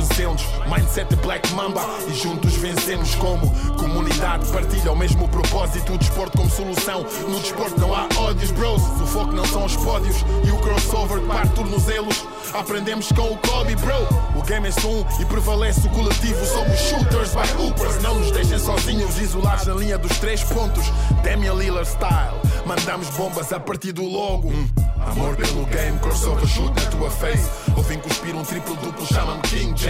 endurecemos, 0.00 0.42
mindset 0.66 1.08
de 1.14 1.16
Black 1.16 1.52
Mamba 1.52 1.82
e 2.08 2.14
juntos 2.14 2.54
vencemos 2.56 3.14
como 3.16 3.50
comunidade. 3.76 4.50
Partilha 4.50 4.92
o 4.92 4.96
mesmo 4.96 5.28
propósito, 5.28 5.92
o 5.92 5.98
desporto 5.98 6.38
como 6.38 6.50
solução. 6.50 7.04
No 7.28 7.38
desporto 7.38 7.78
não 7.78 7.94
há 7.94 8.08
ódios, 8.16 8.50
bros. 8.52 8.82
O 8.82 9.06
foco 9.06 9.32
não 9.32 9.44
são 9.44 9.64
os 9.64 9.76
pódios 9.76 10.16
e 10.44 10.50
o 10.50 10.58
crossover 10.58 11.20
que 11.20 11.26
parte 11.26 11.54
tornozelos. 11.54 12.24
Aprendemos 12.54 13.08
com 13.12 13.32
o 13.32 13.38
Kobe, 13.38 13.76
bro. 13.76 14.38
O 14.38 14.42
game 14.42 14.68
é 14.68 14.70
som 14.70 15.06
e 15.20 15.24
prevalece 15.26 15.86
o 15.86 15.90
coletivo. 15.90 16.44
Somos 16.46 16.78
shooters 16.78 17.34
by 17.34 17.62
hoopers. 17.62 18.02
Não 18.02 18.18
nos 18.18 18.30
deixem 18.30 18.58
sozinhos, 18.58 19.18
isolados 19.20 19.66
na 19.66 19.74
linha 19.74 19.98
dos 19.98 20.18
três 20.18 20.42
pontos. 20.42 20.84
Damian 21.22 21.54
Lillard 21.54 21.88
style. 21.88 22.40
Mandamos 22.64 23.08
bombas 23.10 23.52
a 23.52 23.60
partir 23.60 23.92
do 23.92 24.04
logo. 24.04 24.48
Hum. 24.48 24.68
Amor 25.06 25.34
pelo 25.34 25.64
game, 25.66 25.98
crossover 25.98 26.46
shoot 26.46 26.68
na 26.68 26.90
tua 26.90 27.10
face. 27.10 27.48
Ou 27.76 27.82
cuspir 28.00 28.34
um 28.36 28.44
triplo 28.44 28.76
duplo, 28.76 29.06
chama-me 29.06 29.40
King 29.42 29.74
James. 29.76 29.89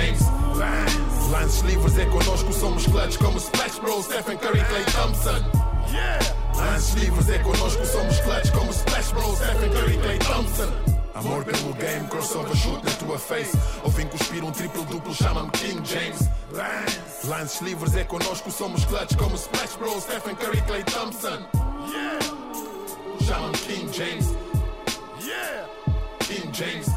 Lances 1.30 1.62
livres 1.62 1.98
é 1.98 2.06
connosco, 2.06 2.52
somos 2.52 2.86
clutch 2.86 3.18
como 3.18 3.38
Splash 3.38 3.78
Bros, 3.80 4.04
Stephen 4.06 4.38
Curry, 4.38 4.64
Clay 4.64 4.84
Thompson. 4.84 5.44
Lances 6.56 6.94
livres 6.94 7.28
é 7.28 7.38
connosco, 7.38 7.84
somos 7.86 8.20
clutch 8.20 8.50
como 8.52 8.72
Splash 8.72 9.12
Bros, 9.12 9.38
Stephen 9.38 9.70
Curry, 9.70 9.98
Clay 9.98 10.18
Thompson. 10.18 10.72
Amor 11.14 11.44
pelo 11.44 11.74
game, 11.74 12.06
crossover 12.08 12.56
shoot 12.56 12.82
na 12.84 12.90
tua 12.92 13.18
face. 13.18 13.56
Ou 13.84 13.90
vim 13.90 14.06
cuspir 14.06 14.42
um 14.42 14.50
triplo 14.50 14.84
duplo, 14.84 15.14
chama-me 15.14 15.50
King 15.50 15.82
James. 15.84 16.28
Lances 17.24 17.60
livres 17.60 17.94
é 17.94 18.04
connosco, 18.04 18.50
somos 18.50 18.84
clutch 18.86 19.16
como 19.16 19.36
Splash 19.36 19.76
Bros, 19.76 20.04
Stephen 20.04 20.34
Curry, 20.36 20.62
Clay 20.62 20.84
Thompson. 20.84 21.46
Yeah! 21.92 22.18
Chama-me 23.26 23.58
King 23.58 23.88
James. 23.92 24.34
Yeah! 25.20 25.66
King 26.20 26.50
James. 26.52 26.88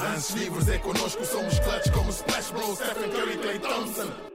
Lances 0.00 0.36
livres 0.36 0.68
é 0.68 0.78
connosco, 0.78 1.24
somos 1.24 1.58
clutch 1.58 1.90
como 1.92 2.12
Splash 2.12 2.52
Bros, 2.52 2.78
Stephen 2.78 3.10
Curry, 3.10 3.36
Clay 3.38 3.58
Thompson. 3.58 4.27